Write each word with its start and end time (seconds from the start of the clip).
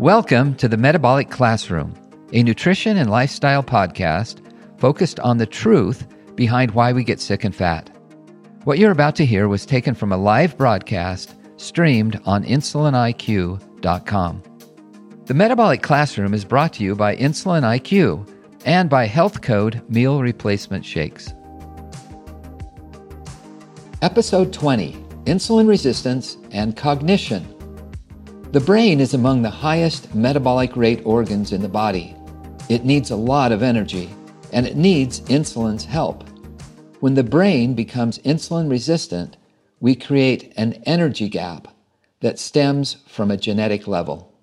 Welcome 0.00 0.54
to 0.54 0.66
the 0.66 0.78
Metabolic 0.78 1.28
Classroom, 1.28 1.92
a 2.32 2.42
nutrition 2.42 2.96
and 2.96 3.10
lifestyle 3.10 3.62
podcast 3.62 4.40
focused 4.78 5.20
on 5.20 5.36
the 5.36 5.44
truth 5.44 6.06
behind 6.36 6.70
why 6.70 6.94
we 6.94 7.04
get 7.04 7.20
sick 7.20 7.44
and 7.44 7.54
fat. 7.54 7.90
What 8.64 8.78
you're 8.78 8.92
about 8.92 9.14
to 9.16 9.26
hear 9.26 9.46
was 9.46 9.66
taken 9.66 9.94
from 9.94 10.10
a 10.10 10.16
live 10.16 10.56
broadcast 10.56 11.34
streamed 11.58 12.18
on 12.24 12.44
insuliniq.com. 12.44 14.42
The 15.26 15.34
Metabolic 15.34 15.82
Classroom 15.82 16.32
is 16.32 16.46
brought 16.46 16.72
to 16.72 16.82
you 16.82 16.94
by 16.94 17.14
Insulin 17.16 17.60
IQ 17.60 18.26
and 18.64 18.88
by 18.88 19.04
Health 19.04 19.42
Code 19.42 19.82
Meal 19.90 20.22
Replacement 20.22 20.86
Shakes. 20.86 21.34
Episode 24.00 24.50
20 24.54 24.92
Insulin 25.26 25.68
Resistance 25.68 26.38
and 26.52 26.74
Cognition. 26.74 27.59
The 28.52 28.58
brain 28.58 28.98
is 28.98 29.14
among 29.14 29.42
the 29.42 29.50
highest 29.50 30.12
metabolic 30.12 30.74
rate 30.74 31.02
organs 31.04 31.52
in 31.52 31.62
the 31.62 31.68
body. 31.68 32.16
It 32.68 32.84
needs 32.84 33.12
a 33.12 33.16
lot 33.16 33.52
of 33.52 33.62
energy, 33.62 34.10
and 34.52 34.66
it 34.66 34.74
needs 34.74 35.20
insulin's 35.30 35.84
help. 35.84 36.24
When 36.98 37.14
the 37.14 37.22
brain 37.22 37.74
becomes 37.74 38.18
insulin 38.18 38.68
resistant, 38.68 39.36
we 39.78 39.94
create 39.94 40.52
an 40.56 40.82
energy 40.84 41.28
gap 41.28 41.68
that 42.22 42.40
stems 42.40 42.96
from 43.06 43.30
a 43.30 43.36
genetic 43.36 43.86
level. 43.86 44.34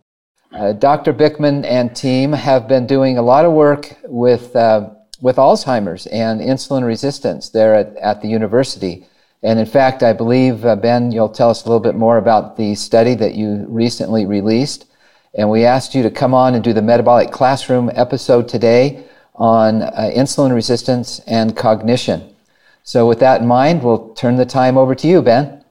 Uh, 0.54 0.72
Dr. 0.72 1.12
Bikman 1.14 1.66
and 1.66 1.94
team 1.94 2.32
have 2.32 2.66
been 2.66 2.88
doing 2.88 3.18
a 3.18 3.22
lot 3.22 3.44
of 3.44 3.52
work 3.52 3.98
with, 4.06 4.56
uh, 4.56 4.90
with 5.20 5.36
Alzheimer's 5.36 6.08
and 6.08 6.40
insulin 6.40 6.86
resistance 6.86 7.50
there 7.50 7.76
at, 7.76 7.94
at 7.98 8.22
the 8.22 8.30
university. 8.30 9.06
And 9.44 9.60
in 9.60 9.66
fact, 9.66 10.02
I 10.02 10.14
believe, 10.14 10.66
uh, 10.66 10.76
Ben, 10.76 11.12
you'll 11.12 11.30
tell 11.30 11.50
us 11.50 11.64
a 11.64 11.68
little 11.68 11.80
bit 11.80 11.96
more 11.96 12.18
about 12.18 12.58
the 12.58 12.74
study 12.76 13.14
that 13.16 13.36
you 13.36 13.66
recently 13.70 14.26
released. 14.26 14.86
And 15.36 15.50
we 15.50 15.64
asked 15.64 15.94
you 15.94 16.02
to 16.04 16.10
come 16.10 16.34
on 16.34 16.56
and 16.56 16.64
do 16.64 16.74
the 16.74 16.82
Metabolic 16.82 17.32
Classroom 17.32 17.92
episode 17.94 18.48
today 18.48 19.04
on 19.36 19.84
uh, 19.84 20.12
insulin 20.16 20.54
resistance 20.54 21.20
and 21.28 21.56
cognition. 21.56 22.34
So, 22.84 23.08
with 23.08 23.20
that 23.20 23.42
in 23.42 23.48
mind, 23.48 23.84
we'll 23.84 24.14
turn 24.16 24.38
the 24.38 24.46
time 24.46 24.78
over 24.78 24.96
to 24.96 25.08
you, 25.08 25.22
Ben. 25.22 25.64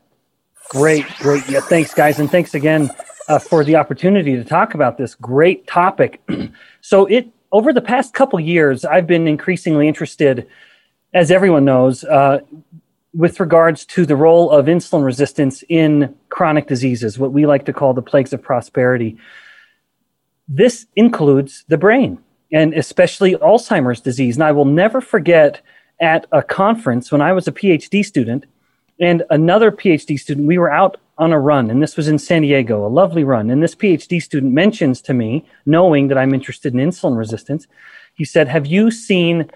Great, 0.69 1.07
great. 1.19 1.49
Yeah, 1.49 1.61
thanks, 1.61 1.95
guys. 1.95 2.21
And 2.21 2.31
thanks 2.31 2.55
again 2.55 2.91
uh, 3.29 3.39
for 3.39 3.65
the 3.65 3.77
opportunity 3.77 4.37
to 4.37 4.45
talk 4.45 4.75
about 4.75 4.99
this 4.99 5.15
great 5.15 5.67
topic. 5.67 6.21
so, 6.81 7.07
it 7.07 7.29
over 7.51 7.73
the 7.73 7.81
past 7.81 8.13
couple 8.13 8.39
years, 8.39 8.85
I've 8.85 9.07
been 9.07 9.27
increasingly 9.27 9.89
interested, 9.89 10.47
as 11.15 11.31
everyone 11.31 11.65
knows, 11.65 12.05
uh, 12.05 12.41
with 13.17 13.41
regards 13.41 13.87
to 13.87 14.05
the 14.05 14.17
role 14.17 14.51
of 14.51 14.67
insulin 14.67 15.05
resistance 15.05 15.65
in 15.69 16.15
chronic 16.29 16.67
diseases, 16.67 17.19
what 17.19 17.33
we 17.33 17.47
like 17.47 17.65
to 17.65 17.73
call 17.73 17.95
the 17.95 18.03
plagues 18.03 18.33
of 18.33 18.43
prosperity. 18.43 19.17
This 20.47 20.87
includes 20.97 21.65
the 21.69 21.79
brain 21.79 22.19
and 22.53 22.75
especially 22.75 23.35
Alzheimer's 23.37 24.01
disease. 24.01 24.37
And 24.37 24.45
I 24.45 24.53
will 24.53 24.67
never 24.67 25.01
forget 25.01 25.63
at 26.01 26.27
a 26.31 26.43
conference 26.43 27.11
when 27.11 27.23
I 27.23 27.33
was 27.33 27.49
a 27.49 27.53
PhD 27.53 28.05
student 28.05 28.45
and 29.01 29.23
another 29.31 29.73
PhD 29.73 30.19
student, 30.19 30.47
we 30.47 30.59
were 30.59 30.73
out 30.73 30.99
on 31.19 31.33
a 31.33 31.41
run, 31.41 31.71
and 31.71 31.83
this 31.83 31.97
was 31.97 32.09
in 32.09 32.19
San 32.19 32.43
Diego, 32.43 32.87
a 32.87 32.89
lovely 32.89 33.25
run. 33.25 33.51
And 33.51 33.63
this 33.63 33.75
PhD 33.75 34.23
student 34.23 34.53
mentions 34.53 35.01
to 35.03 35.15
me, 35.15 35.47
knowing 35.65 36.09
that 36.09 36.19
I'm 36.19 36.35
interested 36.35 36.75
in 36.75 36.81
insulin 36.81 37.17
resistance, 37.17 37.67
he 38.15 38.25
said, 38.25 38.49
Have 38.49 38.67
you 38.67 38.91
seen 38.91 39.51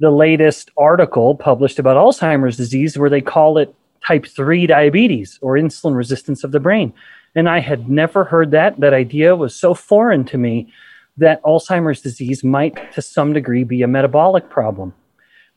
the 0.00 0.10
latest 0.10 0.70
article 0.76 1.34
published 1.34 1.78
about 1.78 1.96
Alzheimer's 1.96 2.56
disease 2.56 2.98
where 2.98 3.10
they 3.10 3.20
call 3.20 3.58
it 3.58 3.74
type 4.04 4.26
3 4.26 4.66
diabetes 4.66 5.38
or 5.42 5.54
insulin 5.54 5.94
resistance 5.94 6.42
of 6.42 6.52
the 6.52 6.60
brain. 6.60 6.92
And 7.34 7.48
I 7.48 7.60
had 7.60 7.88
never 7.88 8.24
heard 8.24 8.50
that. 8.50 8.80
That 8.80 8.94
idea 8.94 9.36
was 9.36 9.54
so 9.54 9.74
foreign 9.74 10.24
to 10.24 10.38
me 10.38 10.72
that 11.18 11.42
Alzheimer's 11.42 12.00
disease 12.00 12.42
might, 12.42 12.92
to 12.94 13.02
some 13.02 13.34
degree, 13.34 13.62
be 13.62 13.82
a 13.82 13.86
metabolic 13.86 14.48
problem. 14.48 14.94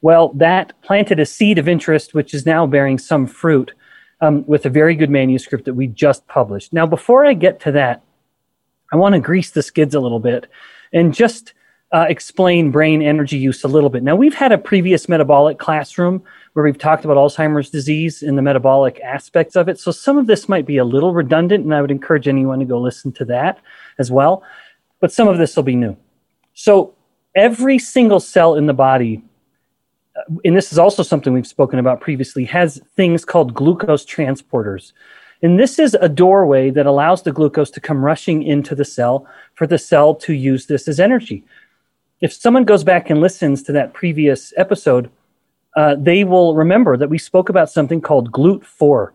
Well, 0.01 0.29
that 0.33 0.73
planted 0.81 1.21
a 1.21 1.25
seed 1.25 1.57
of 1.57 1.69
interest, 1.69 2.13
which 2.13 2.33
is 2.33 2.45
now 2.45 2.67
bearing 2.67 2.97
some 2.97 3.25
fruit 3.25 3.71
um, 4.19 4.45
with 4.45 4.65
a 4.65 4.69
very 4.69 4.95
good 4.95 5.09
manuscript 5.09 5.63
that 5.65 5.73
we 5.73 5.87
just 5.87 6.27
published. 6.27 6.73
Now, 6.73 6.85
before 6.85 7.25
I 7.25 7.33
get 7.33 7.61
to 7.61 7.71
that, 7.71 8.03
I 8.91 8.97
want 8.97 9.13
to 9.13 9.19
grease 9.19 9.51
the 9.51 9.63
skids 9.63 9.95
a 9.95 10.01
little 10.01 10.19
bit 10.19 10.47
and 10.91 11.13
just 11.13 11.53
uh, 11.93 12.07
explain 12.09 12.71
brain 12.71 13.03
energy 13.03 13.37
use 13.37 13.63
a 13.63 13.67
little 13.67 13.89
bit. 13.89 14.01
Now, 14.01 14.15
we've 14.15 14.33
had 14.33 14.51
a 14.51 14.57
previous 14.57 15.07
metabolic 15.07 15.59
classroom 15.59 16.23
where 16.53 16.65
we've 16.65 16.77
talked 16.77 17.05
about 17.05 17.17
Alzheimer's 17.17 17.69
disease 17.69 18.23
and 18.23 18.35
the 18.35 18.41
metabolic 18.41 18.99
aspects 19.01 19.55
of 19.55 19.69
it. 19.69 19.79
So 19.79 19.91
some 19.91 20.17
of 20.17 20.25
this 20.25 20.49
might 20.49 20.65
be 20.65 20.77
a 20.77 20.85
little 20.85 21.13
redundant, 21.13 21.63
and 21.63 21.73
I 21.73 21.81
would 21.81 21.91
encourage 21.91 22.27
anyone 22.27 22.59
to 22.59 22.65
go 22.65 22.79
listen 22.79 23.11
to 23.13 23.25
that 23.25 23.59
as 23.99 24.11
well. 24.11 24.43
But 25.01 25.11
some 25.11 25.27
of 25.27 25.37
this 25.37 25.55
will 25.55 25.63
be 25.63 25.75
new. 25.75 25.95
So 26.55 26.95
every 27.35 27.77
single 27.77 28.19
cell 28.19 28.55
in 28.55 28.65
the 28.65 28.73
body, 28.73 29.21
uh, 30.15 30.33
and 30.43 30.57
this 30.57 30.71
is 30.71 30.79
also 30.79 31.03
something 31.03 31.31
we've 31.31 31.45
spoken 31.45 31.77
about 31.77 32.01
previously, 32.01 32.45
has 32.45 32.81
things 32.95 33.23
called 33.23 33.53
glucose 33.53 34.03
transporters. 34.03 34.93
And 35.43 35.59
this 35.59 35.77
is 35.77 35.93
a 35.95 36.09
doorway 36.09 36.71
that 36.71 36.85
allows 36.87 37.21
the 37.21 37.33
glucose 37.33 37.69
to 37.71 37.81
come 37.81 38.03
rushing 38.03 38.41
into 38.41 38.73
the 38.73 38.85
cell 38.85 39.27
for 39.53 39.67
the 39.67 39.77
cell 39.77 40.15
to 40.15 40.33
use 40.33 40.65
this 40.65 40.87
as 40.87 40.99
energy 40.99 41.43
if 42.23 42.31
someone 42.31 42.63
goes 42.63 42.85
back 42.85 43.09
and 43.09 43.19
listens 43.19 43.61
to 43.63 43.73
that 43.73 43.93
previous 43.93 44.53
episode, 44.55 45.11
uh, 45.75 45.97
they 45.99 46.23
will 46.23 46.55
remember 46.55 46.95
that 46.95 47.09
we 47.09 47.17
spoke 47.17 47.49
about 47.49 47.69
something 47.69 47.99
called 47.99 48.31
GLUT4. 48.31 49.11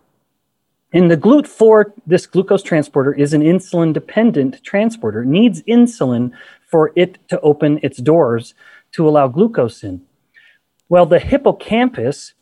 And 0.92 1.10
the 1.10 1.16
GLUT4, 1.16 1.90
this 2.06 2.26
glucose 2.26 2.62
transporter, 2.62 3.14
is 3.14 3.32
an 3.32 3.40
insulin 3.40 3.94
dependent 3.94 4.62
transporter. 4.62 5.22
It 5.22 5.28
needs 5.28 5.62
insulin 5.62 6.32
for 6.66 6.92
it 6.96 7.16
to 7.28 7.40
open 7.40 7.80
its 7.82 7.96
doors 7.96 8.52
to 8.92 9.08
allow 9.08 9.26
glucose 9.26 9.82
in. 9.82 10.02
Well, 10.90 11.06
the 11.06 11.18
hippocampus 11.18 12.34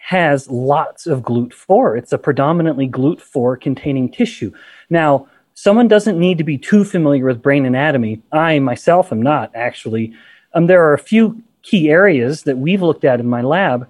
has 0.00 0.50
lots 0.50 1.06
of 1.06 1.22
GLUT4. 1.22 1.96
It's 1.96 2.12
a 2.12 2.18
predominantly 2.18 2.90
GLUT4 2.90 3.58
containing 3.58 4.10
tissue. 4.10 4.52
Now, 4.90 5.28
someone 5.60 5.88
doesn't 5.88 6.18
need 6.18 6.38
to 6.38 6.44
be 6.44 6.56
too 6.56 6.84
familiar 6.84 7.26
with 7.26 7.42
brain 7.42 7.66
anatomy. 7.66 8.22
I 8.32 8.58
myself 8.60 9.12
am 9.12 9.20
not 9.20 9.54
actually. 9.54 10.14
Um, 10.54 10.68
there 10.68 10.82
are 10.82 10.94
a 10.94 10.98
few 10.98 11.42
key 11.60 11.90
areas 11.90 12.44
that 12.44 12.56
we've 12.56 12.80
looked 12.80 13.04
at 13.04 13.20
in 13.20 13.26
my 13.26 13.42
lab. 13.42 13.86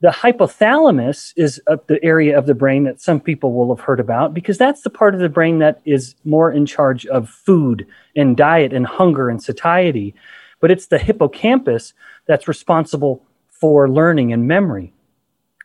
The 0.00 0.08
hypothalamus 0.08 1.32
is 1.36 1.60
the 1.86 2.00
area 2.02 2.36
of 2.36 2.46
the 2.46 2.56
brain 2.56 2.82
that 2.84 3.00
some 3.00 3.20
people 3.20 3.52
will 3.52 3.74
have 3.74 3.84
heard 3.84 4.00
about 4.00 4.34
because 4.34 4.58
that's 4.58 4.82
the 4.82 4.90
part 4.90 5.14
of 5.14 5.20
the 5.20 5.28
brain 5.28 5.60
that 5.60 5.80
is 5.84 6.16
more 6.24 6.50
in 6.50 6.66
charge 6.66 7.06
of 7.06 7.30
food 7.30 7.86
and 8.16 8.36
diet 8.36 8.72
and 8.72 8.84
hunger 8.84 9.28
and 9.28 9.40
satiety. 9.40 10.12
But 10.58 10.72
it's 10.72 10.88
the 10.88 10.98
hippocampus 10.98 11.94
that's 12.26 12.48
responsible 12.48 13.22
for 13.48 13.88
learning 13.88 14.32
and 14.32 14.48
memory. 14.48 14.92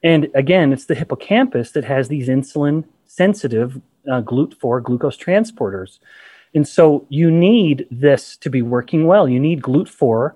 And 0.04 0.30
again, 0.36 0.72
it's 0.72 0.86
the 0.86 0.96
hippocampus 0.96 1.72
that 1.72 1.86
has 1.86 2.10
these 2.10 2.28
insulin 2.28 2.84
sensitive 3.16 3.82
uh, 4.10 4.22
GLUT4 4.22 4.82
glucose 4.84 5.18
transporters. 5.18 6.00
And 6.56 6.68
so 6.68 7.06
you 7.10 7.30
need 7.30 7.86
this 7.92 8.38
to 8.38 8.50
be 8.50 8.62
working 8.62 9.06
well. 9.06 9.28
You 9.28 9.40
need 9.40 9.62
GLUT4 9.62 10.34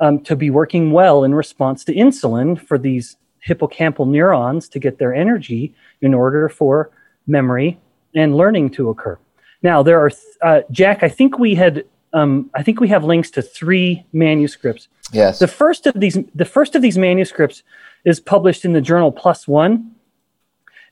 um, 0.00 0.20
to 0.24 0.34
be 0.34 0.50
working 0.50 0.90
well 0.90 1.22
in 1.24 1.34
response 1.34 1.84
to 1.84 1.94
insulin 1.94 2.60
for 2.60 2.78
these 2.78 3.16
hippocampal 3.46 4.08
neurons 4.08 4.68
to 4.68 4.78
get 4.78 4.98
their 4.98 5.14
energy 5.14 5.74
in 6.00 6.12
order 6.12 6.48
for 6.48 6.90
memory 7.26 7.78
and 8.14 8.36
learning 8.36 8.70
to 8.70 8.88
occur. 8.88 9.18
Now, 9.62 9.82
there 9.82 10.00
are, 10.00 10.10
uh, 10.42 10.62
Jack, 10.70 11.02
I 11.02 11.08
think 11.08 11.38
we 11.38 11.54
had, 11.54 11.84
um, 12.12 12.50
I 12.54 12.62
think 12.62 12.80
we 12.80 12.88
have 12.88 13.04
links 13.04 13.30
to 13.32 13.42
three 13.42 14.04
manuscripts. 14.12 14.88
Yes. 15.12 15.38
The 15.38 15.48
first 15.48 15.86
of 15.86 15.94
these, 15.94 16.18
the 16.34 16.44
first 16.44 16.74
of 16.74 16.82
these 16.82 16.98
manuscripts 16.98 17.62
is 18.04 18.18
published 18.18 18.64
in 18.64 18.72
the 18.72 18.80
journal 18.80 19.12
One, 19.46 19.94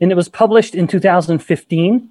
and 0.00 0.12
it 0.12 0.15
was 0.15 0.29
published 0.29 0.75
in 0.75 0.87
2015. 0.87 2.11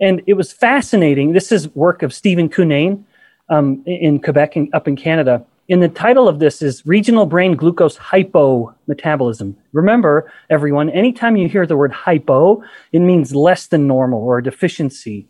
And 0.00 0.22
it 0.26 0.34
was 0.34 0.52
fascinating. 0.52 1.32
This 1.32 1.50
is 1.50 1.74
work 1.74 2.02
of 2.02 2.12
Stephen 2.12 2.48
Cunnane 2.48 3.04
um, 3.48 3.82
in 3.86 4.20
Quebec, 4.20 4.56
and 4.56 4.74
up 4.74 4.86
in 4.86 4.96
Canada. 4.96 5.44
And 5.68 5.82
the 5.82 5.88
title 5.88 6.28
of 6.28 6.38
this 6.38 6.62
is 6.62 6.86
Regional 6.86 7.26
Brain 7.26 7.56
Glucose 7.56 7.96
Hypometabolism. 7.96 9.54
Remember, 9.72 10.30
everyone, 10.50 10.90
anytime 10.90 11.36
you 11.36 11.48
hear 11.48 11.66
the 11.66 11.76
word 11.76 11.92
hypo, 11.92 12.62
it 12.92 13.00
means 13.00 13.34
less 13.34 13.66
than 13.66 13.86
normal 13.86 14.20
or 14.20 14.38
a 14.38 14.42
deficiency. 14.42 15.26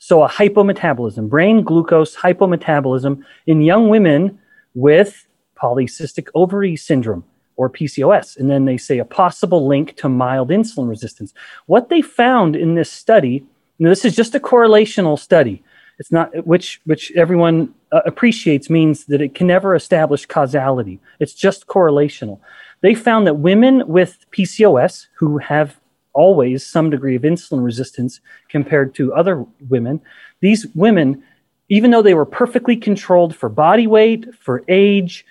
So, 0.00 0.22
a 0.22 0.28
hypometabolism, 0.28 1.28
brain 1.28 1.62
glucose 1.62 2.16
hypometabolism 2.16 3.24
in 3.46 3.62
young 3.62 3.88
women 3.88 4.38
with 4.74 5.26
polycystic 5.56 6.28
ovary 6.34 6.76
syndrome 6.76 7.24
or 7.58 7.68
PCOS. 7.68 8.36
And 8.38 8.48
then 8.48 8.64
they 8.64 8.78
say 8.78 8.98
a 8.98 9.04
possible 9.04 9.66
link 9.66 9.96
to 9.96 10.08
mild 10.08 10.48
insulin 10.48 10.88
resistance. 10.88 11.34
What 11.66 11.90
they 11.90 12.00
found 12.00 12.56
in 12.56 12.76
this 12.76 12.90
study, 12.90 13.44
now 13.78 13.90
this 13.90 14.04
is 14.04 14.16
just 14.16 14.34
a 14.34 14.40
correlational 14.40 15.18
study. 15.18 15.62
It's 15.98 16.12
not 16.12 16.46
which 16.46 16.80
which 16.84 17.10
everyone 17.16 17.74
uh, 17.90 18.00
appreciates 18.06 18.70
means 18.70 19.06
that 19.06 19.20
it 19.20 19.34
can 19.34 19.48
never 19.48 19.74
establish 19.74 20.24
causality. 20.24 21.00
It's 21.18 21.34
just 21.34 21.66
correlational. 21.66 22.38
They 22.80 22.94
found 22.94 23.26
that 23.26 23.34
women 23.34 23.86
with 23.88 24.24
PCOS 24.30 25.08
who 25.16 25.38
have 25.38 25.80
always 26.12 26.64
some 26.64 26.90
degree 26.90 27.16
of 27.16 27.22
insulin 27.22 27.64
resistance 27.64 28.20
compared 28.48 28.94
to 28.94 29.12
other 29.12 29.44
women, 29.68 30.00
these 30.40 30.64
women, 30.76 31.24
even 31.68 31.90
though 31.90 32.02
they 32.02 32.14
were 32.14 32.24
perfectly 32.24 32.76
controlled 32.76 33.34
for 33.34 33.48
body 33.48 33.88
weight, 33.88 34.32
for 34.38 34.62
age, 34.68 35.26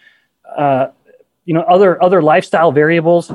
uh, 0.58 0.88
you 1.48 1.54
know, 1.54 1.62
other 1.62 2.02
other 2.04 2.22
lifestyle 2.22 2.74
variables, 2.74 3.32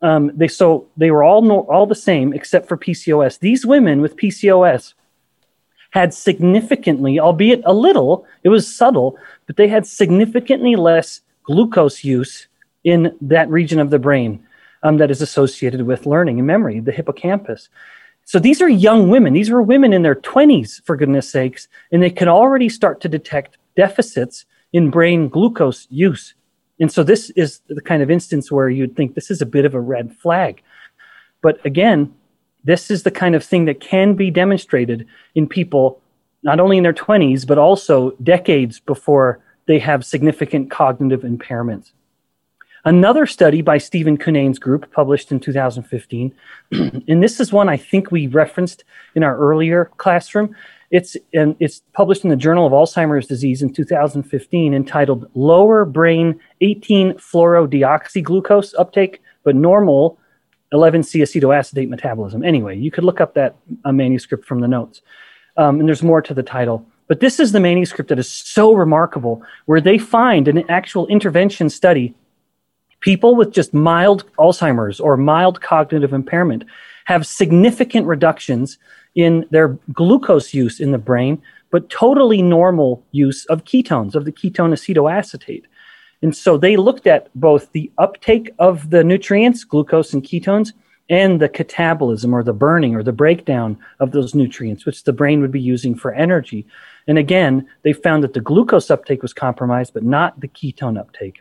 um, 0.00 0.32
they 0.34 0.48
so 0.48 0.88
they 0.96 1.10
were 1.10 1.22
all 1.22 1.42
no, 1.42 1.60
all 1.68 1.86
the 1.86 1.94
same 1.94 2.32
except 2.32 2.66
for 2.66 2.76
PCOS. 2.76 3.38
These 3.38 3.66
women 3.66 4.00
with 4.00 4.16
PCOS 4.16 4.94
had 5.90 6.14
significantly, 6.14 7.20
albeit 7.20 7.60
a 7.66 7.74
little, 7.74 8.24
it 8.44 8.48
was 8.48 8.74
subtle, 8.74 9.18
but 9.46 9.56
they 9.56 9.68
had 9.68 9.86
significantly 9.86 10.74
less 10.74 11.20
glucose 11.42 12.02
use 12.02 12.48
in 12.82 13.14
that 13.20 13.50
region 13.50 13.78
of 13.78 13.90
the 13.90 13.98
brain 13.98 14.42
um, 14.82 14.96
that 14.96 15.10
is 15.10 15.20
associated 15.20 15.82
with 15.82 16.06
learning 16.06 16.38
and 16.38 16.46
memory, 16.46 16.80
the 16.80 16.92
hippocampus. 16.92 17.68
So 18.24 18.38
these 18.38 18.62
are 18.62 18.68
young 18.68 19.10
women. 19.10 19.34
These 19.34 19.50
were 19.50 19.60
women 19.60 19.92
in 19.92 20.02
their 20.02 20.14
20s, 20.14 20.82
for 20.84 20.96
goodness 20.96 21.28
sakes, 21.28 21.68
and 21.92 22.02
they 22.02 22.10
can 22.10 22.28
already 22.28 22.70
start 22.70 23.02
to 23.02 23.08
detect 23.08 23.58
deficits 23.76 24.46
in 24.72 24.88
brain 24.88 25.28
glucose 25.28 25.86
use. 25.90 26.34
And 26.80 26.90
so 26.90 27.02
this 27.02 27.30
is 27.30 27.60
the 27.68 27.82
kind 27.82 28.02
of 28.02 28.10
instance 28.10 28.50
where 28.50 28.68
you'd 28.68 28.96
think 28.96 29.14
this 29.14 29.30
is 29.30 29.42
a 29.42 29.46
bit 29.46 29.64
of 29.64 29.74
a 29.74 29.80
red 29.80 30.16
flag. 30.16 30.62
But 31.42 31.64
again, 31.64 32.14
this 32.64 32.90
is 32.90 33.02
the 33.02 33.10
kind 33.10 33.34
of 33.34 33.44
thing 33.44 33.66
that 33.66 33.80
can 33.80 34.14
be 34.14 34.30
demonstrated 34.30 35.06
in 35.34 35.46
people 35.46 36.00
not 36.42 36.58
only 36.58 36.78
in 36.78 36.82
their 36.82 36.94
20s, 36.94 37.46
but 37.46 37.58
also 37.58 38.12
decades 38.22 38.80
before 38.80 39.40
they 39.66 39.78
have 39.78 40.04
significant 40.04 40.70
cognitive 40.70 41.20
impairments. 41.20 41.92
Another 42.84 43.26
study 43.26 43.60
by 43.60 43.76
Stephen 43.76 44.16
Cunnane's 44.16 44.58
group, 44.58 44.90
published 44.90 45.30
in 45.30 45.38
2015, 45.38 46.34
and 46.72 47.22
this 47.22 47.38
is 47.38 47.52
one 47.52 47.68
I 47.68 47.76
think 47.76 48.10
we 48.10 48.26
referenced 48.26 48.84
in 49.14 49.22
our 49.22 49.36
earlier 49.36 49.90
classroom. 49.98 50.56
It's, 50.90 51.16
and 51.32 51.54
it's 51.60 51.82
published 51.92 52.24
in 52.24 52.30
the 52.30 52.36
Journal 52.36 52.66
of 52.66 52.72
Alzheimer's 52.72 53.26
Disease 53.26 53.62
in 53.62 53.72
2015, 53.72 54.74
entitled 54.74 55.30
Lower 55.34 55.84
Brain 55.84 56.40
18 56.60 57.14
Fluorodeoxyglucose 57.14 58.74
Uptake, 58.76 59.22
but 59.44 59.54
Normal 59.54 60.18
11C 60.72 61.22
acetoacetate 61.22 61.88
metabolism. 61.88 62.44
Anyway, 62.44 62.76
you 62.76 62.90
could 62.90 63.04
look 63.04 63.20
up 63.20 63.34
that 63.34 63.56
uh, 63.84 63.92
manuscript 63.92 64.44
from 64.44 64.60
the 64.60 64.68
notes. 64.68 65.00
Um, 65.56 65.80
and 65.80 65.88
there's 65.88 66.02
more 66.02 66.22
to 66.22 66.34
the 66.34 66.42
title. 66.42 66.86
But 67.06 67.20
this 67.20 67.40
is 67.40 67.52
the 67.52 67.60
manuscript 67.60 68.08
that 68.08 68.18
is 68.18 68.30
so 68.30 68.72
remarkable, 68.72 69.42
where 69.66 69.80
they 69.80 69.98
find 69.98 70.48
an 70.48 70.68
actual 70.70 71.06
intervention 71.08 71.70
study 71.70 72.14
people 73.00 73.34
with 73.34 73.52
just 73.52 73.74
mild 73.74 74.24
Alzheimer's 74.38 75.00
or 75.00 75.16
mild 75.16 75.60
cognitive 75.60 76.12
impairment 76.12 76.64
have 77.06 77.26
significant 77.26 78.06
reductions 78.06 78.78
in 79.14 79.46
their 79.50 79.78
glucose 79.92 80.54
use 80.54 80.80
in 80.80 80.92
the 80.92 80.98
brain, 80.98 81.40
but 81.70 81.90
totally 81.90 82.42
normal 82.42 83.04
use 83.12 83.44
of 83.46 83.64
ketones, 83.64 84.14
of 84.14 84.24
the 84.24 84.32
ketone 84.32 84.72
acetoacetate. 84.72 85.64
And 86.22 86.36
so 86.36 86.58
they 86.58 86.76
looked 86.76 87.06
at 87.06 87.28
both 87.34 87.72
the 87.72 87.90
uptake 87.98 88.50
of 88.58 88.90
the 88.90 89.02
nutrients, 89.02 89.64
glucose 89.64 90.12
and 90.12 90.22
ketones, 90.22 90.72
and 91.08 91.40
the 91.40 91.48
catabolism 91.48 92.32
or 92.32 92.44
the 92.44 92.52
burning 92.52 92.94
or 92.94 93.02
the 93.02 93.12
breakdown 93.12 93.76
of 93.98 94.12
those 94.12 94.34
nutrients, 94.34 94.86
which 94.86 95.02
the 95.04 95.12
brain 95.12 95.40
would 95.40 95.50
be 95.50 95.60
using 95.60 95.94
for 95.94 96.12
energy. 96.12 96.66
And 97.08 97.18
again, 97.18 97.66
they 97.82 97.92
found 97.92 98.22
that 98.22 98.34
the 98.34 98.40
glucose 98.40 98.90
uptake 98.90 99.22
was 99.22 99.32
compromised, 99.32 99.92
but 99.92 100.04
not 100.04 100.40
the 100.40 100.48
ketone 100.48 100.98
uptake. 100.98 101.40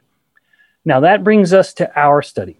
Now 0.85 0.99
that 1.01 1.23
brings 1.23 1.53
us 1.53 1.73
to 1.75 1.99
our 1.99 2.21
study. 2.21 2.57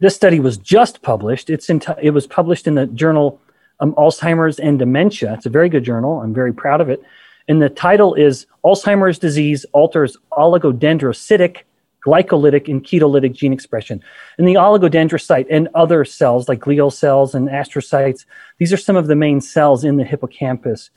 This 0.00 0.14
study 0.14 0.40
was 0.40 0.56
just 0.56 1.02
published. 1.02 1.50
It's 1.50 1.66
t- 1.66 1.78
it 2.00 2.10
was 2.10 2.26
published 2.26 2.66
in 2.66 2.74
the 2.74 2.86
journal 2.86 3.40
um, 3.80 3.94
Alzheimer's 3.94 4.58
and 4.58 4.78
Dementia. 4.78 5.34
It's 5.34 5.46
a 5.46 5.50
very 5.50 5.68
good 5.68 5.84
journal. 5.84 6.20
I'm 6.20 6.34
very 6.34 6.52
proud 6.52 6.80
of 6.80 6.88
it. 6.90 7.02
And 7.48 7.62
the 7.62 7.70
title 7.70 8.14
is 8.14 8.46
Alzheimer's 8.64 9.18
Disease 9.18 9.64
Alters 9.72 10.16
Oligodendrocytic, 10.32 11.58
Glycolytic, 12.06 12.68
and 12.68 12.84
Ketolytic 12.84 13.32
Gene 13.32 13.52
Expression. 13.52 14.02
And 14.36 14.46
the 14.46 14.54
oligodendrocyte 14.54 15.46
and 15.50 15.68
other 15.74 16.04
cells 16.04 16.48
like 16.48 16.60
glial 16.60 16.92
cells 16.92 17.34
and 17.34 17.48
astrocytes, 17.48 18.26
these 18.58 18.72
are 18.72 18.76
some 18.76 18.96
of 18.96 19.06
the 19.06 19.16
main 19.16 19.40
cells 19.40 19.82
in 19.82 19.96
the 19.96 20.04
hippocampus. 20.04 20.90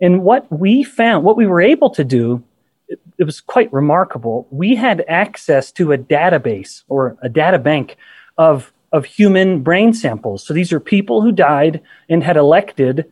And 0.00 0.22
what 0.22 0.46
we 0.52 0.84
found, 0.84 1.24
what 1.24 1.36
we 1.36 1.46
were 1.46 1.60
able 1.60 1.90
to 1.90 2.04
do, 2.04 2.42
it, 2.88 3.00
it 3.18 3.24
was 3.24 3.40
quite 3.40 3.72
remarkable. 3.72 4.46
We 4.50 4.76
had 4.76 5.04
access 5.08 5.72
to 5.72 5.92
a 5.92 5.98
database 5.98 6.82
or 6.88 7.16
a 7.22 7.28
data 7.28 7.58
bank 7.58 7.96
of, 8.36 8.72
of 8.92 9.04
human 9.04 9.62
brain 9.62 9.92
samples. 9.92 10.46
So 10.46 10.54
these 10.54 10.72
are 10.72 10.80
people 10.80 11.22
who 11.22 11.32
died 11.32 11.82
and 12.08 12.22
had 12.22 12.36
elected 12.36 13.10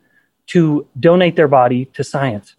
to 0.49 0.87
donate 0.99 1.37
their 1.37 1.49
body 1.49 1.87
to 1.95 2.05
science. 2.05 2.55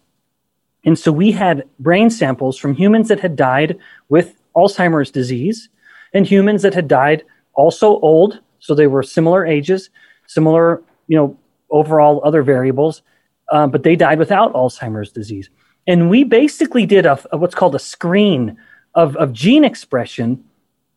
And 0.84 0.98
so 0.98 1.10
we 1.10 1.32
had 1.32 1.64
brain 1.78 2.10
samples 2.10 2.56
from 2.56 2.74
humans 2.74 3.08
that 3.08 3.20
had 3.20 3.34
died 3.36 3.78
with 4.08 4.40
Alzheimer's 4.54 5.10
disease 5.10 5.68
and 6.12 6.26
humans 6.26 6.62
that 6.62 6.74
had 6.74 6.88
died 6.88 7.24
also 7.54 7.98
old. 8.00 8.40
So 8.60 8.74
they 8.74 8.86
were 8.86 9.02
similar 9.02 9.44
ages, 9.44 9.90
similar, 10.26 10.82
you 11.08 11.16
know, 11.16 11.36
overall 11.70 12.20
other 12.24 12.42
variables, 12.42 13.02
uh, 13.50 13.66
but 13.66 13.82
they 13.82 13.96
died 13.96 14.18
without 14.18 14.52
Alzheimer's 14.54 15.12
disease. 15.12 15.50
And 15.86 16.10
we 16.10 16.24
basically 16.24 16.86
did 16.86 17.06
a, 17.06 17.18
a 17.32 17.36
what's 17.38 17.54
called 17.54 17.74
a 17.74 17.78
screen 17.80 18.56
of, 18.94 19.16
of 19.16 19.32
gene 19.32 19.64
expression 19.64 20.44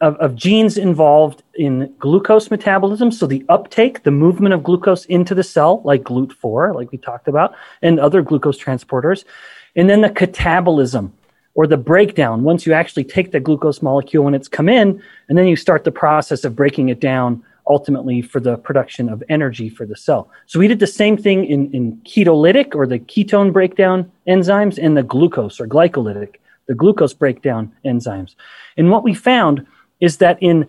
of, 0.01 0.15
of, 0.17 0.35
genes 0.35 0.77
involved 0.77 1.43
in 1.55 1.93
glucose 1.99 2.51
metabolism. 2.51 3.11
So 3.11 3.27
the 3.27 3.45
uptake, 3.49 4.03
the 4.03 4.11
movement 4.11 4.53
of 4.53 4.63
glucose 4.63 5.05
into 5.05 5.33
the 5.33 5.43
cell, 5.43 5.81
like 5.85 6.03
GLUT4, 6.03 6.75
like 6.75 6.91
we 6.91 6.97
talked 6.97 7.27
about, 7.27 7.55
and 7.81 7.99
other 7.99 8.21
glucose 8.21 8.59
transporters. 8.59 9.23
And 9.75 9.89
then 9.89 10.01
the 10.01 10.09
catabolism 10.09 11.11
or 11.53 11.67
the 11.67 11.77
breakdown 11.77 12.43
once 12.43 12.65
you 12.65 12.73
actually 12.73 13.03
take 13.03 13.31
the 13.31 13.39
glucose 13.39 13.81
molecule 13.81 14.25
when 14.25 14.33
it's 14.33 14.47
come 14.47 14.69
in, 14.69 15.01
and 15.29 15.37
then 15.37 15.47
you 15.47 15.55
start 15.55 15.83
the 15.83 15.91
process 15.91 16.43
of 16.43 16.55
breaking 16.55 16.89
it 16.89 16.99
down 16.99 17.43
ultimately 17.67 18.21
for 18.21 18.39
the 18.39 18.57
production 18.57 19.07
of 19.07 19.23
energy 19.29 19.69
for 19.69 19.85
the 19.85 19.95
cell. 19.95 20.29
So 20.45 20.59
we 20.59 20.67
did 20.67 20.79
the 20.79 20.87
same 20.87 21.15
thing 21.17 21.45
in, 21.45 21.71
in 21.71 21.97
ketolytic 22.03 22.75
or 22.75 22.87
the 22.87 22.99
ketone 22.99 23.53
breakdown 23.53 24.11
enzymes 24.27 24.77
and 24.81 24.97
the 24.97 25.03
glucose 25.03 25.59
or 25.59 25.67
glycolytic, 25.67 26.35
the 26.67 26.73
glucose 26.73 27.13
breakdown 27.13 27.71
enzymes. 27.85 28.35
And 28.77 28.89
what 28.89 29.03
we 29.03 29.13
found 29.13 29.65
is 30.01 30.17
that 30.17 30.37
in 30.41 30.67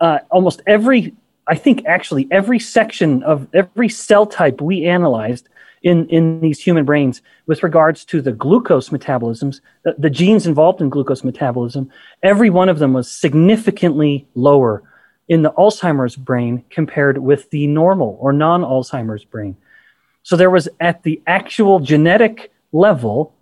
uh, 0.00 0.18
almost 0.30 0.62
every, 0.66 1.14
I 1.46 1.54
think 1.54 1.86
actually 1.86 2.26
every 2.30 2.58
section 2.58 3.22
of 3.22 3.46
every 3.54 3.88
cell 3.88 4.26
type 4.26 4.60
we 4.60 4.86
analyzed, 4.86 5.48
in, 5.82 6.06
in 6.08 6.40
these 6.40 6.60
human 6.60 6.84
brains 6.84 7.22
with 7.46 7.62
regards 7.62 8.04
to 8.06 8.22
the 8.22 8.32
glucose 8.32 8.90
metabolisms, 8.90 9.60
the, 9.84 9.94
the, 9.98 10.10
genes 10.10 10.46
involved 10.46 10.80
in 10.80 10.88
glucose 10.88 11.24
metabolism, 11.24 11.90
every 12.22 12.50
one 12.50 12.68
of 12.68 12.78
them 12.78 12.92
was 12.92 13.10
significantly 13.10 14.26
lower 14.34 14.82
in 15.28 15.42
the 15.42 15.50
Alzheimer's 15.52 16.16
brain 16.16 16.64
compared 16.70 17.18
with 17.18 17.50
the 17.50 17.66
normal 17.66 18.16
or 18.20 18.32
non 18.32 18.62
Alzheimer's 18.62 19.24
brain. 19.24 19.56
So 20.22 20.36
there 20.36 20.50
was 20.50 20.68
at 20.80 21.02
the 21.02 21.20
actual 21.26 21.80
genetic 21.80 22.52
level, 22.72 23.34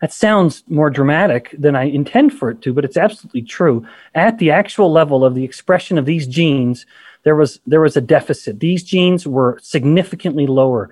that 0.00 0.12
sounds 0.12 0.64
more 0.68 0.90
dramatic 0.90 1.54
than 1.58 1.76
I 1.76 1.84
intend 1.84 2.32
for 2.32 2.50
it 2.50 2.62
to, 2.62 2.72
but 2.72 2.84
it's 2.84 2.96
absolutely 2.96 3.42
true. 3.42 3.86
At 4.14 4.38
the 4.38 4.50
actual 4.50 4.90
level 4.90 5.24
of 5.24 5.34
the 5.34 5.44
expression 5.44 5.98
of 5.98 6.06
these 6.06 6.26
genes, 6.26 6.86
there 7.22 7.36
was 7.36 7.60
there 7.66 7.82
was 7.82 7.96
a 7.96 8.00
deficit. 8.00 8.60
These 8.60 8.82
genes 8.82 9.26
were 9.26 9.58
significantly 9.62 10.46
lower. 10.46 10.90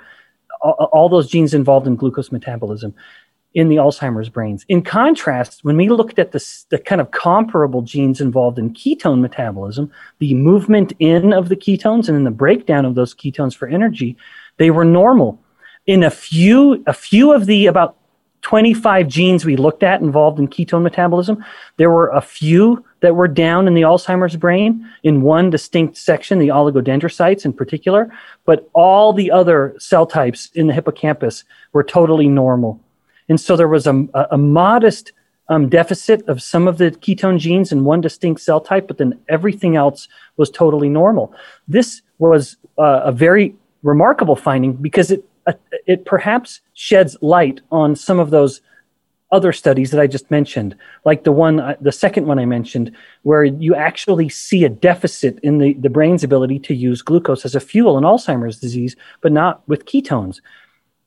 All, 0.61 0.91
all 0.93 1.09
those 1.09 1.29
genes 1.29 1.55
involved 1.55 1.87
in 1.87 1.97
glucose 1.97 2.31
metabolism 2.31 2.95
in 3.55 3.69
the 3.69 3.77
Alzheimer's 3.77 4.29
brains. 4.29 4.67
In 4.69 4.83
contrast, 4.83 5.65
when 5.65 5.77
we 5.77 5.89
looked 5.89 6.19
at 6.19 6.33
the, 6.33 6.65
the 6.69 6.79
kind 6.79 7.01
of 7.01 7.11
comparable 7.13 7.81
genes 7.81 8.21
involved 8.21 8.59
in 8.59 8.75
ketone 8.75 9.21
metabolism, 9.21 9.91
the 10.19 10.35
movement 10.35 10.93
in 10.99 11.33
of 11.33 11.49
the 11.49 11.57
ketones 11.57 12.09
and 12.09 12.17
then 12.17 12.25
the 12.25 12.31
breakdown 12.31 12.85
of 12.85 12.95
those 12.95 13.15
ketones 13.15 13.57
for 13.57 13.67
energy, 13.67 14.17
they 14.59 14.71
were 14.71 14.85
normal. 14.85 15.41
In 15.87 16.03
a 16.03 16.11
few, 16.11 16.85
a 16.87 16.93
few 16.93 17.33
of 17.33 17.47
the 17.47 17.67
about 17.67 17.97
25 18.49 19.09
genes 19.09 19.45
we 19.45 19.57
looked 19.57 19.83
at 19.83 20.01
involved 20.01 20.39
in 20.39 20.49
ketone 20.49 20.81
metabolism, 20.81 21.45
there 21.77 21.91
were 21.91 22.09
a 22.09 22.23
few 22.23 22.83
that 23.01 23.15
were 23.15 23.29
down 23.29 23.69
in 23.69 23.75
the 23.75 23.83
Alzheimer's 23.83 24.37
brain 24.37 24.89
in 25.03 25.21
one 25.21 25.51
distinct 25.51 25.99
section, 25.99 26.39
the 26.39 26.49
oligodendrocytes 26.49 27.45
in 27.45 27.53
particular, 27.53 28.11
but 28.47 28.67
all 28.73 29.13
the 29.13 29.31
other 29.31 29.77
cell 29.79 30.07
types 30.07 30.49
in 30.55 30.67
the 30.67 30.73
hippocampus 30.73 31.45
were 31.75 31.85
totally 31.85 32.27
normal. 32.27 32.81
And 33.29 33.39
so 33.39 33.55
there 33.55 33.69
was 33.69 33.87
a, 33.87 34.09
a 34.31 34.39
modest 34.39 35.13
um, 35.51 35.69
deficit 35.69 36.27
of 36.27 36.43
some 36.43 36.67
of 36.67 36.79
the 36.79 36.91
ketone 36.91 37.39
genes 37.39 37.71
in 37.71 37.85
one 37.85 38.01
distinct 38.01 38.41
cell 38.41 38.63
type, 38.63 38.89
but 38.89 38.97
then 38.97 39.21
everything 39.29 39.77
else 39.77 40.09
was 40.39 40.49
totally 40.49 40.89
normal. 40.89 41.35
This 41.69 42.01
was 42.17 42.57
uh, 42.79 43.03
a 43.05 43.13
very 43.13 43.55
remarkable 43.83 44.37
finding 44.37 44.73
because 44.73 45.11
it 45.11 45.23
it 45.87 46.05
perhaps 46.05 46.61
sheds 46.75 47.17
light 47.21 47.61
on 47.71 47.97
some 47.97 48.19
of 48.19 48.31
those 48.31 48.61
other 49.31 49.53
studies 49.53 49.91
that 49.91 50.01
I 50.01 50.07
just 50.07 50.31
mentioned, 50.31 50.75
like 51.05 51.25
the 51.25 51.33
one, 51.33 51.61
uh, 51.61 51.77
the 51.81 51.93
second 51.93 52.27
one 52.27 52.39
I 52.39 52.47
mentioned, 52.47 52.93
where 53.23 53.45
you 53.45 53.75
actually 53.75 54.29
see 54.29 54.65
a 54.65 54.71
deficit 54.71 55.39
in 55.43 55.59
the, 55.59 55.75
the 55.75 55.91
brain's 55.91 56.25
ability 56.25 56.59
to 56.61 56.75
use 56.75 57.03
glucose 57.03 57.45
as 57.45 57.55
a 57.55 57.61
fuel 57.61 57.99
in 57.99 58.05
Alzheimer's 58.05 58.59
disease, 58.59 58.97
but 59.21 59.33
not 59.33 59.67
with 59.69 59.85
ketones. 59.85 60.41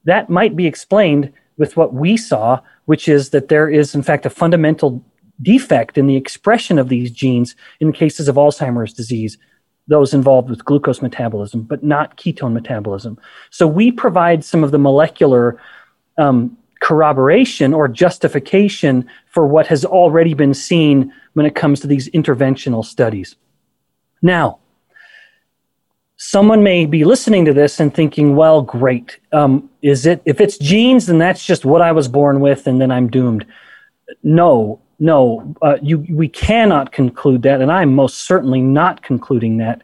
That 0.06 0.30
might 0.30 0.56
be 0.56 0.68
explained 0.68 1.34
with 1.58 1.78
what 1.78 1.94
we 1.94 2.16
saw, 2.16 2.60
which 2.86 3.08
is 3.08 3.32
that 3.32 3.48
there 3.48 3.70
is, 3.70 3.96
in 3.96 4.04
fact, 4.04 4.26
a 4.26 4.30
fundamental 4.30 5.04
defect 5.42 5.98
in 5.98 6.06
the 6.06 6.16
expression 6.16 6.78
of 6.78 6.90
these 6.90 7.10
genes 7.12 7.56
in 7.80 7.92
cases 7.92 8.28
of 8.28 8.36
Alzheimer's 8.36 8.94
disease, 8.94 9.38
those 9.92 10.14
involved 10.14 10.50
with 10.50 10.64
glucose 10.64 11.02
metabolism, 11.02 11.62
but 11.62 11.84
not 11.84 12.18
ketone 12.18 12.54
metabolism. 12.54 13.20
So 13.50 13.68
we 13.68 13.92
provide 13.92 14.44
some 14.44 14.64
of 14.64 14.72
the 14.72 14.80
molecular 14.80 15.62
um, 16.18 16.58
corroboration 16.80 17.74
or 17.74 17.88
justification 17.88 19.06
for 19.30 19.46
what 19.46 19.68
has 19.68 19.84
already 19.84 20.34
been 20.34 20.54
seen 20.54 21.14
when 21.34 21.46
it 21.46 21.56
comes 21.56 21.82
to 21.82 21.88
these 21.88 22.10
interventional 22.10 22.84
studies. 22.86 23.36
Now, 24.22 24.60
someone 26.16 26.64
may 26.64 26.86
be 26.86 27.04
listening 27.04 27.44
to 27.46 27.54
this 27.54 27.80
and 27.80 27.94
thinking, 27.94 28.36
well, 28.36 28.62
great. 28.62 29.20
Um, 29.34 29.70
is 29.82 30.06
it, 30.06 30.22
if 30.24 30.40
it's 30.40 30.58
genes, 30.58 31.08
then 31.08 31.18
that's 31.18 31.46
just 31.46 31.66
what 31.66 31.82
I 31.82 31.92
was 31.92 32.08
born 32.08 32.40
with 32.40 32.66
and 32.66 32.80
then 32.80 32.92
I'm 32.92 33.10
doomed. 33.10 33.46
No, 34.24 34.80
no, 35.02 35.56
uh, 35.64 35.78
you, 35.82 36.06
we 36.10 36.28
cannot 36.28 36.92
conclude 36.92 37.42
that. 37.42 37.60
And 37.60 37.72
I'm 37.72 37.94
most 37.96 38.20
certainly 38.20 38.62
not 38.62 39.02
concluding 39.02 39.58
that. 39.58 39.82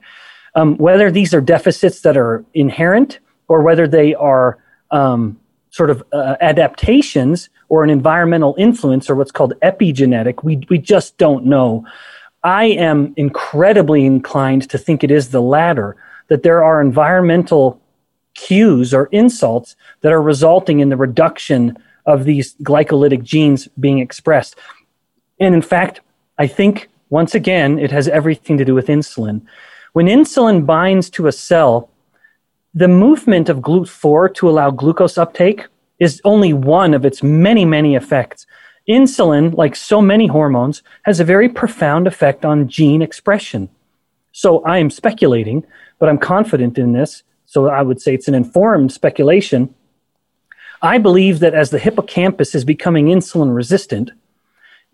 Um, 0.53 0.77
whether 0.77 1.09
these 1.09 1.33
are 1.33 1.41
deficits 1.41 2.01
that 2.01 2.15
are 2.15 2.45
inherent 2.53 3.17
or 3.47 3.63
whether 3.63 3.87
they 3.87 4.13
are 4.13 4.59
um, 4.91 5.39
sort 5.71 5.89
of 5.89 6.03
uh, 6.13 6.35
adaptations 6.39 7.49
or 7.67 7.83
an 7.83 7.89
environmental 7.89 8.53
influence 8.59 9.09
or 9.09 9.15
what's 9.15 9.31
called 9.31 9.55
epigenetic, 9.63 10.43
we, 10.43 10.63
we 10.69 10.77
just 10.77 11.17
don't 11.17 11.45
know. 11.45 11.83
I 12.43 12.65
am 12.65 13.15
incredibly 13.17 14.05
inclined 14.05 14.69
to 14.69 14.77
think 14.77 15.03
it 15.03 15.09
is 15.09 15.31
the 15.31 15.41
latter 15.41 15.97
that 16.27 16.43
there 16.43 16.63
are 16.63 16.79
environmental 16.79 17.81
cues 18.35 18.93
or 18.93 19.07
insults 19.07 19.75
that 20.01 20.13
are 20.13 20.21
resulting 20.21 20.79
in 20.79 20.89
the 20.89 20.95
reduction 20.95 21.75
of 22.05 22.23
these 22.23 22.55
glycolytic 22.57 23.23
genes 23.23 23.67
being 23.79 23.99
expressed. 23.99 24.55
And 25.39 25.53
in 25.55 25.61
fact, 25.61 26.01
I 26.37 26.47
think 26.47 26.89
once 27.09 27.33
again, 27.35 27.79
it 27.79 27.91
has 27.91 28.07
everything 28.07 28.57
to 28.57 28.65
do 28.65 28.75
with 28.75 28.87
insulin. 28.87 29.41
When 29.93 30.07
insulin 30.07 30.65
binds 30.65 31.09
to 31.11 31.27
a 31.27 31.31
cell, 31.31 31.89
the 32.73 32.87
movement 32.87 33.49
of 33.49 33.59
GLUT4 33.59 34.33
to 34.35 34.49
allow 34.49 34.69
glucose 34.69 35.17
uptake 35.17 35.65
is 35.99 36.21
only 36.23 36.53
one 36.53 36.93
of 36.93 37.05
its 37.05 37.23
many, 37.23 37.65
many 37.65 37.95
effects. 37.95 38.45
Insulin, 38.89 39.55
like 39.55 39.75
so 39.75 40.01
many 40.01 40.27
hormones, 40.27 40.83
has 41.03 41.19
a 41.19 41.25
very 41.25 41.49
profound 41.49 42.07
effect 42.07 42.45
on 42.45 42.67
gene 42.67 43.01
expression. 43.01 43.69
So 44.31 44.63
I 44.63 44.77
am 44.77 44.89
speculating 44.89 45.65
but 45.99 46.09
I'm 46.09 46.17
confident 46.17 46.77
in 46.77 46.93
this. 46.93 47.23
So 47.45 47.69
I 47.69 47.81
would 47.81 48.01
say 48.01 48.13
it's 48.13 48.27
an 48.27 48.35
informed 48.35 48.91
speculation. 48.91 49.73
I 50.81 50.97
believe 50.97 51.39
that 51.39 51.53
as 51.53 51.69
the 51.69 51.79
hippocampus 51.79 52.53
is 52.53 52.63
becoming 52.63 53.07
insulin 53.07 53.55
resistant, 53.55 54.11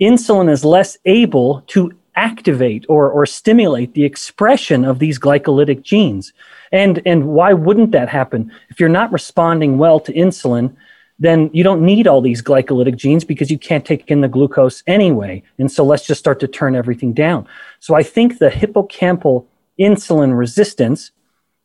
insulin 0.02 0.50
is 0.50 0.66
less 0.66 0.98
able 1.06 1.62
to 1.68 1.92
activate 2.16 2.86
or, 2.90 3.10
or 3.10 3.26
stimulate 3.26 3.94
the 3.94 4.06
expression 4.06 4.86
of 4.86 5.00
these 5.00 5.18
glycolytic 5.18 5.82
genes. 5.82 6.34
And, 6.72 7.02
and 7.06 7.28
why 7.28 7.54
wouldn't 7.54 7.92
that 7.92 8.10
happen? 8.10 8.52
If 8.70 8.80
you're 8.80 8.90
not 8.90 9.12
responding 9.12 9.78
well 9.78 10.00
to 10.02 10.14
insulin, 10.14 10.76
then 11.20 11.50
you 11.54 11.64
don't 11.64 11.86
need 11.86 12.08
all 12.08 12.22
these 12.22 12.42
glycolytic 12.42 12.96
genes 12.96 13.24
because 13.24 13.50
you 13.50 13.58
can't 13.58 13.86
take 13.86 14.10
in 14.10 14.22
the 14.22 14.28
glucose 14.28 14.84
anyway. 14.88 15.44
And 15.58 15.72
so 15.72 15.84
let's 15.84 16.06
just 16.06 16.20
start 16.20 16.40
to 16.42 16.48
turn 16.48 16.76
everything 16.76 17.14
down. 17.14 17.48
So 17.80 17.96
I 17.96 18.04
think 18.04 18.38
the 18.40 18.50
hippocampal 18.50 19.46
insulin 19.80 20.38
resistance 20.38 21.12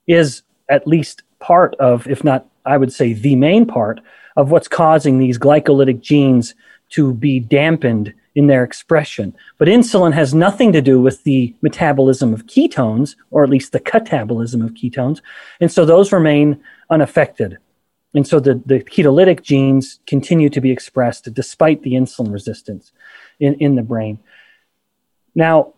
is 0.06 0.42
at 0.68 0.86
least 0.86 1.22
part 1.40 1.74
of, 1.76 2.06
if 2.06 2.24
not, 2.24 2.46
I 2.64 2.76
would 2.76 2.92
say 2.92 3.14
the 3.14 3.36
main 3.36 3.66
part 3.66 4.00
of 4.36 4.50
what's 4.50 4.68
causing 4.68 5.18
these 5.18 5.38
glycolytic 5.38 6.00
genes 6.00 6.54
to 6.90 7.14
be 7.14 7.40
dampened 7.40 8.14
in 8.38 8.46
their 8.46 8.62
expression. 8.62 9.34
But 9.58 9.66
insulin 9.66 10.12
has 10.12 10.32
nothing 10.32 10.70
to 10.72 10.80
do 10.80 11.02
with 11.02 11.24
the 11.24 11.56
metabolism 11.60 12.32
of 12.32 12.46
ketones, 12.46 13.16
or 13.32 13.42
at 13.42 13.50
least 13.50 13.72
the 13.72 13.80
catabolism 13.80 14.64
of 14.64 14.74
ketones. 14.74 15.20
And 15.60 15.72
so 15.72 15.84
those 15.84 16.12
remain 16.12 16.62
unaffected. 16.88 17.58
And 18.14 18.24
so 18.28 18.38
the, 18.38 18.62
the 18.64 18.78
ketolytic 18.78 19.42
genes 19.42 19.98
continue 20.06 20.50
to 20.50 20.60
be 20.60 20.70
expressed 20.70 21.34
despite 21.34 21.82
the 21.82 21.94
insulin 21.94 22.32
resistance 22.32 22.92
in, 23.40 23.54
in 23.54 23.74
the 23.74 23.82
brain. 23.82 24.20
Now, 25.34 25.74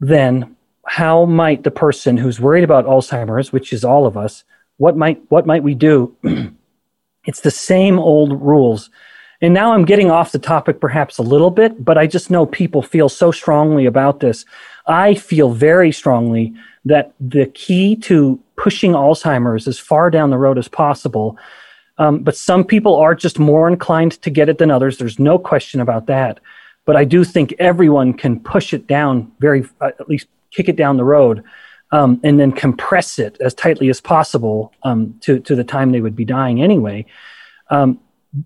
then, 0.00 0.56
how 0.84 1.26
might 1.26 1.62
the 1.62 1.70
person 1.70 2.16
who's 2.16 2.40
worried 2.40 2.64
about 2.64 2.86
Alzheimer's, 2.86 3.52
which 3.52 3.72
is 3.72 3.84
all 3.84 4.04
of 4.04 4.16
us, 4.16 4.42
what 4.78 4.96
might 4.96 5.22
what 5.28 5.46
might 5.46 5.62
we 5.62 5.76
do? 5.76 6.16
it's 7.24 7.42
the 7.42 7.52
same 7.52 8.00
old 8.00 8.42
rules. 8.42 8.90
And 9.40 9.54
now 9.54 9.72
I'm 9.72 9.84
getting 9.84 10.10
off 10.10 10.32
the 10.32 10.38
topic 10.38 10.80
perhaps 10.80 11.18
a 11.18 11.22
little 11.22 11.50
bit, 11.50 11.84
but 11.84 11.96
I 11.96 12.06
just 12.06 12.30
know 12.30 12.44
people 12.44 12.82
feel 12.82 13.08
so 13.08 13.30
strongly 13.30 13.86
about 13.86 14.20
this. 14.20 14.44
I 14.86 15.14
feel 15.14 15.50
very 15.52 15.92
strongly 15.92 16.54
that 16.84 17.12
the 17.20 17.46
key 17.46 17.94
to 17.96 18.40
pushing 18.56 18.92
Alzheimer's 18.92 19.68
as 19.68 19.78
far 19.78 20.10
down 20.10 20.30
the 20.30 20.38
road 20.38 20.58
as 20.58 20.66
possible. 20.66 21.38
Um, 21.98 22.20
but 22.20 22.36
some 22.36 22.64
people 22.64 22.96
are 22.96 23.14
just 23.14 23.38
more 23.38 23.68
inclined 23.68 24.12
to 24.22 24.30
get 24.30 24.48
it 24.48 24.58
than 24.58 24.70
others. 24.70 24.98
There's 24.98 25.18
no 25.18 25.38
question 25.38 25.80
about 25.80 26.06
that. 26.06 26.40
But 26.84 26.96
I 26.96 27.04
do 27.04 27.22
think 27.22 27.54
everyone 27.58 28.14
can 28.14 28.40
push 28.40 28.72
it 28.72 28.86
down 28.86 29.30
very, 29.40 29.66
uh, 29.80 29.90
at 30.00 30.08
least 30.08 30.26
kick 30.50 30.68
it 30.68 30.76
down 30.76 30.96
the 30.96 31.04
road, 31.04 31.44
um, 31.92 32.20
and 32.24 32.40
then 32.40 32.50
compress 32.50 33.18
it 33.18 33.36
as 33.40 33.54
tightly 33.54 33.88
as 33.88 34.00
possible 34.00 34.72
um, 34.82 35.14
to, 35.20 35.38
to 35.40 35.54
the 35.54 35.64
time 35.64 35.92
they 35.92 36.00
would 36.00 36.16
be 36.16 36.24
dying 36.24 36.62
anyway. 36.62 37.04
Um, 37.70 38.00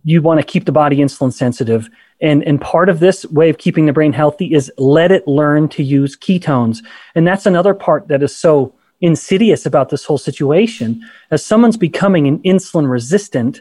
you 0.04 0.22
want 0.22 0.40
to 0.40 0.46
keep 0.46 0.64
the 0.64 0.72
body 0.72 0.98
insulin 0.98 1.32
sensitive. 1.32 1.88
And, 2.20 2.42
and 2.44 2.60
part 2.60 2.88
of 2.88 3.00
this 3.00 3.24
way 3.26 3.50
of 3.50 3.58
keeping 3.58 3.86
the 3.86 3.92
brain 3.92 4.12
healthy 4.12 4.54
is 4.54 4.70
let 4.78 5.10
it 5.10 5.26
learn 5.26 5.68
to 5.70 5.82
use 5.82 6.16
ketones. 6.16 6.84
And 7.14 7.26
that's 7.26 7.46
another 7.46 7.74
part 7.74 8.08
that 8.08 8.22
is 8.22 8.34
so 8.34 8.74
insidious 9.00 9.66
about 9.66 9.88
this 9.88 10.04
whole 10.04 10.18
situation. 10.18 11.02
As 11.30 11.44
someone's 11.44 11.76
becoming 11.76 12.28
an 12.28 12.38
insulin 12.40 12.88
resistant, 12.88 13.60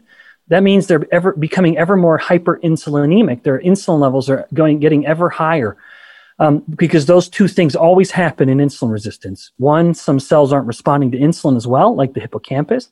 that 0.50 0.64
means 0.64 0.88
they're 0.88 1.08
ever 1.12 1.34
becoming 1.34 1.78
ever 1.78 1.96
more 1.96 2.20
hyperinsulinemic. 2.20 3.44
Their 3.44 3.60
insulin 3.60 4.00
levels 4.00 4.30
are 4.30 4.48
going 4.54 4.80
getting 4.80 5.06
ever 5.08 5.30
higher 5.30 5.78
um, 6.40 6.64
because 6.76 7.06
those 7.06 7.30
two 7.30 7.48
things 7.48 7.76
always 7.76 8.12
happen 8.12 8.50
in 8.50 8.58
insulin 8.60 8.92
resistance. 8.92 9.52
One, 9.58 9.94
some 9.94 10.20
cells 10.20 10.52
aren't 10.52 10.68
responding 10.68 11.12
to 11.12 11.18
insulin 11.18 11.56
as 11.56 11.68
well, 11.68 11.96
like 11.96 12.14
the 12.14 12.20
hippocampus 12.20 12.90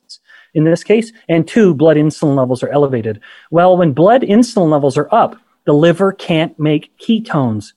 in 0.54 0.64
this 0.64 0.84
case. 0.84 1.12
And 1.28 1.46
two, 1.46 1.74
blood 1.74 1.96
insulin 1.96 2.36
levels 2.36 2.62
are 2.62 2.68
elevated. 2.68 3.20
Well, 3.50 3.76
when 3.76 3.92
blood 3.92 4.22
insulin 4.22 4.70
levels 4.70 4.96
are 4.96 5.12
up, 5.12 5.36
the 5.64 5.72
liver 5.72 6.12
can't 6.12 6.58
make 6.58 6.96
ketones. 6.98 7.72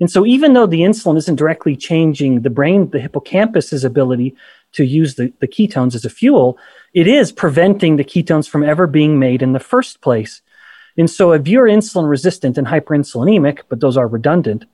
And 0.00 0.10
so, 0.10 0.26
even 0.26 0.52
though 0.52 0.66
the 0.66 0.80
insulin 0.80 1.16
isn't 1.16 1.36
directly 1.36 1.76
changing 1.76 2.40
the 2.40 2.50
brain, 2.50 2.90
the 2.90 2.98
hippocampus's 2.98 3.84
ability 3.84 4.34
to 4.72 4.84
use 4.84 5.14
the, 5.14 5.32
the 5.40 5.46
ketones 5.46 5.94
as 5.94 6.04
a 6.04 6.10
fuel, 6.10 6.58
it 6.92 7.06
is 7.06 7.30
preventing 7.30 7.96
the 7.96 8.04
ketones 8.04 8.48
from 8.48 8.64
ever 8.64 8.86
being 8.86 9.18
made 9.18 9.42
in 9.42 9.52
the 9.52 9.60
first 9.60 10.00
place. 10.00 10.42
And 10.96 11.08
so, 11.08 11.32
if 11.32 11.46
you're 11.46 11.66
insulin 11.66 12.08
resistant 12.08 12.58
and 12.58 12.66
hyperinsulinemic, 12.66 13.60
but 13.68 13.80
those 13.80 13.96
are 13.96 14.08
redundant, 14.08 14.64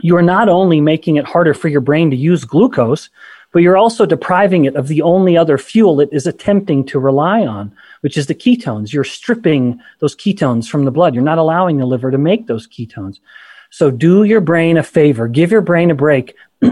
you 0.00 0.16
are 0.16 0.22
not 0.22 0.48
only 0.48 0.80
making 0.80 1.16
it 1.16 1.26
harder 1.26 1.54
for 1.54 1.68
your 1.68 1.80
brain 1.80 2.10
to 2.10 2.16
use 2.16 2.44
glucose, 2.44 3.10
but 3.56 3.62
you're 3.62 3.78
also 3.78 4.04
depriving 4.04 4.66
it 4.66 4.76
of 4.76 4.86
the 4.86 5.00
only 5.00 5.34
other 5.34 5.56
fuel 5.56 5.98
it 5.98 6.10
is 6.12 6.26
attempting 6.26 6.84
to 6.84 6.98
rely 6.98 7.40
on, 7.46 7.74
which 8.02 8.18
is 8.18 8.26
the 8.26 8.34
ketones. 8.34 8.92
You're 8.92 9.02
stripping 9.02 9.80
those 10.00 10.14
ketones 10.14 10.68
from 10.68 10.84
the 10.84 10.90
blood. 10.90 11.14
You're 11.14 11.24
not 11.24 11.38
allowing 11.38 11.78
the 11.78 11.86
liver 11.86 12.10
to 12.10 12.18
make 12.18 12.48
those 12.48 12.66
ketones. 12.66 13.18
So 13.70 13.90
do 13.90 14.24
your 14.24 14.42
brain 14.42 14.76
a 14.76 14.82
favor, 14.82 15.26
give 15.26 15.50
your 15.50 15.62
brain 15.62 15.90
a 15.90 15.94
break. 15.94 16.36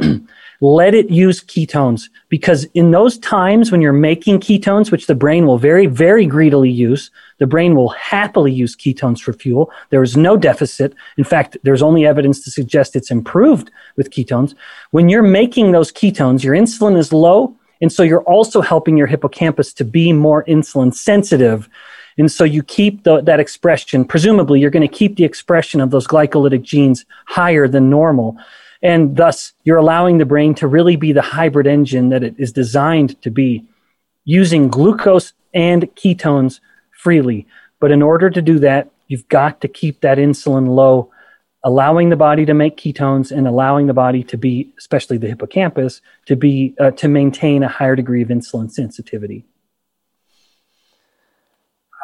Let 0.64 0.94
it 0.94 1.11
use 1.11 1.44
ketones 1.44 2.09
because 2.30 2.64
in 2.73 2.90
those 2.90 3.18
times 3.18 3.71
when 3.71 3.83
you're 3.83 3.92
making 3.92 4.40
ketones, 4.40 4.90
which 4.90 5.06
the 5.06 5.14
brain 5.14 5.47
will 5.47 5.59
very, 5.59 5.85
very 5.85 6.25
greedily 6.25 6.71
use, 6.71 7.11
the 7.37 7.47
brain 7.47 7.75
will 7.75 7.90
happily 7.90 8.50
use 8.50 8.75
ketones 8.75 9.21
for 9.21 9.35
fuel. 9.35 9.71
There 9.90 10.02
is 10.02 10.16
no 10.16 10.38
deficit. 10.38 10.94
In 11.18 11.25
fact, 11.25 11.59
there's 11.64 11.83
only 11.83 12.06
evidence 12.06 12.42
to 12.44 12.50
suggest 12.50 12.97
it's 12.97 13.11
improved 13.11 13.71
with 13.99 14.09
ketones. 14.09 14.54
When 14.90 15.11
you're 15.11 15.23
making 15.23 15.73
those 15.73 15.92
ketones, 15.92 16.42
your 16.42 16.54
insulin 16.54 16.97
is 16.97 17.12
low. 17.12 17.54
And 17.83 17.92
so 17.92 18.02
you're 18.02 18.23
also 18.23 18.62
helping 18.62 18.97
your 18.97 19.06
hippocampus 19.06 19.75
to 19.75 19.85
be 19.85 20.14
more 20.14 20.44
insulin 20.44 20.94
sensitive 20.94 21.68
and 22.16 22.30
so 22.30 22.44
you 22.44 22.62
keep 22.62 23.02
the, 23.02 23.21
that 23.23 23.40
expression, 23.40 24.04
presumably, 24.04 24.61
you're 24.61 24.71
going 24.71 24.88
to 24.88 24.97
keep 24.97 25.16
the 25.16 25.25
expression 25.25 25.80
of 25.80 25.90
those 25.90 26.06
glycolytic 26.06 26.62
genes 26.62 27.04
higher 27.26 27.66
than 27.66 27.90
normal. 27.90 28.38
And 28.84 29.16
thus, 29.16 29.54
you're 29.64 29.78
allowing 29.78 30.18
the 30.18 30.26
brain 30.26 30.54
to 30.56 30.68
really 30.68 30.96
be 30.96 31.12
the 31.12 31.22
hybrid 31.22 31.66
engine 31.66 32.10
that 32.10 32.22
it 32.22 32.34
is 32.36 32.52
designed 32.52 33.20
to 33.22 33.30
be, 33.30 33.64
using 34.24 34.68
glucose 34.68 35.32
and 35.54 35.82
ketones 35.94 36.60
freely. 36.92 37.46
But 37.80 37.90
in 37.90 38.02
order 38.02 38.28
to 38.28 38.42
do 38.42 38.58
that, 38.58 38.90
you've 39.08 39.26
got 39.28 39.62
to 39.62 39.68
keep 39.68 40.02
that 40.02 40.18
insulin 40.18 40.68
low, 40.68 41.10
allowing 41.62 42.10
the 42.10 42.16
body 42.16 42.44
to 42.44 42.52
make 42.52 42.76
ketones 42.76 43.32
and 43.32 43.48
allowing 43.48 43.86
the 43.86 43.94
body 43.94 44.22
to 44.24 44.36
be, 44.36 44.70
especially 44.78 45.16
the 45.16 45.28
hippocampus, 45.28 46.02
to 46.26 46.36
be 46.36 46.74
uh, 46.78 46.90
to 46.92 47.08
maintain 47.08 47.62
a 47.62 47.68
higher 47.68 47.96
degree 47.96 48.20
of 48.20 48.28
insulin 48.28 48.70
sensitivity. 48.70 49.46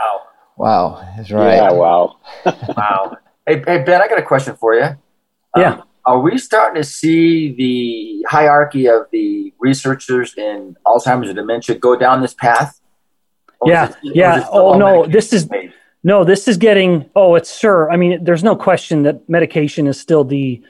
Wow, 0.01 0.23
Wow, 0.57 1.15
that's 1.15 1.31
right. 1.31 1.57
Yeah, 1.57 1.73
wow. 1.73 2.17
wow. 2.77 3.17
Hey, 3.47 3.57
hey, 3.67 3.83
Ben, 3.83 4.01
I 4.01 4.07
got 4.07 4.19
a 4.19 4.23
question 4.23 4.55
for 4.55 4.75
you. 4.75 4.87
Yeah. 5.57 5.73
Um, 5.73 5.83
are 6.05 6.21
we 6.21 6.39
starting 6.39 6.83
to 6.83 6.89
see 6.89 7.53
the 7.53 8.27
hierarchy 8.29 8.87
of 8.87 9.07
the 9.13 9.53
researchers 9.59 10.35
in 10.37 10.77
Alzheimer's 10.87 11.29
and 11.29 11.37
dementia 11.37 11.77
go 11.77 11.97
down 11.97 12.21
this 12.23 12.35
path? 12.35 12.81
Or 13.61 13.71
yeah, 13.71 13.89
it, 14.03 14.17
yeah. 14.17 14.47
Oh 14.51 14.79
no, 14.79 15.07
this 15.07 15.33
is 15.33 15.47
based? 15.47 15.75
no, 16.03 16.25
this 16.25 16.49
is 16.49 16.57
getting. 16.57 17.11
Oh, 17.15 17.35
it's 17.35 17.59
sure. 17.59 17.91
I 17.91 17.97
mean, 17.97 18.25
there's 18.25 18.43
no 18.43 18.57
question 18.57 19.03
that 19.03 19.29
medication 19.29 19.87
is 19.87 20.01
still 20.01 20.25
the 20.25 20.63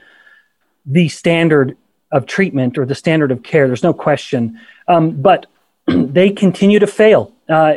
the 0.86 1.08
standard 1.08 1.76
of 2.10 2.26
treatment 2.26 2.76
or 2.76 2.84
the 2.84 2.94
standard 2.94 3.30
of 3.30 3.42
care. 3.42 3.68
There's 3.68 3.84
no 3.84 3.94
question, 3.94 4.58
um, 4.88 5.22
but 5.22 5.46
they 5.86 6.30
continue 6.30 6.80
to 6.80 6.86
fail. 6.86 7.32
Uh, 7.48 7.74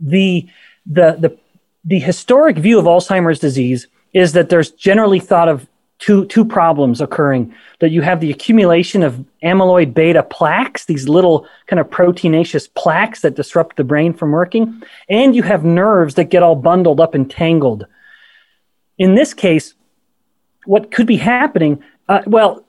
the 0.00 0.48
the 0.86 1.16
the 1.18 1.38
the 1.84 1.98
historic 1.98 2.56
view 2.56 2.78
of 2.78 2.86
Alzheimer's 2.86 3.38
disease 3.38 3.86
is 4.12 4.32
that 4.32 4.48
there's 4.48 4.70
generally 4.70 5.20
thought 5.20 5.48
of 5.48 5.68
two 5.98 6.26
two 6.26 6.44
problems 6.44 7.00
occurring 7.00 7.54
that 7.78 7.90
you 7.90 8.02
have 8.02 8.20
the 8.20 8.30
accumulation 8.30 9.02
of 9.02 9.24
amyloid 9.42 9.94
beta 9.94 10.22
plaques 10.22 10.84
these 10.84 11.08
little 11.08 11.46
kind 11.66 11.80
of 11.80 11.88
proteinaceous 11.88 12.68
plaques 12.74 13.22
that 13.22 13.34
disrupt 13.34 13.76
the 13.76 13.84
brain 13.84 14.12
from 14.12 14.30
working 14.30 14.82
and 15.08 15.34
you 15.34 15.42
have 15.42 15.64
nerves 15.64 16.14
that 16.14 16.24
get 16.24 16.42
all 16.42 16.54
bundled 16.54 17.00
up 17.00 17.14
and 17.14 17.30
tangled 17.30 17.86
in 18.98 19.14
this 19.14 19.32
case 19.32 19.74
what 20.66 20.90
could 20.90 21.06
be 21.06 21.16
happening 21.16 21.82
uh, 22.08 22.20
well 22.26 22.62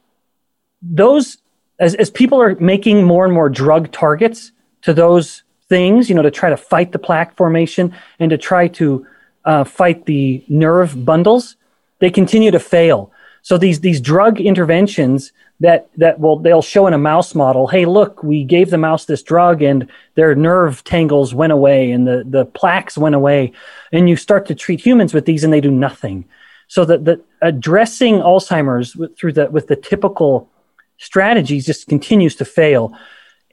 those 0.82 1.38
as, 1.80 1.96
as 1.96 2.10
people 2.10 2.42
are 2.42 2.56
making 2.56 3.04
more 3.04 3.26
and 3.26 3.34
more 3.34 3.50
drug 3.50 3.92
targets 3.92 4.52
to 4.82 4.94
those 4.94 5.44
things, 5.70 6.10
you 6.10 6.16
know, 6.16 6.22
to 6.22 6.32
try 6.32 6.50
to 6.50 6.58
fight 6.58 6.92
the 6.92 7.00
plaque 7.00 7.36
formation 7.36 7.94
and 8.20 8.30
to 8.30 8.38
try 8.38 8.68
to 8.68 9.06
uh, 9.46 9.64
fight 9.64 10.06
the 10.06 10.44
nerve 10.48 11.06
bundles, 11.06 11.56
they 12.00 12.10
continue 12.10 12.52
to 12.52 12.60
fail. 12.60 13.12
So 13.48 13.58
these 13.58 13.80
these 13.80 14.02
drug 14.02 14.42
interventions 14.42 15.32
that 15.62 15.88
that 15.96 16.20
will 16.20 16.38
they'll 16.38 16.62
show 16.62 16.86
in 16.86 16.94
a 16.94 16.98
mouse 16.98 17.34
model, 17.34 17.68
hey, 17.68 17.86
look, 17.86 18.22
we 18.22 18.44
gave 18.44 18.72
the 18.72 18.78
mouse 18.78 19.06
this 19.06 19.24
drug 19.24 19.62
and 19.62 19.90
their 20.16 20.36
nerve 20.36 20.84
tangles 20.84 21.34
went 21.34 21.54
away 21.54 21.90
and 21.90 22.06
the 22.06 22.26
the 22.28 22.44
plaques 22.44 22.98
went 22.98 23.16
away, 23.16 23.54
and 23.94 24.10
you 24.10 24.18
start 24.18 24.48
to 24.48 24.54
treat 24.54 24.82
humans 24.82 25.14
with 25.14 25.24
these 25.24 25.46
and 25.46 25.54
they 25.54 25.62
do 25.62 25.72
nothing. 25.72 26.26
So 26.68 26.84
that 26.84 27.06
the 27.06 27.22
addressing 27.42 28.16
Alzheimer's 28.16 28.98
with, 28.98 29.18
through 29.18 29.32
the 29.32 29.50
with 29.50 29.68
the 29.68 29.78
typical 29.78 30.50
strategies 30.98 31.66
just 31.66 31.88
continues 31.88 32.36
to 32.36 32.44
fail. 32.44 32.98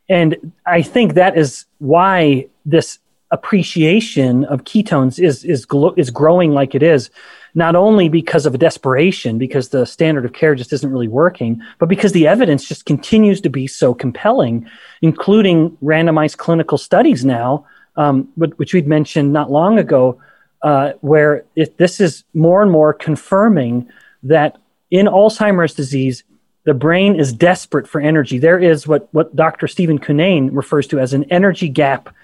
And 0.09 0.53
I 0.67 0.83
think 0.83 1.15
that 1.15 1.39
is 1.39 1.67
why 1.79 2.49
this 2.67 2.99
appreciation 3.31 4.45
of 4.47 4.65
ketones 4.65 5.23
is 5.23 5.45
is 5.45 5.69
is 5.97 6.11
growing 6.11 6.51
like 6.51 6.75
it 6.75 6.83
is 6.83 7.11
not 7.55 7.77
only 7.77 8.09
because 8.09 8.47
of 8.47 8.55
a 8.55 8.59
desperation 8.59 9.39
because 9.39 9.69
the 9.69 9.85
standard 9.85 10.25
of 10.25 10.33
care 10.33 10.55
just 10.55 10.73
isn't 10.73 10.91
really 10.91 11.09
working 11.09 11.61
but 11.79 11.89
because 11.89 12.13
the 12.13 12.27
evidence 12.27 12.67
just 12.67 12.85
continues 12.85 13.41
to 13.41 13.49
be 13.49 13.67
so 13.67 13.95
compelling 13.95 14.69
including 15.03 15.71
randomized 15.83 16.37
clinical 16.37 16.79
studies 16.79 17.25
now 17.25 17.67
um, 17.97 18.29
which 18.37 18.75
we'd 18.75 18.89
mentioned 18.89 19.33
not 19.33 19.51
long 19.51 19.79
ago 19.79 20.21
uh, 20.63 20.93
where 21.01 21.45
it, 21.57 21.77
this 21.79 22.01
is 22.01 22.25
more 22.35 22.63
and 22.63 22.73
more 22.73 22.93
confirming 22.93 23.89
that 24.23 24.59
in 24.91 25.07
alzheimer's 25.07 25.75
disease 25.75 26.25
the 26.65 26.75
brain 26.75 27.15
is 27.15 27.33
desperate 27.33 27.87
for 27.87 28.01
energy. 28.01 28.39
There 28.39 28.59
is 28.59 28.87
what, 28.87 29.09
what 29.13 29.35
Dr. 29.37 29.69
Stephen 29.69 29.99
Cunnane 29.99 30.51
refers 30.53 30.87
to 30.89 30.99
as 30.99 31.13
an 31.13 31.25
energy 31.25 31.69
gap. 31.69 32.15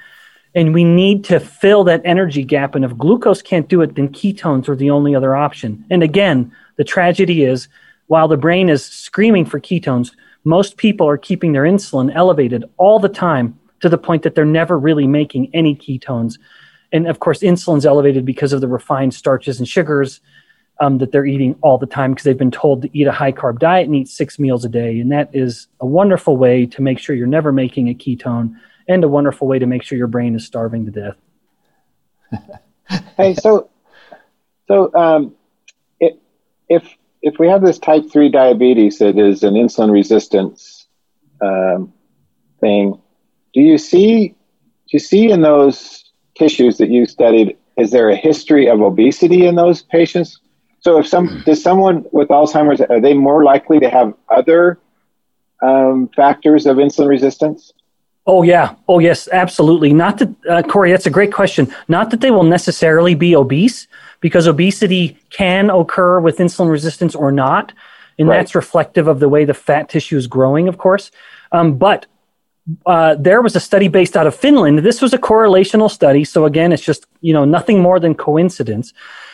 And 0.55 0.75
we 0.75 0.85
need 0.85 1.25
to 1.25 1.39
fill 1.39 1.85
that 1.85 2.03
energy 2.05 2.43
gap. 2.43 2.75
And 2.75 2.85
if 2.85 2.97
glucose 2.97 3.43
can't 3.43 3.69
do 3.69 3.83
it, 3.83 3.95
then 3.95 4.09
ketones 4.09 4.69
are 4.69 4.77
the 4.77 4.91
only 4.91 5.15
other 5.15 5.37
option. 5.37 5.85
And 5.91 6.03
again, 6.03 6.53
the 6.77 6.85
tragedy 6.85 7.45
is 7.45 7.69
while 8.09 8.27
the 8.27 8.37
brain 8.37 8.69
is 8.69 8.85
screaming 8.85 9.45
for 9.45 9.61
ketones, 9.61 10.11
most 10.45 10.77
people 10.77 11.09
are 11.09 11.19
keeping 11.19 11.53
their 11.53 11.63
insulin 11.63 12.13
elevated 12.15 12.65
all 12.77 12.99
the 12.99 13.09
time 13.09 13.59
to 13.81 13.89
the 13.89 13.99
point 13.99 14.23
that 14.23 14.35
they're 14.35 14.45
never 14.45 14.79
really 14.79 15.07
making 15.07 15.51
any 15.55 15.77
ketones. 15.77 16.39
And 16.93 17.07
of 17.07 17.21
course, 17.21 17.41
insulin's 17.41 17.87
elevated 17.87 18.25
because 18.25 18.53
of 18.53 18.61
the 18.61 18.69
refined 18.69 19.15
starches 19.15 19.59
and 19.59 19.69
sugars 19.69 20.21
um, 20.81 20.99
that 20.99 21.13
they're 21.13 21.27
eating 21.27 21.57
all 21.61 21.79
the 21.79 21.87
time 21.87 22.13
because 22.13 22.25
they've 22.25 22.37
been 22.37 22.51
told 22.51 22.83
to 22.83 22.99
eat 22.99 23.07
a 23.07 23.13
high 23.13 23.33
carb 23.33 23.59
diet 23.59 23.87
and 23.87 23.95
eat 23.95 24.09
six 24.09 24.39
meals 24.39 24.65
a 24.65 24.69
day. 24.69 24.99
And 24.99 25.13
that 25.13 25.31
is 25.33 25.69
a 25.79 25.87
wonderful 25.87 26.37
way 26.37 26.67
to 26.67 26.83
make 26.83 26.99
sure 26.99 27.15
you're 27.15 27.27
never 27.27 27.53
making 27.53 27.89
a 27.89 27.95
ketone 27.95 28.57
and 28.91 29.05
a 29.05 29.09
wonderful 29.09 29.47
way 29.47 29.59
to 29.59 29.67
make 29.67 29.85
sure 29.85 29.97
your 29.97 30.09
brain 30.09 30.35
is 30.35 30.45
starving 30.45 30.85
to 30.85 31.15
death. 32.33 32.51
hey, 33.17 33.35
so, 33.35 33.71
so 34.67 34.93
um, 34.95 35.37
it, 36.01 36.21
if, 36.69 36.97
if 37.23 37.39
we 37.39 37.47
have 37.47 37.63
this 37.63 37.79
type 37.79 38.11
3 38.11 38.29
diabetes 38.31 38.99
that 38.99 39.17
is 39.17 39.45
an 39.45 39.55
insulin 39.55 39.93
resistance 39.93 40.89
um, 41.41 41.93
thing, 42.61 43.01
do 43.55 43.61
you 43.61 43.79
see, 43.79 44.29
do 44.29 44.35
you 44.89 44.99
see 44.99 45.31
in 45.31 45.41
those 45.41 46.11
tissues 46.37 46.79
that 46.79 46.91
you 46.91 47.07
studied, 47.07 47.57
is 47.77 47.93
there 47.93 48.11
a 48.11 48.17
history 48.17 48.69
of 48.69 48.81
obesity 48.81 49.47
in 49.47 49.55
those 49.55 49.83
patients? 49.83 50.41
So, 50.81 50.99
if 50.99 51.07
some 51.07 51.43
does 51.45 51.63
someone 51.63 52.07
with 52.11 52.29
Alzheimer's 52.29 52.81
are 52.81 53.01
they 53.01 53.13
more 53.13 53.45
likely 53.45 53.81
to 53.81 53.91
have 53.91 54.15
other 54.31 54.79
um, 55.63 56.09
factors 56.17 56.65
of 56.65 56.79
insulin 56.79 57.09
resistance? 57.09 57.73
Oh 58.27 58.43
yeah, 58.43 58.75
oh 58.87 58.99
yes, 58.99 59.29
absolutely. 59.33 59.93
Not 59.93 60.19
that 60.19 60.29
uh, 60.49 60.63
Corey, 60.63 60.91
that's 60.91 61.07
a 61.07 61.11
great 61.11 61.33
question. 61.33 61.75
Not 61.89 62.11
that 62.11 62.21
they 62.21 62.31
will 62.31 62.45
necessarily 62.45 63.15
be 63.15 63.35
obese, 63.35 63.89
because 64.21 64.47
obesity 64.47 65.19
can 65.31 65.71
occur 65.71 66.21
with 66.21 66.39
insulin 66.39 66.71
resistance 66.71 67.15
or 67.15 67.33
not, 67.33 67.73
and 68.19 68.29
right. 68.29 68.37
that's 68.37 68.55
reflective 68.55 69.09
of 69.09 69.21
the 69.21 69.29
way 69.29 69.45
the 69.45 69.55
fat 69.55 69.89
tissue 69.89 70.17
is 70.17 70.27
growing, 70.27 70.69
of 70.69 70.79
course. 70.79 71.11
Um, 71.53 71.79
but 71.79 72.07
uh, 72.87 73.17
there 73.19 73.41
was 73.43 73.57
a 73.57 73.61
study 73.61 73.89
based 73.89 74.17
out 74.17 74.27
of 74.27 74.35
Finland. 74.35 74.81
This 74.81 75.01
was 75.01 75.13
a 75.13 75.19
correlational 75.19 75.91
study, 75.91 76.25
so 76.25 76.45
again, 76.45 76.73
it's 76.73 76.85
just 76.85 77.07
you 77.21 77.33
know 77.33 77.45
nothing 77.45 77.81
more 77.81 77.99
than 77.99 78.15
coincidence. 78.15 78.93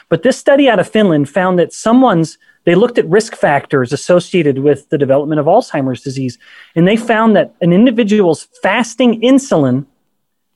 But 0.08 0.22
this 0.22 0.38
study 0.38 0.68
out 0.68 0.78
of 0.78 0.88
Finland 0.88 1.28
found 1.28 1.58
that 1.58 1.72
someone's, 1.72 2.38
they 2.66 2.74
looked 2.74 2.98
at 2.98 3.08
risk 3.08 3.34
factors 3.36 3.92
associated 3.92 4.58
with 4.58 4.90
the 4.90 4.98
development 4.98 5.40
of 5.40 5.46
Alzheimer's 5.46 6.02
disease, 6.02 6.36
and 6.74 6.86
they 6.86 6.96
found 6.96 7.34
that 7.36 7.54
an 7.60 7.72
individual's 7.72 8.48
fasting 8.60 9.22
insulin 9.22 9.86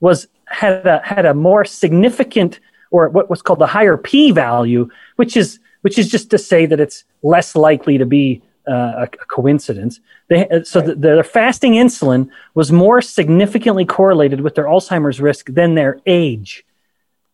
was 0.01 0.27
had 0.45 0.85
a, 0.85 0.99
had 1.03 1.25
a 1.25 1.33
more 1.33 1.63
significant 1.63 2.59
or 2.91 3.07
what 3.07 3.29
was 3.29 3.41
called 3.41 3.59
the 3.59 3.67
higher 3.67 3.95
p 3.95 4.31
value, 4.31 4.89
which 5.15 5.37
is 5.37 5.59
which 5.81 5.97
is 5.97 6.11
just 6.11 6.29
to 6.29 6.37
say 6.37 6.65
that 6.65 6.79
it's 6.79 7.05
less 7.23 7.55
likely 7.55 7.97
to 7.97 8.05
be 8.05 8.41
uh, 8.67 9.05
a, 9.05 9.07
coincidence. 9.07 9.99
They, 10.27 10.47
uh, 10.49 10.63
so 10.63 10.81
the, 10.81 10.95
their 10.95 11.23
fasting 11.23 11.73
insulin 11.73 12.29
was 12.53 12.71
more 12.71 13.01
significantly 13.01 13.85
correlated 13.85 14.41
with 14.41 14.55
their 14.55 14.65
Alzheimer's 14.65 15.19
risk 15.19 15.47
than 15.47 15.75
their 15.75 15.99
age. 16.05 16.63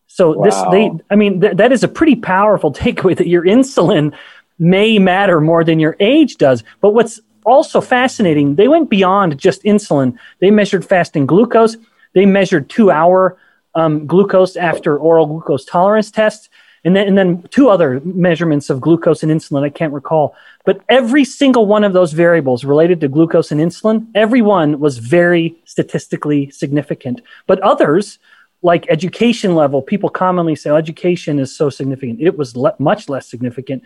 So 0.07 0.37
wow. 0.37 0.43
this, 0.45 0.55
they, 0.71 0.91
I 1.09 1.15
mean, 1.15 1.41
th- 1.41 1.57
that 1.57 1.71
is 1.71 1.83
a 1.83 1.87
pretty 1.87 2.15
powerful 2.15 2.71
takeaway 2.85 3.17
that 3.17 3.27
your 3.27 3.43
insulin 3.43 4.15
may 4.59 4.99
matter 4.99 5.39
more 5.39 5.63
than 5.63 5.79
your 5.79 5.95
age 5.99 6.37
does. 6.37 6.63
But 6.81 6.93
what's 6.93 7.19
also 7.45 7.81
fascinating, 7.81 8.55
they 8.55 8.67
went 8.67 8.89
beyond 8.89 9.37
just 9.37 9.63
insulin. 9.63 10.17
They 10.39 10.51
measured 10.51 10.85
fasting 10.85 11.25
glucose. 11.25 11.77
They 12.13 12.25
measured 12.25 12.69
two-hour 12.69 13.37
um, 13.75 14.07
glucose 14.07 14.55
after 14.55 14.97
oral 14.97 15.27
glucose 15.27 15.63
tolerance 15.65 16.11
tests 16.11 16.49
and 16.83 16.95
then, 16.95 17.07
and 17.07 17.17
then 17.17 17.43
two 17.49 17.69
other 17.69 17.99
measurements 18.01 18.69
of 18.69 18.81
glucose 18.81 19.23
and 19.23 19.31
insulin 19.31 19.63
I 19.63 19.69
can't 19.69 19.93
recall. 19.93 20.35
But 20.65 20.81
every 20.89 21.25
single 21.25 21.65
one 21.65 21.83
of 21.83 21.93
those 21.93 22.13
variables 22.13 22.63
related 22.63 23.01
to 23.01 23.07
glucose 23.07 23.51
and 23.51 23.59
insulin, 23.59 24.07
every 24.15 24.41
one 24.41 24.79
was 24.79 24.97
very 24.97 25.55
statistically 25.65 26.49
significant. 26.49 27.21
But 27.45 27.59
others, 27.59 28.19
like 28.61 28.85
education 28.89 29.53
level, 29.55 29.81
people 29.81 30.09
commonly 30.09 30.55
say 30.55 30.69
oh, 30.69 30.75
education 30.75 31.39
is 31.39 31.55
so 31.55 31.69
significant. 31.69 32.21
It 32.21 32.37
was 32.37 32.55
le- 32.55 32.75
much 32.79 33.09
less 33.09 33.27
significant. 33.29 33.83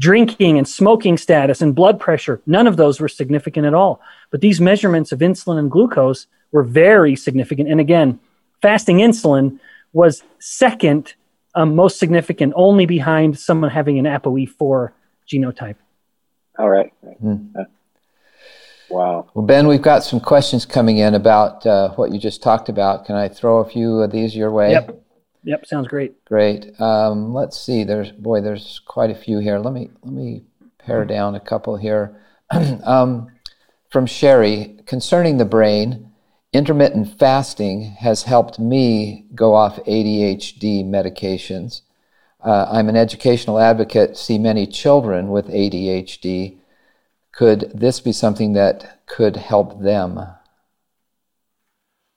Drinking 0.00 0.58
and 0.58 0.66
smoking 0.66 1.16
status 1.16 1.62
and 1.62 1.74
blood 1.74 2.00
pressure, 2.00 2.40
none 2.46 2.66
of 2.66 2.76
those 2.76 3.00
were 3.00 3.08
significant 3.08 3.66
at 3.66 3.74
all. 3.74 4.00
But 4.30 4.40
these 4.40 4.60
measurements 4.60 5.12
of 5.12 5.20
insulin 5.20 5.58
and 5.58 5.70
glucose 5.70 6.26
were 6.50 6.64
very 6.64 7.14
significant. 7.14 7.68
And 7.68 7.80
again, 7.80 8.18
fasting 8.60 8.98
insulin 8.98 9.60
was 9.92 10.22
second 10.40 11.14
um, 11.54 11.74
most 11.74 11.98
significant 11.98 12.52
only 12.56 12.86
behind 12.86 13.38
someone 13.38 13.70
having 13.70 13.98
an 13.98 14.04
ApoE4 14.04 14.90
genotype. 15.32 15.76
All 16.58 16.68
right. 16.68 16.92
Mm. 17.22 17.52
wow. 18.90 19.28
Well, 19.34 19.46
Ben, 19.46 19.66
we've 19.66 19.82
got 19.82 20.04
some 20.04 20.20
questions 20.20 20.66
coming 20.66 20.98
in 20.98 21.14
about 21.14 21.66
uh, 21.66 21.90
what 21.90 22.12
you 22.12 22.18
just 22.18 22.42
talked 22.42 22.68
about. 22.68 23.06
Can 23.06 23.16
I 23.16 23.28
throw 23.28 23.58
a 23.58 23.64
few 23.64 24.00
of 24.00 24.10
these 24.10 24.36
your 24.36 24.50
way? 24.50 24.72
Yep. 24.72 25.03
Yep. 25.44 25.66
Sounds 25.66 25.88
great. 25.88 26.24
Great. 26.24 26.78
Um, 26.80 27.34
let's 27.34 27.58
see. 27.58 27.84
There's 27.84 28.10
boy. 28.10 28.40
There's 28.40 28.80
quite 28.86 29.10
a 29.10 29.14
few 29.14 29.38
here. 29.38 29.58
Let 29.58 29.72
me 29.72 29.90
let 30.02 30.12
me 30.12 30.42
pare 30.78 31.04
down 31.04 31.34
a 31.34 31.40
couple 31.40 31.76
here. 31.76 32.20
um, 32.84 33.30
from 33.90 34.06
Sherry 34.06 34.78
concerning 34.86 35.36
the 35.36 35.44
brain 35.44 36.10
intermittent 36.54 37.18
fasting 37.18 37.82
has 37.98 38.22
helped 38.22 38.58
me 38.58 39.26
go 39.34 39.54
off 39.54 39.76
ADHD 39.84 40.84
medications. 40.84 41.82
Uh, 42.42 42.66
I'm 42.70 42.88
an 42.88 42.96
educational 42.96 43.58
advocate, 43.58 44.16
see 44.16 44.38
many 44.38 44.66
children 44.66 45.28
with 45.28 45.48
ADHD. 45.48 46.58
Could 47.32 47.72
this 47.74 48.00
be 48.00 48.12
something 48.12 48.52
that 48.52 49.04
could 49.06 49.36
help 49.36 49.80
them? 49.80 50.20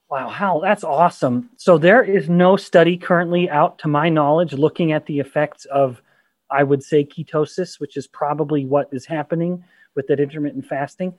Wow, 0.10 0.30
Hal, 0.30 0.62
that's 0.62 0.86
awesome. 0.86 1.50
So 1.58 1.78
there 1.78 2.02
is 2.02 2.30
no 2.30 2.56
study 2.56 2.98
currently 2.98 3.50
out, 3.50 3.80
to 3.80 3.90
my 3.90 4.08
knowledge, 4.08 4.54
looking 4.54 4.94
at 4.94 5.06
the 5.06 5.20
effects 5.20 5.66
of, 5.66 6.02
I 6.50 6.64
would 6.64 6.82
say, 6.82 7.04
ketosis, 7.04 7.78
which 7.80 7.98
is 7.98 8.08
probably 8.08 8.66
what 8.66 8.88
is 8.94 9.06
happening 9.06 9.66
with 9.96 10.08
that 10.08 10.22
intermittent 10.22 10.66
fasting. 10.66 11.14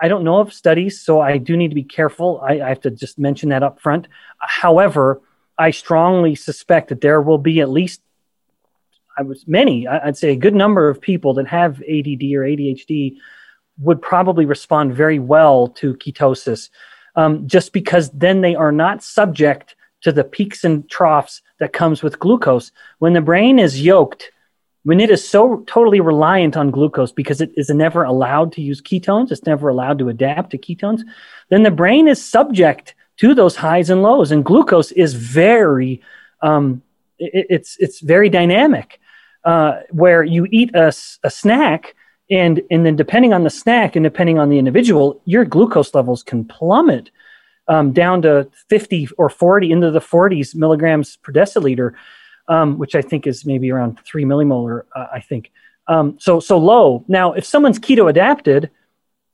I 0.00 0.06
don't 0.06 0.22
know 0.22 0.38
of 0.38 0.52
studies, 0.52 1.00
so 1.00 1.20
I 1.20 1.38
do 1.38 1.56
need 1.56 1.70
to 1.70 1.74
be 1.74 1.82
careful. 1.82 2.40
I, 2.40 2.60
I, 2.60 2.68
have 2.68 2.82
to 2.82 2.90
just 2.92 3.18
mention 3.18 3.48
that 3.48 3.64
up 3.64 3.80
front. 3.80 4.06
However, 4.38 5.20
I 5.58 5.72
strongly 5.72 6.36
suspect 6.36 6.90
that 6.90 7.00
there 7.00 7.20
will 7.20 7.38
be 7.38 7.60
at 7.60 7.68
least, 7.68 8.00
I 9.18 9.22
was 9.22 9.48
many, 9.48 9.88
I'd 9.88 10.16
say 10.16 10.30
a 10.30 10.36
good 10.36 10.54
number 10.54 10.88
of 10.88 11.00
people 11.00 11.34
that 11.34 11.48
have 11.48 11.80
ADD 11.80 12.22
or 12.34 12.46
ADHD 12.46 13.16
would 13.78 14.00
probably 14.00 14.44
respond 14.44 14.94
very 14.94 15.18
well 15.18 15.66
to 15.66 15.94
ketosis, 15.94 16.70
um, 17.14 17.46
just 17.46 17.72
because 17.72 18.10
then 18.10 18.40
they 18.40 18.54
are 18.54 18.72
not 18.72 19.02
subject 19.02 19.76
to 20.02 20.12
the 20.12 20.24
peaks 20.24 20.64
and 20.64 20.88
troughs 20.90 21.42
that 21.58 21.72
comes 21.72 22.02
with 22.02 22.18
glucose. 22.18 22.72
When 22.98 23.12
the 23.12 23.20
brain 23.20 23.58
is 23.58 23.80
yoked 23.80 24.30
when 24.84 25.00
it 25.00 25.10
is 25.10 25.26
so 25.26 25.62
totally 25.66 26.00
reliant 26.00 26.56
on 26.56 26.70
glucose 26.70 27.12
because 27.12 27.40
it 27.40 27.52
is 27.56 27.70
never 27.70 28.02
allowed 28.02 28.52
to 28.52 28.62
use 28.62 28.80
ketones, 28.80 29.30
it's 29.30 29.46
never 29.46 29.68
allowed 29.68 29.98
to 30.00 30.08
adapt 30.08 30.50
to 30.50 30.58
ketones, 30.58 31.02
then 31.50 31.62
the 31.62 31.70
brain 31.70 32.08
is 32.08 32.24
subject 32.24 32.94
to 33.18 33.34
those 33.34 33.54
highs 33.54 33.90
and 33.90 34.02
lows. 34.02 34.32
And 34.32 34.44
glucose 34.44 34.90
is 34.92 35.14
very, 35.14 36.02
um, 36.40 36.82
it, 37.18 37.46
it's 37.50 37.76
it's 37.78 38.00
very 38.00 38.28
dynamic. 38.28 38.98
Uh, 39.44 39.80
where 39.90 40.22
you 40.22 40.46
eat 40.52 40.72
a, 40.72 40.92
a 41.24 41.30
snack 41.30 41.96
and 42.32 42.62
and 42.70 42.84
then 42.84 42.96
depending 42.96 43.32
on 43.32 43.44
the 43.44 43.50
snack 43.50 43.94
and 43.94 44.02
depending 44.02 44.38
on 44.38 44.48
the 44.48 44.58
individual, 44.58 45.20
your 45.24 45.44
glucose 45.44 45.94
levels 45.94 46.22
can 46.22 46.44
plummet 46.44 47.10
um, 47.68 47.92
down 47.92 48.22
to 48.22 48.48
50 48.68 49.08
or 49.18 49.28
40 49.28 49.70
into 49.70 49.90
the 49.90 50.00
40s 50.00 50.54
milligrams 50.54 51.16
per 51.16 51.32
deciliter 51.32 51.94
um, 52.48 52.78
which 52.78 52.94
I 52.94 53.02
think 53.02 53.26
is 53.26 53.44
maybe 53.44 53.70
around 53.70 53.98
three 54.04 54.24
millimolar. 54.24 54.82
Uh, 54.94 55.06
I 55.12 55.20
think 55.20 55.50
um, 55.88 56.16
so. 56.18 56.40
So 56.40 56.58
low. 56.58 57.04
Now, 57.08 57.32
if 57.32 57.44
someone's 57.44 57.78
keto 57.78 58.08
adapted, 58.08 58.70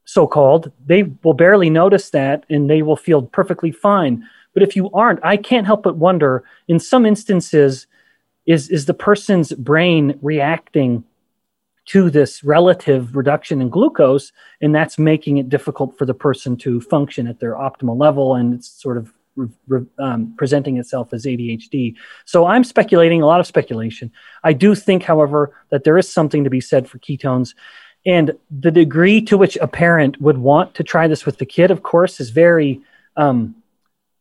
so 0.05 0.27
called, 0.27 0.73
they 0.87 1.05
will 1.23 1.35
barely 1.35 1.71
notice 1.71 2.11
that, 2.11 2.45
and 2.49 2.69
they 2.69 2.83
will 2.83 2.97
feel 2.97 3.23
perfectly 3.23 3.71
fine. 3.71 4.27
But 4.55 4.63
if 4.63 4.75
you 4.75 4.91
aren't, 4.93 5.21
I 5.25 5.37
can't 5.37 5.67
help 5.67 5.83
but 5.83 5.97
wonder. 5.97 6.45
In 6.69 6.79
some 6.79 7.05
instances, 7.05 7.87
is 8.47 8.69
is 8.71 8.87
the 8.87 8.95
person's 8.95 9.53
brain 9.53 10.19
reacting 10.23 11.05
to 11.89 12.11
this 12.11 12.45
relative 12.45 13.17
reduction 13.17 13.63
in 13.63 13.71
glucose, 13.71 14.31
and 14.61 14.75
that's 14.75 14.99
making 14.99 15.39
it 15.39 15.49
difficult 15.49 15.97
for 15.97 16.05
the 16.05 16.13
person 16.15 16.57
to 16.59 16.81
function 16.83 17.27
at 17.27 17.41
their 17.41 17.55
optimal 17.55 17.99
level, 17.99 18.35
and 18.35 18.55
it's 18.55 18.69
sort 18.69 18.99
of 18.99 19.13
um, 19.99 20.35
presenting 20.37 20.77
itself 20.77 21.13
as 21.13 21.25
ADHD. 21.25 21.95
So 22.27 22.47
I'm 22.47 22.65
speculating, 22.65 23.23
a 23.23 23.27
lot 23.27 23.41
of 23.41 23.47
speculation. 23.47 24.13
I 24.45 24.53
do 24.53 24.75
think, 24.75 25.03
however, 25.03 25.55
that 25.71 25.85
there 25.85 25.97
is 25.97 26.11
something 26.11 26.45
to 26.45 26.51
be 26.51 26.61
said 26.61 26.89
for 26.89 26.99
ketones. 26.99 27.55
And 28.05 28.33
the 28.51 28.71
degree 28.71 29.23
to 29.23 29.39
which 29.39 29.57
a 29.61 29.69
parent 29.69 30.21
would 30.21 30.39
want 30.39 30.75
to 30.75 30.83
try 30.83 31.09
this 31.09 31.25
with 31.25 31.39
the 31.39 31.47
kid, 31.47 31.71
of 31.71 31.83
course, 31.83 32.21
is 32.21 32.31
very, 32.31 32.81
um, 33.17 33.55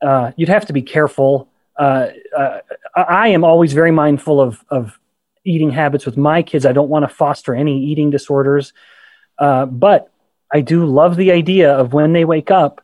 uh, 0.01 0.31
you'd 0.37 0.49
have 0.49 0.67
to 0.67 0.73
be 0.73 0.81
careful. 0.81 1.49
Uh, 1.77 2.07
uh, 2.35 2.59
I 2.95 3.29
am 3.29 3.43
always 3.43 3.73
very 3.73 3.91
mindful 3.91 4.39
of, 4.39 4.63
of 4.69 4.99
eating 5.47 5.71
habits 5.71 6.05
with 6.05 6.17
my 6.17 6.43
kids. 6.43 6.65
I 6.65 6.73
don't 6.73 6.89
want 6.89 7.03
to 7.03 7.15
foster 7.15 7.55
any 7.55 7.83
eating 7.85 8.09
disorders. 8.09 8.73
Uh, 9.39 9.65
but 9.65 10.11
I 10.51 10.61
do 10.61 10.85
love 10.85 11.15
the 11.15 11.31
idea 11.31 11.73
of 11.73 11.93
when 11.93 12.13
they 12.13 12.25
wake 12.25 12.51
up, 12.51 12.81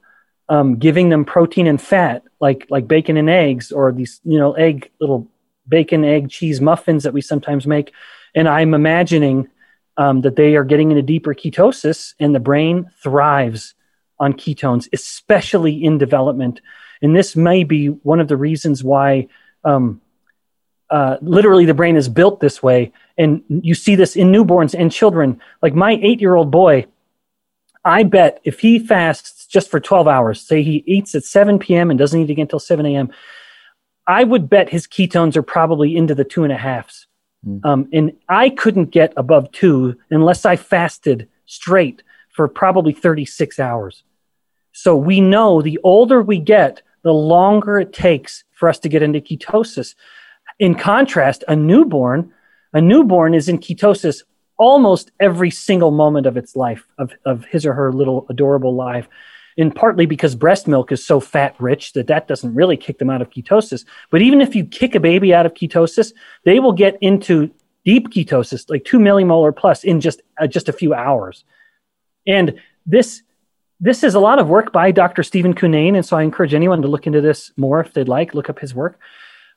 um, 0.50 0.78
giving 0.78 1.10
them 1.10 1.26
protein 1.26 1.68
and 1.68 1.82
fat 1.82 2.24
like 2.44 2.68
like 2.70 2.88
bacon 2.88 3.16
and 3.16 3.30
eggs 3.30 3.72
or 3.72 3.92
these 3.94 4.20
you 4.26 4.38
know 4.38 4.52
egg 4.54 4.92
little 5.00 5.28
bacon 5.68 6.04
egg 6.04 6.30
cheese 6.30 6.60
muffins 6.60 7.04
that 7.04 7.14
we 7.14 7.22
sometimes 7.22 7.66
make 7.66 7.94
and 8.36 8.50
i'm 8.50 8.74
imagining 8.74 9.48
um, 9.96 10.22
that 10.22 10.36
they 10.36 10.56
are 10.56 10.66
getting 10.66 10.92
into 10.92 11.02
deeper 11.02 11.34
ketosis 11.34 12.14
and 12.20 12.36
the 12.36 12.40
brain 12.40 12.92
thrives 13.02 13.76
on 14.20 14.34
ketones 14.34 14.90
especially 14.92 15.84
in 15.84 15.98
development 15.98 16.60
and 17.02 17.16
this 17.16 17.36
may 17.36 17.64
be 17.64 17.88
one 17.88 18.20
of 18.20 18.28
the 18.28 18.38
reasons 18.38 18.84
why 18.84 19.28
um, 19.64 20.02
uh, 20.94 21.18
literally 21.22 21.66
the 21.66 21.74
brain 21.74 21.98
is 21.98 22.08
built 22.08 22.40
this 22.40 22.64
way 22.64 22.92
and 23.18 23.44
you 23.50 23.76
see 23.76 23.96
this 23.96 24.16
in 24.16 24.32
newborns 24.32 24.74
and 24.78 24.92
children 24.92 25.42
like 25.62 25.74
my 25.74 26.00
eight 26.02 26.22
year 26.22 26.36
old 26.36 26.52
boy 26.52 26.86
I 27.86 28.04
bet 28.04 28.40
if 28.44 28.60
he 28.60 28.80
fasts 28.80 29.46
just 29.46 29.70
for 29.70 29.80
12 29.80 30.08
hours, 30.08 30.42
say 30.42 30.64
he 30.64 30.84
eats 30.88 31.16
at 31.16 31.24
7 31.24 31.60
p.m. 31.60 31.90
and 31.90 32.00
doesn't 32.00 32.20
eat 32.20 32.30
again 32.30 32.44
until 32.44 32.60
7 32.60 32.86
a.m., 32.86 33.12
I 34.08 34.24
would 34.24 34.50
bet 34.50 34.70
his 34.70 34.88
ketones 34.88 35.36
are 35.36 35.44
probably 35.44 35.96
into 35.96 36.16
the 36.16 36.24
two 36.24 36.44
and 36.44 36.54
a 36.54 36.58
halves. 36.58 37.08
Mm. 37.46 37.66
Um, 37.66 37.90
and 37.94 38.14
I 38.30 38.50
couldn't 38.50 38.92
get 38.92 39.14
above 39.18 39.52
two 39.52 39.98
unless 40.10 40.46
I 40.46 40.56
fasted 40.56 41.28
straight 41.46 42.04
for 42.30 42.48
probably 42.48 42.94
36 42.94 43.60
hours. 43.60 44.04
So 44.72 44.96
we 44.96 45.22
know 45.22 45.62
the 45.62 45.80
older 45.84 46.22
we 46.22 46.40
get, 46.40 46.82
the 47.04 47.14
longer 47.14 47.80
it 47.80 47.94
takes 47.94 48.44
for 48.52 48.70
us 48.70 48.80
to 48.80 48.90
get 48.90 49.04
into 49.04 49.20
ketosis. 49.20 49.96
In 50.60 50.76
contrast, 50.76 51.44
a 51.48 51.56
newborn, 51.56 52.32
a 52.74 52.82
newborn 52.82 53.34
is 53.34 53.50
in 53.50 53.60
ketosis 53.60 54.24
almost 54.58 55.12
every 55.20 55.50
single 55.50 55.92
moment 55.92 56.26
of 56.26 56.38
its 56.38 56.56
life, 56.56 56.86
of, 56.98 57.14
of 57.26 57.46
his 57.46 57.66
or 57.66 57.74
her 57.74 57.92
little 57.92 58.26
adorable 58.30 58.76
life. 58.76 59.08
And 59.58 59.76
partly 59.76 60.06
because 60.06 60.36
breast 60.36 60.68
milk 60.68 60.92
is 60.92 61.06
so 61.06 61.20
fat 61.20 61.56
rich 61.60 61.94
that 61.94 62.08
that 62.08 62.28
doesn't 62.28 62.56
really 62.56 62.78
kick 62.78 62.98
them 62.98 63.10
out 63.10 63.22
of 63.22 63.30
ketosis. 63.30 63.86
But 64.10 64.22
even 64.22 64.42
if 64.42 64.56
you 64.56 64.66
kick 64.66 64.96
a 64.96 65.00
baby 65.00 65.34
out 65.34 65.46
of 65.46 65.54
ketosis, 65.54 66.14
they 66.44 66.60
will 66.60 66.72
get 66.72 66.98
into 67.02 67.52
deep 67.86 68.10
ketosis, 68.10 68.70
like 68.70 68.86
two 68.86 69.00
millimolar 69.00 69.56
plus, 69.56 69.84
in 69.84 70.02
just 70.02 70.22
uh, 70.40 70.48
just 70.48 70.70
a 70.70 70.74
few 70.74 70.94
hours. 70.94 71.44
And 72.26 72.60
this 72.86 73.22
this 73.80 74.04
is 74.04 74.16
a 74.16 74.20
lot 74.20 74.40
of 74.40 74.48
work 74.48 74.72
by 74.72 74.92
Dr. 74.92 75.24
Stephen 75.24 75.54
Cunnane, 75.54 75.96
and 75.96 76.06
so 76.06 76.16
I 76.16 76.24
encourage 76.24 76.54
anyone 76.54 76.82
to 76.82 76.88
look 76.88 77.06
into 77.06 77.22
this 77.22 77.52
more 77.58 77.82
if 77.82 77.94
they'd 77.94 78.08
like. 78.08 78.34
Look 78.34 78.50
up 78.50 78.60
his 78.60 78.74
work. 78.74 79.00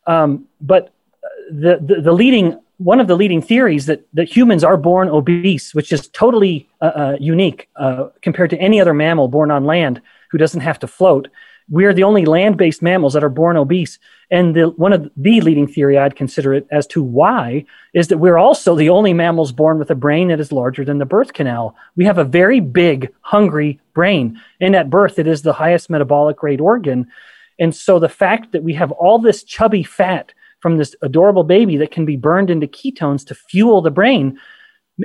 Um, 0.07 0.47
but 0.61 0.93
uh, 1.23 1.29
the, 1.51 1.79
the, 1.81 2.01
the 2.03 2.13
leading 2.13 2.59
one 2.79 3.01
of 3.01 3.07
the 3.07 3.17
leading 3.17 3.41
theories 3.41 3.87
that, 3.87 4.07
that 4.13 4.29
humans 4.29 4.63
are 4.63 4.77
born 4.77 5.09
obese, 5.09 5.75
which 5.75 5.93
is 5.93 6.09
totally 6.09 6.69
uh, 6.83 6.85
uh, 6.85 7.17
unique 7.19 7.69
uh, 7.77 8.09
compared 8.21 8.51
to 8.51 8.59
any 8.59 8.81
other 8.81 8.93
mammal 8.93 9.29
born 9.29 9.51
on 9.51 9.65
land 9.65 10.01
who 10.31 10.39
doesn't 10.39 10.61
have 10.61 10.79
to 10.81 10.87
float. 10.87 11.29
We're 11.69 11.95
the 11.95 12.05
only 12.05 12.27
land 12.27 12.59
based 12.59 12.83
mammals 12.83 13.15
that 13.15 13.25
are 13.25 13.31
born 13.31 13.57
obese. 13.57 13.99
And 14.31 14.55
the, 14.55 14.71
one 14.71 14.93
of 14.93 15.11
the 15.17 15.41
leading 15.41 15.67
theory 15.67 15.99
I'd 15.99 16.17
consider 16.17 16.53
it 16.53 16.67
as 16.71 16.87
to 16.89 17.03
why 17.03 17.65
is 17.95 18.09
that 18.09 18.19
we're 18.19 18.37
also 18.39 18.77
the 18.77 18.91
only 18.91 19.15
mammals 19.15 19.53
born 19.53 19.79
with 19.79 19.91
a 19.91 19.95
brain 19.95 20.29
that 20.29 20.41
is 20.41 20.53
larger 20.53 20.85
than 20.85 20.99
the 20.99 21.07
birth 21.07 21.33
canal. 21.33 21.75
We 21.97 22.05
have 22.05 22.19
a 22.19 22.25
very 22.25 22.61
big, 22.61 23.13
hungry 23.23 23.81
brain. 23.95 24.41
And 24.61 24.77
at 24.77 24.91
birth, 24.91 25.19
it 25.19 25.27
is 25.27 25.43
the 25.43 25.55
highest 25.55 25.91
metabolic 25.91 26.43
rate 26.43 26.61
organ. 26.61 27.11
And 27.59 27.75
so 27.75 27.99
the 27.99 28.09
fact 28.09 28.53
that 28.53 28.63
we 28.63 28.75
have 28.75 28.93
all 28.93 29.19
this 29.19 29.43
chubby 29.43 29.83
fat 29.83 30.33
from 30.61 30.77
this 30.77 30.95
adorable 31.03 31.45
baby 31.45 31.77
that 31.79 31.91
can 31.91 32.05
be 32.05 32.17
burned 32.17 32.51
into 32.51 32.67
ketones 32.67 33.27
to 33.27 33.35
fuel 33.35 33.83
the 33.83 33.91
brain, 33.91 34.39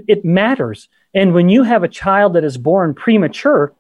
it 0.08 0.26
matters. 0.26 0.90
And 1.14 1.34
when 1.34 1.50
you 1.50 1.64
have 1.64 1.84
a 1.84 1.90
child 1.90 2.34
that 2.34 2.44
is 2.44 2.58
born 2.58 2.94
premature 2.94 3.74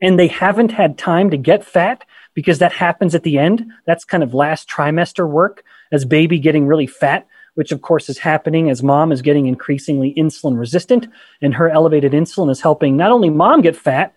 and 0.00 0.18
they 0.18 0.28
haven't 0.28 0.72
had 0.72 0.98
time 0.98 1.30
to 1.30 1.36
get 1.36 1.64
fat, 1.64 2.04
because 2.34 2.58
that 2.58 2.72
happens 2.72 3.14
at 3.14 3.22
the 3.22 3.38
end, 3.38 3.70
that's 3.86 4.04
kind 4.04 4.22
of 4.22 4.34
last 4.34 4.68
trimester 4.68 5.28
work 5.28 5.64
as 5.92 6.04
baby 6.04 6.38
getting 6.38 6.66
really 6.66 6.86
fat, 6.86 7.26
which 7.54 7.72
of 7.72 7.82
course 7.82 8.08
is 8.08 8.18
happening 8.18 8.70
as 8.70 8.82
mom 8.82 9.12
is 9.12 9.22
getting 9.22 9.46
increasingly 9.46 10.14
insulin 10.14 10.58
resistant 10.58 11.06
and 11.42 11.54
her 11.54 11.68
elevated 11.68 12.12
insulin 12.12 12.50
is 12.50 12.60
helping 12.60 12.96
not 12.96 13.10
only 13.10 13.28
mom 13.28 13.60
get 13.60 13.76
fat, 13.76 14.14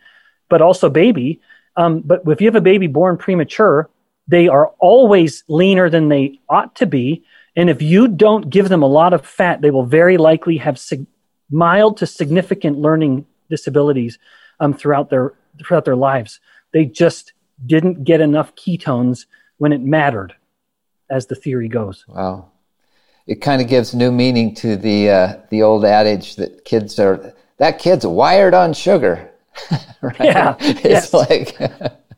but 0.49 0.61
also 0.61 0.89
baby. 0.89 1.41
Um, 1.77 2.01
but 2.01 2.21
if 2.27 2.41
you 2.41 2.47
have 2.47 2.55
a 2.55 2.61
baby 2.61 2.87
born 2.87 3.17
premature, 3.17 3.89
they 4.27 4.47
are 4.47 4.67
always 4.79 5.43
leaner 5.47 5.89
than 5.89 6.09
they 6.09 6.39
ought 6.49 6.75
to 6.75 6.85
be. 6.85 7.23
And 7.55 7.69
if 7.69 7.81
you 7.81 8.07
don't 8.07 8.49
give 8.49 8.69
them 8.69 8.83
a 8.83 8.87
lot 8.87 9.13
of 9.13 9.25
fat, 9.25 9.61
they 9.61 9.71
will 9.71 9.85
very 9.85 10.17
likely 10.17 10.57
have 10.57 10.79
sig- 10.79 11.07
mild 11.49 11.97
to 11.97 12.07
significant 12.07 12.79
learning 12.79 13.25
disabilities 13.49 14.17
um, 14.59 14.73
throughout 14.73 15.09
their 15.09 15.33
throughout 15.65 15.85
their 15.85 15.95
lives. 15.95 16.39
They 16.73 16.85
just 16.85 17.33
didn't 17.65 18.03
get 18.03 18.19
enough 18.19 18.55
ketones 18.55 19.25
when 19.57 19.71
it 19.71 19.81
mattered, 19.81 20.35
as 21.09 21.27
the 21.27 21.35
theory 21.35 21.69
goes. 21.69 22.03
Wow, 22.07 22.51
it 23.27 23.35
kind 23.35 23.61
of 23.61 23.67
gives 23.67 23.93
new 23.93 24.11
meaning 24.11 24.55
to 24.55 24.75
the 24.75 25.09
uh, 25.09 25.37
the 25.49 25.61
old 25.61 25.85
adage 25.85 26.35
that 26.35 26.65
kids 26.65 26.99
are 26.99 27.33
that 27.57 27.79
kid's 27.79 28.05
wired 28.05 28.53
on 28.53 28.73
sugar. 28.73 29.31
right? 30.01 30.19
Yeah, 30.19 30.55
it's 30.59 30.83
yes. 30.83 31.13
like 31.13 31.57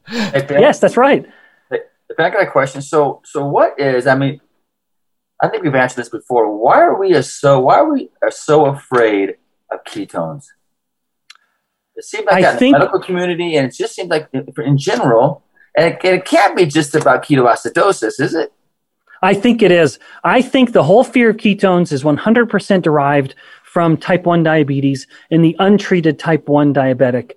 yes, 0.09 0.79
that's 0.79 0.97
right. 0.97 1.25
Back 2.17 2.33
to 2.33 2.39
a 2.39 2.49
question. 2.49 2.81
So, 2.81 3.21
so 3.25 3.45
what 3.45 3.79
is? 3.79 4.07
I 4.07 4.15
mean, 4.15 4.41
I 5.41 5.49
think 5.49 5.63
we've 5.63 5.75
answered 5.75 6.01
this 6.01 6.09
before. 6.09 6.57
Why 6.57 6.81
are 6.81 6.99
we 6.99 7.21
so? 7.21 7.59
Why 7.59 7.79
are 7.79 7.91
we 7.91 8.09
so 8.29 8.65
afraid 8.67 9.35
of 9.71 9.83
ketones? 9.83 10.45
It 11.95 12.05
seems 12.05 12.25
like 12.25 12.35
I 12.35 12.41
that 12.41 12.59
think, 12.59 12.75
in 12.75 12.79
the 12.79 12.85
medical 12.85 13.01
community, 13.01 13.55
and 13.55 13.67
it 13.67 13.75
just 13.75 13.95
seems 13.95 14.09
like 14.09 14.29
in 14.33 14.77
general, 14.77 15.43
and 15.75 15.93
it, 15.93 16.05
it 16.05 16.25
can't 16.25 16.55
be 16.55 16.65
just 16.65 16.95
about 16.95 17.25
ketoacidosis, 17.25 18.19
is 18.19 18.33
it? 18.33 18.53
I 19.21 19.33
think 19.33 19.61
it 19.61 19.71
is. 19.71 19.99
I 20.23 20.41
think 20.41 20.73
the 20.73 20.83
whole 20.83 21.03
fear 21.03 21.31
of 21.31 21.37
ketones 21.37 21.91
is 21.91 22.03
100% 22.03 22.81
derived 22.81 23.35
from 23.67 23.97
type 23.97 24.23
1 24.23 24.43
diabetes 24.43 25.07
and 25.29 25.43
the 25.43 25.55
untreated 25.59 26.17
type 26.17 26.47
1 26.47 26.73
diabetic. 26.73 27.33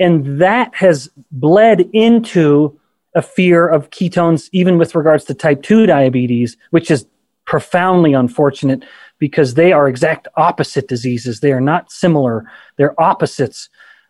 And 0.00 0.40
that 0.40 0.74
has 0.74 1.08
bled 1.30 1.88
into 1.92 2.78
a 3.14 3.22
fear 3.22 3.68
of 3.68 3.90
ketones, 3.90 4.48
even 4.52 4.76
with 4.76 4.96
regards 4.96 5.24
to 5.26 5.34
type 5.34 5.62
2 5.62 5.86
diabetes, 5.86 6.56
which 6.70 6.90
is 6.90 7.06
profoundly 7.44 8.12
unfortunate 8.12 8.84
because 9.20 9.54
they 9.54 9.72
are 9.72 9.88
exact 9.88 10.26
opposite 10.36 10.88
diseases. 10.88 11.40
They 11.40 11.52
are 11.52 11.60
not 11.60 11.92
similar, 11.92 12.50
they're 12.76 13.00
opposites. 13.00 13.68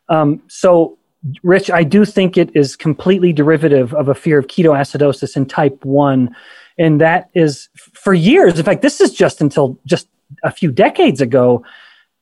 Um, 0.08 0.42
so, 0.48 0.96
Rich, 1.42 1.70
I 1.70 1.84
do 1.84 2.06
think 2.06 2.38
it 2.38 2.50
is 2.56 2.76
completely 2.76 3.34
derivative 3.34 3.92
of 3.92 4.08
a 4.08 4.14
fear 4.14 4.38
of 4.38 4.46
ketoacidosis 4.46 5.36
in 5.36 5.44
type 5.44 5.84
1. 5.84 6.34
And 6.78 7.00
that 7.00 7.28
is 7.34 7.68
for 7.92 8.14
years. 8.14 8.58
In 8.58 8.64
fact, 8.64 8.80
this 8.80 9.02
is 9.02 9.12
just 9.12 9.42
until 9.42 9.78
just 9.84 10.08
a 10.42 10.50
few 10.50 10.70
decades 10.70 11.20
ago, 11.20 11.64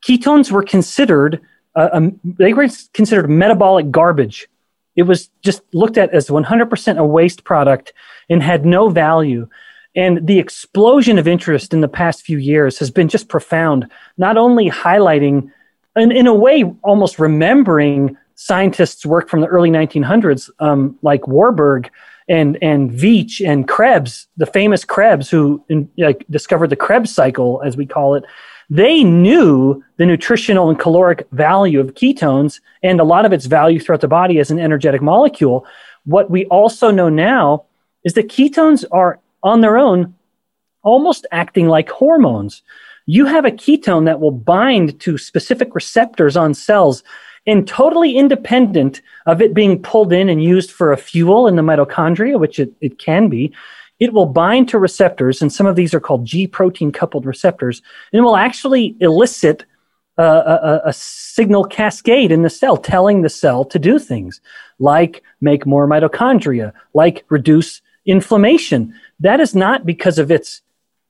ketones 0.07 0.51
were 0.51 0.63
considered. 0.63 1.41
Uh, 1.75 1.89
um, 1.93 2.21
they 2.25 2.55
were 2.55 2.69
considered 2.95 3.29
metabolic 3.29 3.91
garbage 3.91 4.49
it 4.97 5.03
was 5.03 5.31
just 5.43 5.63
looked 5.73 5.99
at 5.99 6.13
as 6.13 6.29
100% 6.29 6.99
a 6.99 7.05
waste 7.05 7.45
product 7.45 7.93
and 8.29 8.43
had 8.43 8.65
no 8.65 8.89
value. 8.89 9.47
And 9.95 10.27
the 10.27 10.39
explosion 10.39 11.19
of 11.19 11.29
interest 11.29 11.73
in 11.73 11.83
the 11.83 11.89
past 11.89 12.23
few 12.23 12.39
years 12.39 12.79
has 12.79 12.91
been 12.91 13.09
just 13.09 13.29
profound, 13.29 13.91
not 14.19 14.37
only 14.37 14.71
highlighting 14.71 15.53
and 15.95 16.13
in 16.13 16.27
a 16.27 16.35
way 16.35 16.65
almost 16.83 17.19
remembering 17.19 18.17
scientists' 18.35 19.07
work 19.07 19.31
from 19.31 19.41
the 19.41 19.47
early 19.47 19.71
1900s, 19.71 20.51
um, 20.59 20.99
like 21.01 21.27
Warburg 21.27 21.91
and 22.29 22.59
and 22.63 22.91
Veech 22.91 23.47
and 23.47 23.69
Krebs, 23.69 24.27
the 24.37 24.47
famous 24.47 24.85
Krebs 24.85 25.31
who 25.31 25.65
in, 25.69 25.89
like, 25.99 26.25
discovered 26.31 26.71
the 26.71 26.77
Krebs 26.77 27.15
cycle, 27.15 27.63
as 27.65 27.77
we 27.77 27.87
call 27.87 28.15
it, 28.15 28.25
they 28.69 29.05
knew 29.05 29.83
the 29.97 30.07
nutritional 30.07 30.69
and 30.69 30.79
caloric 30.79 31.27
value 31.33 31.79
of 31.79 31.95
ketones 31.95 32.61
and 32.83 33.01
a 33.01 33.05
lot 33.05 33.25
of 33.25 33.33
its 33.33 33.47
value 33.47 33.79
throughout 33.79 34.01
the 34.01 34.09
body 34.09 34.41
as 34.41 34.51
an 34.51 34.59
energetic 34.59 35.01
molecule. 35.01 35.65
What 36.05 36.31
we 36.31 36.47
also 36.47 36.91
know 36.91 37.09
now 37.09 37.65
is 38.05 38.15
that 38.15 38.29
ketones 38.29 38.85
are 38.91 39.21
on 39.43 39.61
their 39.61 39.77
own 39.77 40.15
almost 40.83 41.27
acting 41.33 41.69
like 41.69 41.89
hormones. 41.89 42.63
You 43.07 43.27
have 43.27 43.45
a 43.45 43.53
ketone 43.53 44.05
that 44.07 44.21
will 44.21 44.33
bind 44.33 44.99
to 45.01 45.17
specific 45.17 45.75
receptors 45.75 46.37
on 46.37 46.55
cells 46.55 47.05
and 47.47 47.67
totally 47.67 48.17
independent 48.17 49.03
of 49.27 49.41
it 49.41 49.55
being 49.55 49.81
pulled 49.81 50.13
in 50.13 50.29
and 50.29 50.43
used 50.43 50.71
for 50.71 50.93
a 50.93 50.97
fuel 50.97 51.47
in 51.47 51.57
the 51.57 51.63
mitochondria, 51.63 52.39
which 52.39 52.59
it, 52.59 52.73
it 52.81 52.99
can 52.99 53.29
be 53.29 53.53
it 53.99 54.13
will 54.13 54.27
bind 54.27 54.69
to 54.69 54.79
receptors, 54.79 55.41
and 55.41 55.53
some 55.53 55.67
of 55.67 55.77
these 55.77 55.95
are 55.95 56.01
called 56.01 56.25
G 56.25 56.47
protein 56.47 56.93
coupled 56.93 57.25
receptors, 57.25 57.81
and 58.13 58.19
it 58.19 58.23
will 58.23 58.37
actually 58.37 58.97
elicit 59.01 59.65
a, 60.19 60.23
a, 60.23 60.83
a, 60.87 60.93
signal 60.95 61.65
cascade 61.65 62.33
in 62.33 62.41
the 62.41 62.49
cell 62.49 62.79
telling 62.79 63.21
the 63.21 63.29
cell 63.29 63.67
to 63.67 63.79
do 63.79 63.99
things 63.99 64.41
like 64.79 65.23
make 65.43 65.67
more 65.67 65.87
mitochondria, 65.87 66.73
like 66.95 67.25
reduce 67.29 67.83
inflammation. 68.07 68.95
That 69.21 69.41
is 69.41 69.55
not 69.55 69.85
because 69.85 70.19
of 70.19 70.31
its 70.31 70.63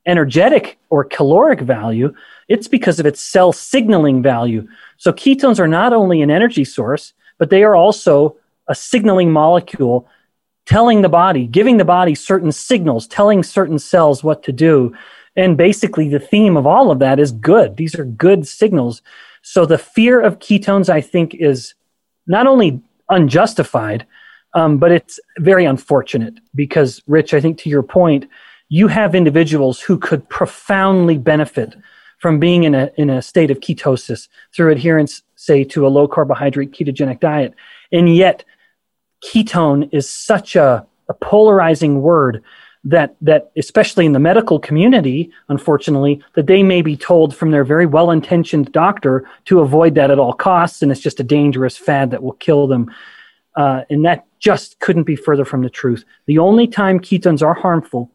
energetic 0.06 0.78
or 0.90 1.04
caloric 1.04 1.60
value, 1.60 2.14
it's 2.48 2.68
because 2.68 3.00
of 3.00 3.06
its 3.06 3.20
cell 3.20 3.52
signaling 3.52 4.22
value. 4.22 4.66
So 4.96 5.12
ketones 5.12 5.58
are 5.58 5.68
not 5.68 5.92
only 5.92 6.22
an 6.22 6.30
energy 6.30 6.64
source, 6.64 7.12
but 7.38 7.50
they 7.50 7.64
are 7.64 7.74
also 7.74 8.36
a 8.68 8.74
signaling 8.74 9.30
molecule 9.30 10.08
telling 10.64 11.02
the 11.02 11.08
body, 11.08 11.46
giving 11.46 11.76
the 11.76 11.84
body 11.84 12.14
certain 12.14 12.52
signals, 12.52 13.06
telling 13.06 13.42
certain 13.42 13.78
cells 13.78 14.24
what 14.24 14.42
to 14.42 14.52
do. 14.52 14.94
And 15.36 15.56
basically, 15.56 16.08
the 16.08 16.18
theme 16.18 16.56
of 16.56 16.66
all 16.66 16.90
of 16.90 16.98
that 16.98 17.20
is 17.20 17.30
good. 17.30 17.76
These 17.76 17.94
are 17.94 18.04
good 18.04 18.46
signals. 18.46 19.02
So 19.42 19.64
the 19.64 19.78
fear 19.78 20.20
of 20.20 20.38
ketones, 20.38 20.88
I 20.88 21.00
think, 21.00 21.34
is 21.34 21.74
not 22.26 22.46
only 22.46 22.80
unjustified, 23.08 24.06
um, 24.54 24.78
but 24.78 24.90
it's 24.90 25.20
very 25.38 25.64
unfortunate 25.64 26.34
because, 26.54 27.02
Rich, 27.06 27.34
I 27.34 27.40
think 27.40 27.58
to 27.58 27.68
your 27.68 27.82
point, 27.82 28.26
you 28.68 28.88
have 28.88 29.14
individuals 29.14 29.80
who 29.80 29.98
could 29.98 30.28
profoundly 30.28 31.18
benefit 31.18 31.76
from 32.18 32.38
being 32.38 32.64
in 32.64 32.74
a, 32.74 32.90
in 32.96 33.10
a 33.10 33.22
state 33.22 33.50
of 33.50 33.60
ketosis 33.60 34.28
through 34.54 34.72
adherence, 34.72 35.22
say, 35.36 35.64
to 35.64 35.86
a 35.86 35.88
low 35.88 36.08
carbohydrate 36.08 36.72
ketogenic 36.72 37.20
diet. 37.20 37.54
And 37.92 38.14
yet, 38.14 38.44
ketone 39.24 39.88
is 39.92 40.08
such 40.08 40.56
a, 40.56 40.86
a 41.08 41.14
polarizing 41.14 42.00
word 42.02 42.42
that 42.86 43.16
that 43.20 43.50
especially 43.56 44.06
in 44.06 44.12
the 44.12 44.18
medical 44.20 44.60
community 44.60 45.30
unfortunately 45.48 46.22
that 46.34 46.46
they 46.46 46.62
may 46.62 46.82
be 46.82 46.96
told 46.96 47.34
from 47.34 47.50
their 47.50 47.64
very 47.64 47.84
well-intentioned 47.84 48.70
doctor 48.70 49.28
to 49.44 49.58
avoid 49.58 49.96
that 49.96 50.10
at 50.10 50.20
all 50.20 50.32
costs 50.32 50.82
and 50.82 50.92
it's 50.92 51.00
just 51.00 51.18
a 51.18 51.24
dangerous 51.24 51.76
fad 51.76 52.12
that 52.12 52.22
will 52.22 52.34
kill 52.34 52.68
them 52.68 52.88
uh, 53.56 53.82
and 53.90 54.04
that 54.04 54.26
just 54.38 54.78
couldn't 54.78 55.02
be 55.02 55.16
further 55.16 55.44
from 55.44 55.62
the 55.62 55.70
truth 55.70 56.04
the 56.26 56.38
only 56.38 56.68
time 56.68 57.00
ketones 57.00 57.42
are 57.42 57.54
harmful 57.54 58.12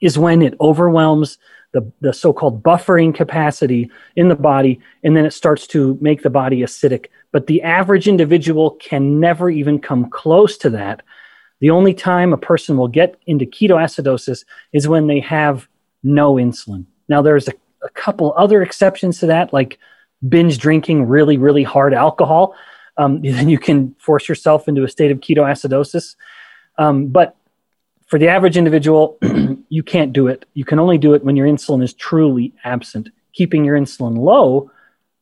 is 0.00 0.16
when 0.16 0.40
it 0.40 0.54
overwhelms 0.60 1.36
the, 1.76 1.92
the 2.00 2.12
so-called 2.12 2.62
buffering 2.62 3.14
capacity 3.14 3.90
in 4.16 4.28
the 4.28 4.34
body 4.34 4.80
and 5.04 5.16
then 5.16 5.24
it 5.26 5.32
starts 5.32 5.66
to 5.66 5.98
make 6.00 6.22
the 6.22 6.30
body 6.30 6.62
acidic 6.62 7.06
but 7.36 7.48
the 7.48 7.60
average 7.60 8.08
individual 8.08 8.70
can 8.80 9.20
never 9.20 9.50
even 9.50 9.78
come 9.78 10.08
close 10.08 10.56
to 10.56 10.70
that. 10.70 11.02
The 11.60 11.68
only 11.68 11.92
time 11.92 12.32
a 12.32 12.38
person 12.38 12.78
will 12.78 12.88
get 12.88 13.20
into 13.26 13.44
ketoacidosis 13.44 14.46
is 14.72 14.88
when 14.88 15.06
they 15.06 15.20
have 15.20 15.68
no 16.02 16.36
insulin. 16.36 16.86
Now, 17.10 17.20
there's 17.20 17.46
a, 17.46 17.52
a 17.82 17.90
couple 17.90 18.32
other 18.38 18.62
exceptions 18.62 19.18
to 19.18 19.26
that, 19.26 19.52
like 19.52 19.78
binge 20.26 20.56
drinking 20.56 21.08
really, 21.08 21.36
really 21.36 21.62
hard 21.62 21.92
alcohol. 21.92 22.54
Um, 22.96 23.20
then 23.20 23.50
you 23.50 23.58
can 23.58 23.94
force 23.98 24.30
yourself 24.30 24.66
into 24.66 24.82
a 24.82 24.88
state 24.88 25.10
of 25.10 25.20
ketoacidosis. 25.20 26.16
Um, 26.78 27.08
but 27.08 27.35
for 28.06 28.18
the 28.18 28.28
average 28.28 28.56
individual, 28.56 29.18
you 29.68 29.82
can't 29.82 30.12
do 30.12 30.28
it. 30.28 30.46
You 30.54 30.64
can 30.64 30.78
only 30.78 30.98
do 30.98 31.14
it 31.14 31.24
when 31.24 31.36
your 31.36 31.46
insulin 31.46 31.82
is 31.82 31.92
truly 31.92 32.54
absent. 32.64 33.08
Keeping 33.32 33.64
your 33.64 33.76
insulin 33.76 34.16
low 34.18 34.70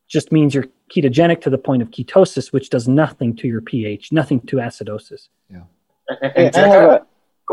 just 0.09 0.31
means 0.31 0.55
you're 0.55 0.67
ketogenic 0.95 1.41
to 1.43 1.51
the 1.51 1.59
point 1.59 1.83
of 1.83 1.91
ketosis, 1.91 2.53
which 2.53 2.71
does 2.71 2.87
nothing 2.87 3.35
to 3.37 3.49
your 3.49 3.61
pH, 3.61 4.13
nothing 4.13 4.41
to 4.43 4.57
acidosis. 4.57 5.29
Yeah. 5.51 5.63
And, 6.21 6.33
and 6.37 6.55
Jack, 6.55 7.03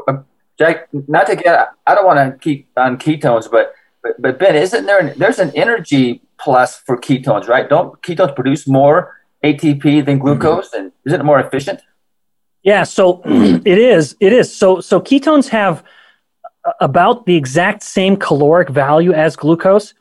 uh, 0.07 0.17
Jack, 0.59 0.89
not 1.07 1.27
to 1.27 1.35
get, 1.37 1.69
I 1.87 1.95
don't 1.95 2.05
want 2.05 2.19
to 2.19 2.37
keep 2.37 2.67
on 2.75 2.97
ketones, 2.97 3.49
but, 3.49 3.73
but, 4.03 4.21
but 4.21 4.37
Ben, 4.37 4.55
isn't 4.55 4.85
there, 4.85 4.99
an, 4.99 5.17
there's 5.17 5.39
an 5.39 5.51
energy 5.55 6.21
plus 6.37 6.77
for 6.77 6.97
ketones, 6.97 7.47
right? 7.47 7.69
Don't 7.69 8.01
ketones 8.01 8.35
produce 8.35 8.67
more 8.67 9.17
ATP 9.43 10.05
than 10.05 10.19
glucose? 10.19 10.69
Mm-hmm. 10.69 10.83
And 10.83 10.91
isn't 11.05 11.21
it 11.21 11.23
more 11.23 11.39
efficient? 11.39 11.81
Yeah, 12.63 12.84
so 12.84 13.21
it 13.26 13.78
is. 13.78 14.15
It 14.19 14.34
is. 14.34 14.56
So 14.56 14.82
so 14.82 15.00
ketones 15.00 15.50
have 15.50 15.84
about 16.80 17.26
the 17.26 17.36
exact 17.36 17.84
same 17.84 18.15
caloric 18.15 18.69
value 18.69 19.13
as 19.13 19.36
glucose, 19.36 19.93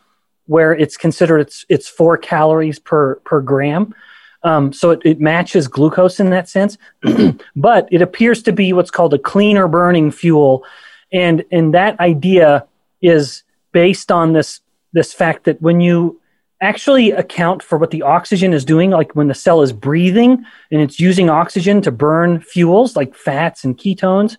where 0.47 0.73
it's 0.75 0.97
considered 0.97 1.41
it's 1.41 1.65
it's 1.69 1.89
four 1.89 2.19
calories 2.19 2.79
per 2.79 3.17
per 3.17 3.41
gram. 3.41 3.95
Um, 4.43 4.73
so 4.73 4.91
it, 4.91 5.01
it 5.05 5.21
matches 5.21 5.69
glucose 5.69 6.19
in 6.19 6.31
that 6.31 6.49
sense, 6.49 6.79
but 7.57 7.89
it 7.91 8.01
appears 8.01 8.43
to 8.45 8.53
be 8.53 8.73
what's 8.73 8.91
called 8.91 9.13
a 9.13 9.19
cleaner 9.19 9.69
burning 9.69 10.11
fuel, 10.11 10.65
and 11.13 11.45
and 11.51 11.75
that 11.75 11.99
idea 12.01 12.67
is 13.03 13.43
based 13.73 14.11
on 14.13 14.33
this 14.33 14.61
this 14.93 15.13
fact 15.13 15.45
that 15.45 15.61
when 15.63 15.81
you 15.81 16.20
actually 16.61 17.11
account 17.11 17.63
for 17.63 17.79
what 17.79 17.91
the 17.91 18.03
oxygen 18.03 18.53
is 18.53 18.65
doing, 18.65 18.91
like 18.91 19.15
when 19.17 19.29
the 19.29 19.35
cell 19.35 19.63
is 19.63 19.73
breathing 19.73 20.45
and 20.71 20.81
it's 20.81 21.01
using 21.01 21.31
oxygen 21.31 21.81
to 21.83 21.91
burn 21.91 22.41
fuels 22.41 22.97
like 22.97 23.15
fats 23.15 23.65
and 23.65 23.79
ketones. 23.79 24.37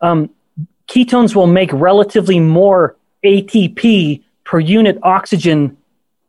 Um, 0.00 0.30
ketones 0.86 1.34
will 1.34 1.46
make 1.46 1.72
relatively 1.72 2.40
more 2.40 2.96
ATP 3.24 4.22
per 4.44 4.60
unit 4.60 4.98
oxygen 5.02 5.76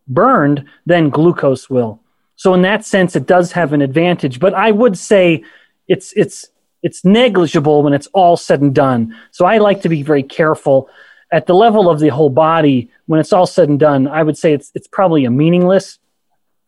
burned 0.07 0.65
than 0.85 1.09
glucose 1.09 1.69
will. 1.69 1.99
So 2.37 2.53
in 2.53 2.61
that 2.61 2.85
sense, 2.85 3.15
it 3.15 3.25
does 3.25 3.51
have 3.51 3.73
an 3.73 3.81
advantage. 3.81 4.39
But 4.39 4.53
I 4.53 4.71
would 4.71 4.97
say 4.97 5.43
it's 5.87 6.13
it's 6.15 6.47
it's 6.83 7.03
negligible 7.03 7.83
when 7.83 7.93
it's 7.93 8.07
all 8.13 8.37
said 8.37 8.61
and 8.61 8.73
done. 8.73 9.15
So 9.31 9.45
I 9.45 9.57
like 9.57 9.81
to 9.81 9.89
be 9.89 10.03
very 10.03 10.23
careful 10.23 10.89
at 11.31 11.45
the 11.45 11.53
level 11.53 11.89
of 11.89 11.99
the 11.99 12.09
whole 12.09 12.29
body, 12.29 12.89
when 13.05 13.19
it's 13.19 13.33
all 13.33 13.45
said 13.45 13.69
and 13.69 13.79
done, 13.79 14.07
I 14.07 14.23
would 14.23 14.37
say 14.37 14.53
it's 14.53 14.71
it's 14.75 14.87
probably 14.87 15.25
a 15.25 15.31
meaningless 15.31 15.99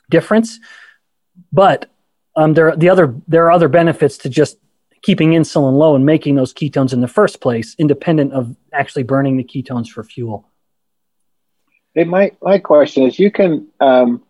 difference. 0.09 0.59
But 1.51 1.89
um, 2.35 2.53
there 2.53 2.75
the 2.75 2.89
other 2.89 3.15
there 3.27 3.45
are 3.45 3.51
other 3.51 3.69
benefits 3.69 4.17
to 4.19 4.29
just 4.29 4.57
keeping 5.01 5.31
insulin 5.31 5.77
low 5.77 5.95
and 5.95 6.05
making 6.05 6.35
those 6.35 6.53
ketones 6.53 6.93
in 6.93 7.01
the 7.01 7.07
first 7.07 7.41
place, 7.41 7.75
independent 7.77 8.33
of 8.33 8.55
actually 8.73 9.03
burning 9.03 9.37
the 9.37 9.43
ketones 9.43 9.87
for 9.87 10.03
fuel. 10.03 10.49
Hey, 11.95 12.03
my 12.03 12.31
my 12.41 12.59
question 12.59 13.03
is, 13.03 13.17
you 13.17 13.31
can 13.31 13.67
um, 13.79 14.23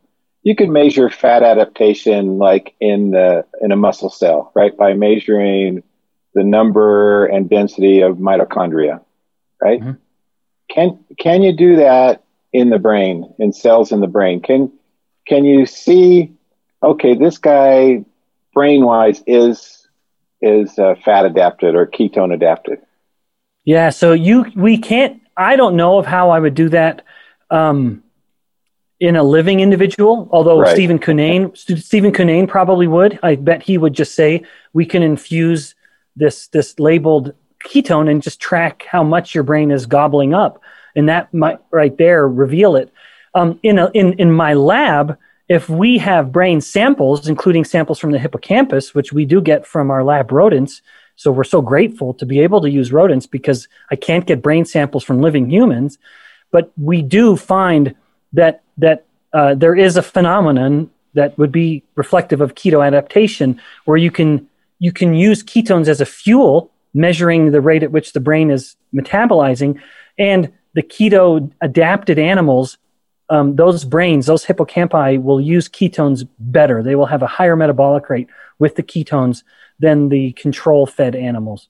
you 0.43 0.55
can 0.55 0.71
measure 0.71 1.09
fat 1.09 1.43
adaptation 1.43 2.37
like 2.37 2.75
in 2.79 3.11
the 3.11 3.45
in 3.61 3.71
a 3.71 3.75
muscle 3.75 4.09
cell, 4.09 4.51
right? 4.55 4.75
By 4.75 4.93
measuring 4.93 5.83
the 6.33 6.43
number 6.43 7.25
and 7.25 7.49
density 7.49 8.01
of 8.01 8.17
mitochondria, 8.17 9.01
right? 9.61 9.81
Mm-hmm. 9.81 9.91
Can 10.69 10.99
can 11.17 11.41
you 11.41 11.51
do 11.51 11.77
that 11.77 12.23
in 12.53 12.69
the 12.69 12.79
brain, 12.79 13.33
in 13.39 13.53
cells 13.53 13.91
in 13.91 14.01
the 14.01 14.07
brain? 14.07 14.41
Can 14.41 14.71
can 15.27 15.45
you 15.45 15.65
see? 15.65 16.33
Okay, 16.81 17.13
this 17.13 17.37
guy, 17.37 18.05
brain 18.53 18.85
wise, 18.85 19.21
is 19.27 19.87
is 20.41 20.77
uh, 20.79 20.95
fat 21.03 21.25
adapted 21.25 21.75
or 21.75 21.85
ketone 21.85 22.33
adapted. 22.33 22.79
Yeah. 23.65 23.89
So 23.89 24.13
you 24.13 24.45
we 24.55 24.77
can't. 24.77 25.21
I 25.35 25.55
don't 25.55 25.75
know 25.75 25.97
of 25.97 26.05
how 26.05 26.29
I 26.29 26.39
would 26.39 26.55
do 26.55 26.69
that. 26.69 27.03
Um, 27.49 28.03
in 28.99 29.15
a 29.15 29.23
living 29.23 29.61
individual, 29.61 30.27
although 30.31 30.59
right. 30.59 30.73
Stephen 30.73 30.99
Cunnane, 30.99 31.55
Stephen 31.57 32.11
Cunnane 32.11 32.47
probably 32.47 32.85
would. 32.85 33.17
I 33.23 33.35
bet 33.35 33.63
he 33.63 33.77
would 33.77 33.93
just 33.93 34.13
say 34.13 34.43
we 34.73 34.85
can 34.85 35.03
infuse 35.03 35.73
this 36.15 36.47
this 36.47 36.77
labeled 36.79 37.33
ketone 37.63 38.09
and 38.09 38.23
just 38.23 38.39
track 38.39 38.85
how 38.89 39.03
much 39.03 39.33
your 39.33 39.43
brain 39.43 39.71
is 39.71 39.85
gobbling 39.85 40.33
up. 40.33 40.61
And 40.95 41.09
that 41.09 41.33
might 41.33 41.59
right 41.71 41.95
there 41.97 42.27
reveal 42.27 42.75
it. 42.75 42.91
Um, 43.35 43.59
in, 43.63 43.77
a, 43.77 43.91
in, 43.93 44.13
in 44.13 44.31
my 44.31 44.53
lab, 44.53 45.17
if 45.47 45.69
we 45.69 45.97
have 45.97 46.31
brain 46.31 46.61
samples, 46.61 47.27
including 47.27 47.65
samples 47.65 47.99
from 47.99 48.11
the 48.11 48.19
hippocampus, 48.19 48.93
which 48.93 49.11
we 49.11 49.25
do 49.25 49.41
get 49.41 49.65
from 49.65 49.91
our 49.91 50.03
lab 50.03 50.31
rodents, 50.31 50.81
so 51.15 51.31
we're 51.31 51.43
so 51.43 51.61
grateful 51.61 52.13
to 52.13 52.25
be 52.25 52.39
able 52.39 52.61
to 52.61 52.69
use 52.69 52.93
rodents 52.93 53.27
because 53.27 53.67
I 53.91 53.97
can't 53.97 54.25
get 54.25 54.41
brain 54.41 54.63
samples 54.63 55.03
from 55.03 55.21
living 55.21 55.49
humans. 55.49 55.97
But 56.51 56.71
we 56.77 57.01
do 57.01 57.35
find 57.35 57.93
that 58.33 58.61
that 58.77 59.05
uh, 59.33 59.55
there 59.55 59.75
is 59.75 59.97
a 59.97 60.01
phenomenon 60.01 60.89
that 61.15 61.37
would 61.37 61.51
be 61.51 61.83
reflective 61.95 62.39
of 62.39 62.55
keto 62.55 62.85
adaptation, 62.85 63.59
where 63.85 63.97
you 63.97 64.11
can 64.11 64.47
you 64.79 64.93
can 64.93 65.13
use 65.13 65.43
ketones 65.43 65.87
as 65.87 65.99
a 65.99 66.05
fuel 66.05 66.71
measuring 66.93 67.51
the 67.51 67.61
rate 67.61 67.83
at 67.83 67.91
which 67.91 68.13
the 68.13 68.19
brain 68.19 68.49
is 68.49 68.75
metabolizing. 68.93 69.79
And 70.17 70.51
the 70.73 70.83
keto 70.83 71.51
adapted 71.61 72.19
animals, 72.19 72.77
um, 73.29 73.55
those 73.55 73.85
brains, 73.85 74.25
those 74.25 74.45
hippocampi 74.45 75.21
will 75.21 75.39
use 75.39 75.67
ketones 75.69 76.27
better. 76.39 76.81
They 76.81 76.95
will 76.95 77.05
have 77.05 77.21
a 77.21 77.27
higher 77.27 77.55
metabolic 77.55 78.09
rate 78.09 78.27
with 78.57 78.75
the 78.75 78.83
ketones 78.83 79.43
than 79.79 80.09
the 80.09 80.33
control 80.33 80.85
fed 80.85 81.15
animals. 81.15 81.69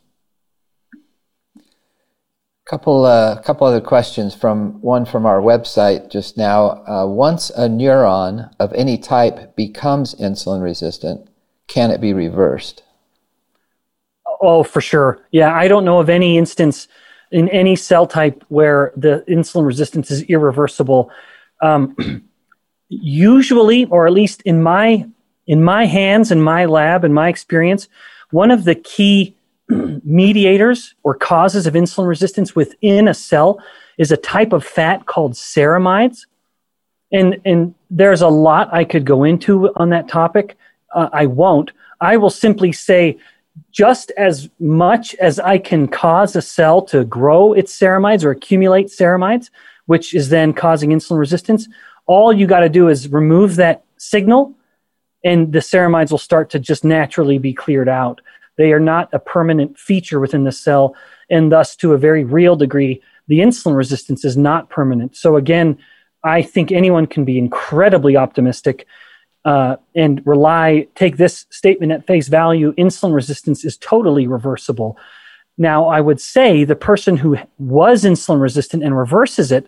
Couple, 2.65 3.05
uh, 3.05 3.41
couple 3.41 3.65
other 3.65 3.81
questions 3.81 4.35
from 4.35 4.79
one 4.81 5.03
from 5.03 5.25
our 5.25 5.41
website 5.41 6.11
just 6.11 6.37
now. 6.37 6.83
Uh, 6.85 7.07
once 7.07 7.49
a 7.51 7.67
neuron 7.67 8.53
of 8.59 8.71
any 8.73 8.95
type 8.97 9.55
becomes 9.55 10.13
insulin 10.15 10.61
resistant, 10.61 11.29
can 11.67 11.89
it 11.89 11.99
be 11.99 12.13
reversed? 12.13 12.83
Oh, 14.39 14.63
for 14.63 14.81
sure. 14.81 15.19
Yeah, 15.31 15.53
I 15.53 15.67
don't 15.67 15.85
know 15.85 15.99
of 15.99 16.09
any 16.09 16.37
instance 16.37 16.87
in 17.31 17.49
any 17.49 17.75
cell 17.75 18.07
type 18.07 18.43
where 18.47 18.91
the 18.95 19.23
insulin 19.27 19.65
resistance 19.65 20.09
is 20.09 20.23
irreversible. 20.23 21.11
Um, 21.61 22.23
usually, 22.89 23.85
or 23.85 24.07
at 24.07 24.13
least 24.13 24.41
in 24.43 24.63
my 24.63 25.05
in 25.47 25.63
my 25.63 25.85
hands, 25.85 26.31
in 26.31 26.41
my 26.41 26.65
lab, 26.65 27.03
in 27.03 27.11
my 27.11 27.27
experience, 27.27 27.87
one 28.29 28.51
of 28.51 28.65
the 28.65 28.75
key 28.75 29.35
mediators 29.69 30.93
or 31.03 31.15
causes 31.15 31.65
of 31.65 31.73
insulin 31.73 32.07
resistance 32.07 32.55
within 32.55 33.07
a 33.07 33.13
cell 33.15 33.59
is 33.97 34.11
a 34.11 34.17
type 34.17 34.53
of 34.53 34.63
fat 34.63 35.07
called 35.07 35.33
ceramides. 35.33 36.27
And, 37.11 37.41
and 37.45 37.73
there's 37.89 38.21
a 38.21 38.27
lot 38.27 38.71
I 38.71 38.83
could 38.83 39.05
go 39.05 39.23
into 39.23 39.73
on 39.75 39.89
that 39.89 40.07
topic. 40.07 40.55
Uh, 40.93 41.09
I 41.11 41.25
won't. 41.25 41.71
I 41.99 42.17
will 42.17 42.29
simply 42.29 42.71
say 42.71 43.17
just 43.71 44.11
as 44.17 44.49
much 44.59 45.15
as 45.15 45.39
I 45.39 45.57
can 45.57 45.87
cause 45.87 46.35
a 46.35 46.41
cell 46.41 46.81
to 46.83 47.03
grow 47.05 47.53
its 47.53 47.77
ceramides 47.77 48.23
or 48.23 48.31
accumulate 48.31 48.87
ceramides, 48.87 49.49
which 49.85 50.13
is 50.13 50.29
then 50.29 50.53
causing 50.53 50.91
insulin 50.91 51.17
resistance, 51.17 51.67
all 52.05 52.33
you 52.33 52.47
got 52.47 52.61
to 52.61 52.69
do 52.69 52.89
is 52.89 53.11
remove 53.11 53.55
that 53.57 53.83
signal 53.97 54.55
and 55.23 55.51
the 55.51 55.59
ceramides 55.59 56.11
will 56.11 56.17
start 56.17 56.49
to 56.51 56.59
just 56.59 56.83
naturally 56.83 57.37
be 57.37 57.53
cleared 57.53 57.89
out. 57.89 58.21
They 58.57 58.71
are 58.73 58.79
not 58.79 59.09
a 59.13 59.19
permanent 59.19 59.77
feature 59.77 60.19
within 60.19 60.43
the 60.43 60.51
cell, 60.51 60.95
and 61.29 61.51
thus, 61.51 61.75
to 61.77 61.93
a 61.93 61.97
very 61.97 62.23
real 62.23 62.55
degree, 62.55 63.01
the 63.27 63.39
insulin 63.39 63.75
resistance 63.75 64.25
is 64.25 64.37
not 64.37 64.69
permanent. 64.69 65.15
So, 65.15 65.35
again, 65.35 65.77
I 66.23 66.41
think 66.41 66.71
anyone 66.71 67.07
can 67.07 67.25
be 67.25 67.37
incredibly 67.37 68.17
optimistic 68.17 68.85
uh, 69.45 69.77
and 69.95 70.21
rely, 70.25 70.87
take 70.95 71.17
this 71.17 71.45
statement 71.49 71.91
at 71.91 72.05
face 72.05 72.27
value 72.27 72.73
insulin 72.73 73.13
resistance 73.13 73.63
is 73.63 73.77
totally 73.77 74.27
reversible. 74.27 74.97
Now, 75.57 75.87
I 75.87 76.01
would 76.01 76.21
say 76.21 76.63
the 76.63 76.75
person 76.75 77.17
who 77.17 77.37
was 77.57 78.03
insulin 78.03 78.41
resistant 78.41 78.83
and 78.83 78.97
reverses 78.97 79.51
it 79.51 79.67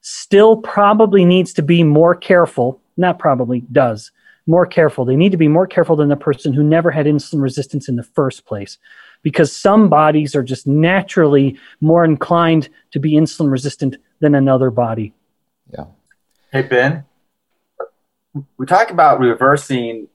still 0.00 0.56
probably 0.56 1.24
needs 1.24 1.52
to 1.54 1.62
be 1.62 1.82
more 1.82 2.14
careful, 2.14 2.80
not 2.96 3.18
probably, 3.18 3.60
does, 3.72 4.10
more 4.46 4.66
careful. 4.66 5.04
They 5.04 5.16
need 5.16 5.32
to 5.32 5.38
be 5.38 5.48
more 5.48 5.66
careful 5.66 5.96
than 5.96 6.08
the 6.08 6.16
person 6.16 6.52
who 6.52 6.62
never 6.62 6.90
had 6.90 7.06
insulin 7.06 7.42
resistance 7.42 7.88
in 7.88 7.96
the 7.96 8.02
first 8.02 8.46
place 8.46 8.78
because 9.22 9.54
some 9.54 9.88
bodies 9.88 10.34
are 10.34 10.42
just 10.42 10.66
naturally 10.66 11.58
more 11.80 12.04
inclined 12.04 12.68
to 12.92 12.98
be 12.98 13.12
insulin 13.12 13.50
resistant 13.50 13.96
than 14.20 14.34
another 14.34 14.70
body. 14.70 15.12
Yeah. 15.72 15.84
Hey, 16.52 16.62
Ben, 16.62 17.04
we 18.56 18.66
talk 18.66 18.90
about 18.90 19.20
reversing 19.20 20.08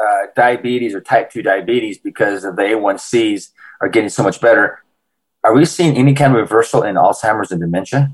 uh, 0.00 0.26
diabetes 0.34 0.94
or 0.94 1.00
type 1.00 1.30
2 1.30 1.42
diabetes 1.42 1.98
because 1.98 2.44
of 2.44 2.56
the 2.56 2.62
A1Cs 2.62 3.50
are 3.80 3.88
getting 3.88 4.10
so 4.10 4.22
much 4.22 4.40
better. 4.40 4.82
Are 5.44 5.54
we 5.54 5.64
seeing 5.64 5.96
any 5.96 6.12
kind 6.14 6.32
of 6.32 6.40
reversal 6.40 6.82
in 6.82 6.96
Alzheimer's 6.96 7.52
and 7.52 7.60
dementia? 7.60 8.12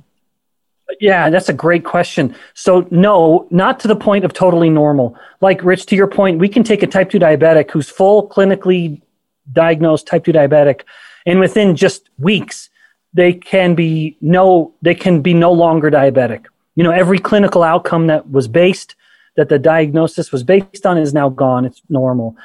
Yeah, 1.00 1.30
that's 1.30 1.48
a 1.48 1.54
great 1.54 1.84
question. 1.84 2.34
So, 2.54 2.86
no, 2.90 3.46
not 3.50 3.80
to 3.80 3.88
the 3.88 3.96
point 3.96 4.24
of 4.24 4.32
totally 4.32 4.68
normal. 4.68 5.16
Like, 5.40 5.64
Rich, 5.64 5.86
to 5.86 5.96
your 5.96 6.06
point, 6.06 6.38
we 6.38 6.48
can 6.48 6.62
take 6.62 6.82
a 6.82 6.86
type 6.86 7.10
2 7.10 7.18
diabetic 7.18 7.70
who's 7.70 7.88
full 7.88 8.28
clinically 8.28 9.00
diagnosed 9.52 10.06
type 10.06 10.24
2 10.24 10.32
diabetic, 10.32 10.82
and 11.24 11.40
within 11.40 11.74
just 11.76 12.10
weeks, 12.18 12.68
they 13.14 13.32
can 13.32 13.74
be 13.74 14.16
no 14.20 14.74
they 14.82 14.94
can 14.94 15.22
be 15.22 15.34
no 15.34 15.52
longer 15.52 15.90
diabetic. 15.90 16.46
You 16.74 16.84
know, 16.84 16.90
every 16.90 17.18
clinical 17.18 17.62
outcome 17.62 18.06
that 18.08 18.30
was 18.30 18.48
based 18.48 18.94
that 19.36 19.48
the 19.48 19.58
diagnosis 19.58 20.32
was 20.32 20.42
based 20.42 20.86
on 20.86 20.98
is 20.98 21.14
now 21.14 21.28
gone. 21.28 21.64
It's 21.64 21.82
normal. 21.88 22.36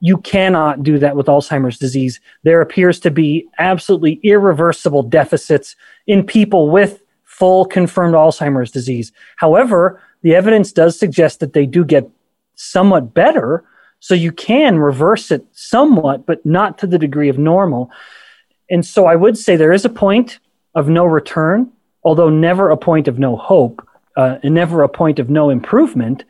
You 0.00 0.18
cannot 0.18 0.82
do 0.82 0.98
that 0.98 1.16
with 1.16 1.26
Alzheimer's 1.26 1.78
disease. 1.78 2.20
There 2.44 2.60
appears 2.60 3.00
to 3.00 3.10
be 3.10 3.48
absolutely 3.58 4.20
irreversible 4.22 5.02
deficits 5.02 5.76
in 6.06 6.24
people 6.24 6.70
with 6.70 7.02
full 7.24 7.64
confirmed 7.64 8.14
Alzheimer's 8.14 8.70
disease. 8.70 9.12
However, 9.36 10.00
the 10.22 10.34
evidence 10.34 10.72
does 10.72 10.98
suggest 10.98 11.40
that 11.40 11.52
they 11.52 11.66
do 11.66 11.84
get 11.84 12.08
somewhat 12.54 13.12
better. 13.12 13.64
So 14.00 14.14
you 14.14 14.32
can 14.32 14.78
reverse 14.78 15.30
it 15.30 15.44
somewhat, 15.52 16.26
but 16.26 16.44
not 16.46 16.78
to 16.78 16.86
the 16.86 16.98
degree 16.98 17.28
of 17.28 17.38
normal. 17.38 17.90
And 18.70 18.86
so 18.86 19.06
I 19.06 19.16
would 19.16 19.36
say 19.36 19.56
there 19.56 19.72
is 19.72 19.84
a 19.84 19.90
point 19.90 20.38
of 20.74 20.88
no 20.88 21.04
return, 21.04 21.70
although 22.04 22.30
never 22.30 22.70
a 22.70 22.76
point 22.76 23.08
of 23.08 23.18
no 23.18 23.36
hope 23.36 23.86
uh, 24.16 24.38
and 24.42 24.54
never 24.54 24.82
a 24.82 24.88
point 24.88 25.18
of 25.18 25.30
no 25.30 25.50
improvement. 25.50 26.24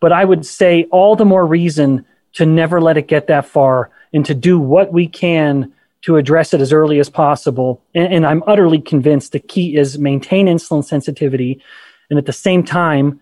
But 0.00 0.12
I 0.12 0.24
would 0.24 0.44
say 0.44 0.84
all 0.90 1.16
the 1.16 1.24
more 1.24 1.46
reason 1.46 2.04
to 2.34 2.46
never 2.46 2.80
let 2.80 2.96
it 2.96 3.08
get 3.08 3.28
that 3.28 3.46
far 3.46 3.90
and 4.12 4.24
to 4.26 4.34
do 4.34 4.58
what 4.58 4.92
we 4.92 5.06
can 5.06 5.72
to 6.02 6.16
address 6.16 6.52
it 6.52 6.60
as 6.60 6.72
early 6.72 6.98
as 6.98 7.08
possible. 7.08 7.82
And, 7.94 8.12
and 8.12 8.26
I'm 8.26 8.42
utterly 8.46 8.80
convinced 8.80 9.32
the 9.32 9.40
key 9.40 9.76
is 9.76 9.98
maintain 9.98 10.46
insulin 10.46 10.84
sensitivity 10.84 11.62
and 12.10 12.18
at 12.18 12.26
the 12.26 12.32
same 12.32 12.62
time 12.62 13.20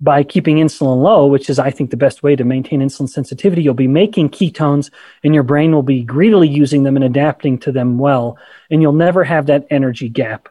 by 0.00 0.22
keeping 0.22 0.56
insulin 0.56 1.02
low, 1.02 1.26
which 1.26 1.48
is, 1.48 1.58
I 1.58 1.70
think, 1.70 1.90
the 1.90 1.96
best 1.96 2.22
way 2.22 2.36
to 2.36 2.44
maintain 2.44 2.80
insulin 2.80 3.08
sensitivity, 3.08 3.62
you'll 3.62 3.74
be 3.74 3.88
making 3.88 4.30
ketones 4.30 4.90
and 5.22 5.34
your 5.34 5.42
brain 5.42 5.72
will 5.72 5.82
be 5.82 6.02
greedily 6.02 6.48
using 6.48 6.82
them 6.82 6.96
and 6.96 7.04
adapting 7.04 7.58
to 7.60 7.72
them 7.72 7.98
well. 7.98 8.38
And 8.70 8.82
you'll 8.82 8.92
never 8.92 9.24
have 9.24 9.46
that 9.46 9.66
energy 9.70 10.08
gap. 10.08 10.48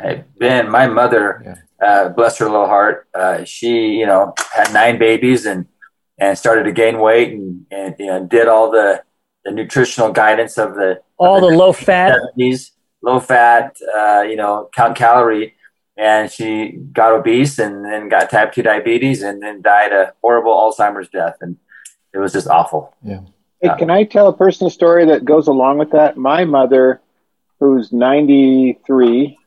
Hey, 0.00 0.24
ben, 0.38 0.70
my 0.70 0.86
mother, 0.86 1.42
yeah. 1.44 1.86
uh, 1.86 2.08
bless 2.08 2.38
her 2.38 2.46
little 2.46 2.66
heart, 2.66 3.08
uh, 3.14 3.44
she, 3.44 3.88
you 3.90 4.06
know, 4.06 4.34
had 4.52 4.72
nine 4.72 4.98
babies 4.98 5.44
and, 5.44 5.66
and 6.18 6.38
started 6.38 6.64
to 6.64 6.72
gain 6.72 6.98
weight 6.98 7.32
and, 7.32 7.66
and 7.70 7.94
you 7.98 8.06
know, 8.06 8.24
did 8.24 8.48
all 8.48 8.70
the, 8.70 9.02
the 9.44 9.50
nutritional 9.50 10.10
guidance 10.10 10.56
of 10.56 10.74
the 10.74 11.00
all 11.18 11.36
of 11.36 11.42
the, 11.42 11.50
the 11.50 11.56
low 11.56 11.72
fat, 11.72 12.18
70s, 12.38 12.70
low 13.02 13.20
fat, 13.20 13.76
uh, 13.96 14.22
you 14.22 14.36
know, 14.36 14.68
count 14.74 14.96
calorie. 14.96 15.54
And 15.96 16.30
she 16.30 16.78
got 16.92 17.12
obese 17.12 17.58
and 17.58 17.84
then 17.84 18.08
got 18.08 18.30
type 18.30 18.52
2 18.52 18.62
diabetes 18.62 19.22
and 19.22 19.42
then 19.42 19.60
died 19.60 19.92
a 19.92 20.14
horrible 20.22 20.52
alzheimer's 20.52 21.08
death. 21.10 21.36
And 21.42 21.58
it 22.14 22.18
was 22.18 22.32
just 22.32 22.48
awful. 22.48 22.94
Yeah. 23.04 23.20
Hey, 23.60 23.70
can 23.78 23.90
i 23.90 24.02
tell 24.02 24.26
a 24.26 24.36
personal 24.36 24.70
story 24.70 25.04
that 25.06 25.24
goes 25.24 25.46
along 25.46 25.78
with 25.78 25.90
that? 25.90 26.16
My 26.16 26.44
mother 26.44 27.00
who's 27.60 27.92
93 27.92 29.38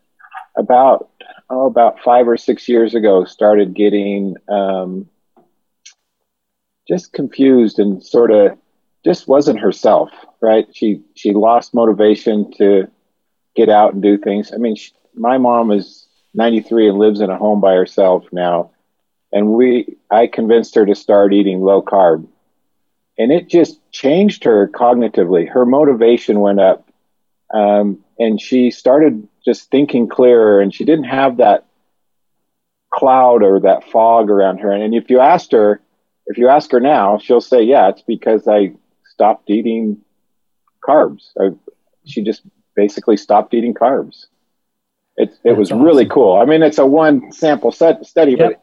about 0.57 1.09
oh 1.49 1.65
about 1.65 1.99
five 1.99 2.27
or 2.27 2.37
six 2.37 2.67
years 2.67 2.95
ago 2.95 3.25
started 3.25 3.73
getting 3.73 4.35
um, 4.49 5.07
just 6.87 7.13
confused 7.13 7.79
and 7.79 8.03
sort 8.03 8.31
of 8.31 8.57
just 9.03 9.27
wasn't 9.27 9.59
herself 9.59 10.09
right 10.41 10.67
she 10.73 11.01
she 11.15 11.31
lost 11.33 11.73
motivation 11.73 12.51
to 12.51 12.87
get 13.55 13.69
out 13.69 13.93
and 13.93 14.01
do 14.01 14.17
things 14.17 14.51
i 14.53 14.57
mean 14.57 14.75
she, 14.75 14.91
my 15.13 15.37
mom 15.37 15.71
is 15.71 16.05
93 16.35 16.89
and 16.89 16.99
lives 16.99 17.21
in 17.21 17.29
a 17.29 17.37
home 17.37 17.61
by 17.61 17.73
herself 17.73 18.25
now. 18.31 18.71
And 19.31 19.53
we, 19.53 19.95
I 20.11 20.27
convinced 20.27 20.75
her 20.75 20.85
to 20.85 20.95
start 20.95 21.33
eating 21.33 21.61
low 21.61 21.81
carb. 21.81 22.27
And 23.17 23.31
it 23.31 23.49
just 23.49 23.79
changed 23.91 24.43
her 24.43 24.67
cognitively. 24.67 25.49
Her 25.49 25.65
motivation 25.65 26.41
went 26.41 26.59
up. 26.59 26.89
Um, 27.53 28.03
and 28.19 28.39
she 28.39 28.69
started 28.69 29.27
just 29.45 29.69
thinking 29.69 30.07
clearer 30.09 30.59
and 30.59 30.73
she 30.73 30.85
didn't 30.85 31.05
have 31.05 31.37
that 31.37 31.65
cloud 32.91 33.43
or 33.43 33.59
that 33.61 33.89
fog 33.91 34.29
around 34.29 34.59
her. 34.59 34.71
And 34.71 34.95
if 34.95 35.09
you 35.09 35.19
asked 35.19 35.51
her, 35.51 35.81
if 36.25 36.37
you 36.37 36.47
ask 36.47 36.71
her 36.71 36.79
now, 36.79 37.17
she'll 37.17 37.41
say, 37.41 37.61
yeah, 37.63 37.89
it's 37.89 38.01
because 38.01 38.47
I 38.47 38.73
stopped 39.05 39.49
eating 39.49 39.97
carbs. 40.83 41.31
I, 41.39 41.49
she 42.05 42.23
just 42.23 42.41
basically 42.75 43.17
stopped 43.17 43.53
eating 43.53 43.73
carbs. 43.73 44.25
It 45.17 45.33
it 45.43 45.53
was 45.53 45.71
awesome. 45.71 45.83
really 45.83 46.05
cool. 46.05 46.35
I 46.35 46.45
mean, 46.45 46.61
it's 46.61 46.77
a 46.77 46.85
one 46.85 47.31
sample 47.31 47.71
set 47.71 48.05
study, 48.05 48.33
yep. 48.33 48.39
but 48.39 48.61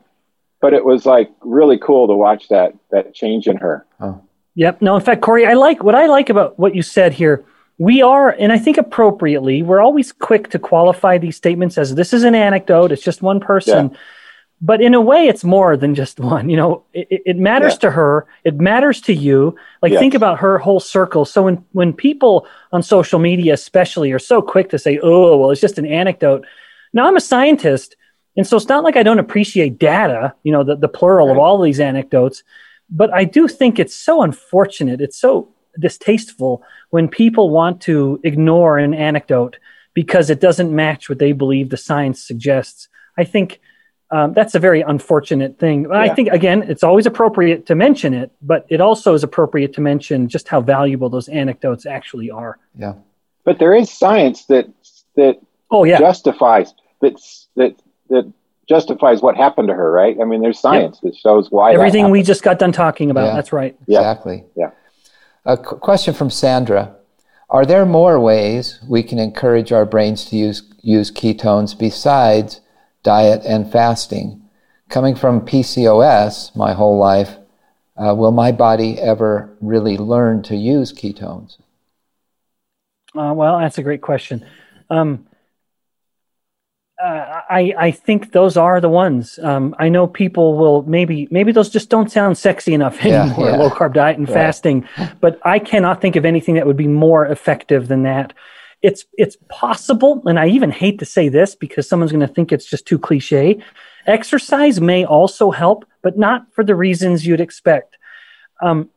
but 0.60 0.74
it 0.74 0.84
was 0.84 1.06
like 1.06 1.30
really 1.40 1.78
cool 1.78 2.06
to 2.08 2.14
watch 2.14 2.48
that 2.48 2.74
that 2.90 3.14
change 3.14 3.46
in 3.46 3.56
her. 3.56 3.86
Oh. 4.00 4.22
Yep. 4.54 4.82
No, 4.82 4.94
in 4.96 5.00
fact, 5.00 5.22
Corey, 5.22 5.46
I 5.46 5.54
like 5.54 5.82
what 5.82 5.94
I 5.94 6.06
like 6.06 6.28
about 6.28 6.58
what 6.58 6.74
you 6.74 6.82
said 6.82 7.14
here. 7.14 7.42
We 7.82 8.00
are, 8.00 8.30
and 8.30 8.52
I 8.52 8.58
think 8.58 8.78
appropriately, 8.78 9.62
we're 9.62 9.80
always 9.80 10.12
quick 10.12 10.50
to 10.50 10.58
qualify 10.58 11.18
these 11.18 11.36
statements 11.36 11.76
as 11.78 11.94
this 11.96 12.12
is 12.12 12.22
an 12.22 12.34
anecdote. 12.34 12.92
It's 12.92 13.02
just 13.02 13.22
one 13.22 13.40
person. 13.40 13.90
Yeah 13.90 13.98
but 14.64 14.80
in 14.80 14.94
a 14.94 15.00
way 15.00 15.26
it's 15.26 15.42
more 15.42 15.76
than 15.76 15.94
just 15.94 16.20
one 16.20 16.48
you 16.48 16.56
know 16.56 16.84
it, 16.94 17.22
it 17.26 17.36
matters 17.36 17.74
yeah. 17.74 17.78
to 17.80 17.90
her 17.90 18.26
it 18.44 18.58
matters 18.60 19.00
to 19.00 19.12
you 19.12 19.54
like 19.82 19.92
yes. 19.92 19.98
think 20.00 20.14
about 20.14 20.38
her 20.38 20.56
whole 20.56 20.80
circle 20.80 21.24
so 21.24 21.42
when 21.42 21.62
when 21.72 21.92
people 21.92 22.46
on 22.70 22.82
social 22.82 23.18
media 23.18 23.52
especially 23.52 24.12
are 24.12 24.18
so 24.18 24.40
quick 24.40 24.70
to 24.70 24.78
say 24.78 24.98
oh 25.02 25.36
well 25.36 25.50
it's 25.50 25.60
just 25.60 25.78
an 25.78 25.86
anecdote 25.86 26.46
now 26.92 27.06
i'm 27.06 27.16
a 27.16 27.20
scientist 27.20 27.96
and 28.36 28.46
so 28.46 28.56
it's 28.56 28.68
not 28.68 28.84
like 28.84 28.96
i 28.96 29.02
don't 29.02 29.18
appreciate 29.18 29.78
data 29.78 30.32
you 30.44 30.52
know 30.52 30.62
the, 30.62 30.76
the 30.76 30.88
plural 30.88 31.26
right. 31.26 31.32
of 31.32 31.38
all 31.38 31.60
these 31.60 31.80
anecdotes 31.80 32.44
but 32.88 33.12
i 33.12 33.24
do 33.24 33.48
think 33.48 33.78
it's 33.78 33.94
so 33.94 34.22
unfortunate 34.22 35.00
it's 35.00 35.18
so 35.18 35.48
distasteful 35.78 36.62
when 36.90 37.08
people 37.08 37.50
want 37.50 37.80
to 37.80 38.20
ignore 38.24 38.78
an 38.78 38.94
anecdote 38.94 39.58
because 39.94 40.30
it 40.30 40.40
doesn't 40.40 40.74
match 40.74 41.08
what 41.08 41.18
they 41.18 41.32
believe 41.32 41.70
the 41.70 41.76
science 41.76 42.22
suggests 42.22 42.88
i 43.16 43.24
think 43.24 43.60
um, 44.12 44.34
that's 44.34 44.54
a 44.54 44.58
very 44.58 44.82
unfortunate 44.82 45.58
thing. 45.58 45.84
Yeah. 45.84 45.96
I 45.96 46.14
think 46.14 46.28
again, 46.28 46.64
it's 46.64 46.84
always 46.84 47.06
appropriate 47.06 47.64
to 47.66 47.74
mention 47.74 48.12
it, 48.12 48.30
but 48.42 48.66
it 48.68 48.78
also 48.78 49.14
is 49.14 49.24
appropriate 49.24 49.72
to 49.74 49.80
mention 49.80 50.28
just 50.28 50.48
how 50.48 50.60
valuable 50.60 51.08
those 51.08 51.28
anecdotes 51.28 51.86
actually 51.86 52.30
are. 52.30 52.58
Yeah, 52.78 52.92
but 53.44 53.58
there 53.58 53.74
is 53.74 53.90
science 53.90 54.44
that 54.46 54.70
that 55.16 55.40
oh 55.70 55.84
yeah 55.84 55.98
justifies 55.98 56.74
that 57.00 57.18
that 57.56 57.74
that 58.10 58.30
justifies 58.68 59.22
what 59.22 59.34
happened 59.34 59.68
to 59.68 59.74
her, 59.74 59.90
right? 59.90 60.14
I 60.20 60.24
mean, 60.24 60.42
there's 60.42 60.60
science 60.60 61.00
yep. 61.02 61.14
that 61.14 61.18
shows 61.18 61.50
why 61.50 61.72
everything 61.72 62.10
we 62.10 62.22
just 62.22 62.42
got 62.42 62.58
done 62.58 62.72
talking 62.72 63.10
about. 63.10 63.28
Yeah. 63.28 63.34
That's 63.34 63.52
right. 63.52 63.74
Exactly. 63.88 64.44
Yeah. 64.54 64.72
A 65.44 65.56
qu- 65.56 65.76
question 65.76 66.14
from 66.14 66.30
Sandra: 66.30 66.94
Are 67.50 67.66
there 67.66 67.86
more 67.86 68.18
ways 68.18 68.80
we 68.88 69.02
can 69.02 69.18
encourage 69.18 69.72
our 69.72 69.84
brains 69.84 70.24
to 70.26 70.36
use 70.36 70.62
use 70.82 71.10
ketones 71.10 71.78
besides 71.78 72.60
diet, 73.02 73.42
and 73.44 73.70
fasting. 73.70 74.42
Coming 74.88 75.14
from 75.14 75.40
PCOS 75.46 76.54
my 76.54 76.72
whole 76.72 76.98
life, 76.98 77.36
uh, 77.96 78.14
will 78.14 78.32
my 78.32 78.52
body 78.52 78.98
ever 78.98 79.56
really 79.60 79.96
learn 79.96 80.42
to 80.44 80.56
use 80.56 80.92
ketones? 80.92 81.58
Uh, 83.14 83.32
well, 83.34 83.58
that's 83.58 83.78
a 83.78 83.82
great 83.82 84.00
question. 84.00 84.46
Um, 84.88 85.26
uh, 87.02 87.40
I 87.50 87.74
I 87.78 87.90
think 87.90 88.32
those 88.32 88.56
are 88.56 88.80
the 88.80 88.88
ones. 88.88 89.38
Um, 89.42 89.74
I 89.78 89.88
know 89.88 90.06
people 90.06 90.56
will 90.56 90.82
maybe 90.84 91.28
maybe 91.30 91.52
those 91.52 91.68
just 91.68 91.90
don't 91.90 92.10
sound 92.10 92.38
sexy 92.38 92.74
enough 92.74 93.04
anymore. 93.04 93.46
Yeah, 93.46 93.52
yeah. 93.52 93.56
Low 93.56 93.70
carb 93.70 93.94
diet 93.94 94.18
and 94.18 94.28
right. 94.28 94.34
fasting, 94.34 94.88
but 95.20 95.40
I 95.44 95.58
cannot 95.58 96.00
think 96.00 96.16
of 96.16 96.24
anything 96.24 96.54
that 96.54 96.66
would 96.66 96.76
be 96.76 96.88
more 96.88 97.26
effective 97.26 97.88
than 97.88 98.02
that 98.04 98.32
it's 98.82 99.06
it's 99.16 99.36
possible, 99.48 100.22
and 100.26 100.38
I 100.38 100.48
even 100.48 100.70
hate 100.70 100.98
to 100.98 101.04
say 101.04 101.28
this 101.28 101.54
because 101.54 101.88
someone's 101.88 102.12
going 102.12 102.26
to 102.26 102.32
think 102.32 102.52
it's 102.52 102.66
just 102.66 102.86
too 102.86 102.98
cliche. 102.98 103.62
Exercise 104.06 104.80
may 104.80 105.04
also 105.04 105.52
help, 105.52 105.84
but 106.02 106.18
not 106.18 106.52
for 106.52 106.64
the 106.64 106.74
reasons 106.74 107.24
you'd 107.24 107.40
expect. 107.40 107.96
Um, 108.60 108.90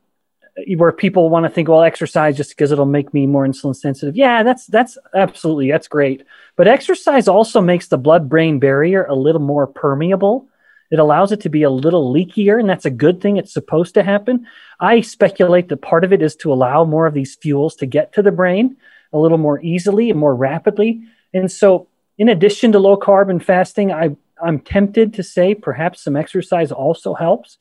where 0.78 0.92
people 0.92 1.30
want 1.30 1.46
to 1.46 1.50
think, 1.50 1.68
well, 1.68 1.84
exercise 1.84 2.38
just 2.38 2.52
because 2.52 2.72
it'll 2.72 2.86
make 2.86 3.14
me 3.14 3.28
more 3.28 3.46
insulin 3.46 3.76
sensitive. 3.76 4.16
Yeah, 4.16 4.44
that's 4.44 4.66
that's 4.68 4.98
absolutely 5.14 5.70
that's 5.70 5.88
great. 5.88 6.24
But 6.56 6.68
exercise 6.68 7.28
also 7.28 7.60
makes 7.60 7.88
the 7.88 7.98
blood-brain 7.98 8.60
barrier 8.60 9.04
a 9.06 9.16
little 9.16 9.42
more 9.42 9.68
permeable. 9.68 10.48
It 10.92 11.00
allows 11.00 11.32
it 11.32 11.42
to 11.42 11.50
be 11.50 11.64
a 11.64 11.70
little 11.70 12.14
leakier, 12.14 12.60
and 12.60 12.70
that's 12.70 12.86
a 12.86 12.92
good 12.92 13.20
thing. 13.20 13.38
It's 13.38 13.52
supposed 13.52 13.94
to 13.96 14.04
happen. 14.04 14.48
I 14.80 15.02
speculate 15.02 15.68
that 15.70 15.82
part 15.82 16.04
of 16.04 16.14
it 16.14 16.22
is 16.22 16.36
to 16.38 16.54
allow 16.54 16.86
more 16.86 17.08
of 17.08 17.14
these 17.14 17.36
fuels 17.36 17.76
to 17.78 17.86
get 17.86 18.14
to 18.14 18.22
the 18.22 18.32
brain 18.32 18.78
a 19.12 19.18
little 19.18 19.38
more 19.38 19.60
easily 19.62 20.10
and 20.10 20.20
more 20.20 20.36
rapidly. 20.36 21.02
And 21.34 21.52
so, 21.52 21.88
in 22.18 22.30
addition 22.30 22.72
to 22.72 22.80
low 22.80 22.98
carb 22.98 23.30
and 23.30 23.44
fasting, 23.44 23.92
I, 23.92 24.16
I'm 24.42 24.60
tempted 24.60 25.14
to 25.16 25.24
say 25.24 25.54
perhaps 25.54 26.02
some 26.02 26.16
exercise 26.16 26.72
also 26.72 27.14
helps 27.14 27.58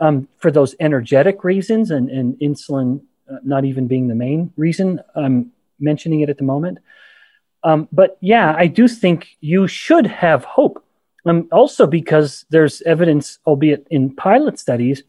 um, 0.00 0.28
for 0.38 0.50
those 0.50 0.74
energetic 0.80 1.44
reasons, 1.44 1.90
and, 1.90 2.08
and 2.10 2.38
insulin 2.38 3.00
uh, 3.30 3.36
not 3.42 3.64
even 3.64 3.86
being 3.86 4.08
the 4.08 4.14
main 4.14 4.52
reason. 4.56 5.00
I'm 5.14 5.52
mentioning 5.78 6.20
it 6.20 6.30
at 6.30 6.38
the 6.38 6.44
moment. 6.44 6.78
Um, 7.64 7.88
but 7.92 8.16
yeah, 8.20 8.54
I 8.56 8.66
do 8.66 8.88
think 8.88 9.36
you 9.40 9.66
should 9.66 10.06
have 10.06 10.44
hope. 10.44 10.84
Um, 11.26 11.48
also, 11.52 11.86
because 11.86 12.46
there's 12.50 12.80
evidence, 12.82 13.38
albeit 13.46 13.86
in 13.90 14.14
pilot 14.14 14.58
studies, 14.58 15.02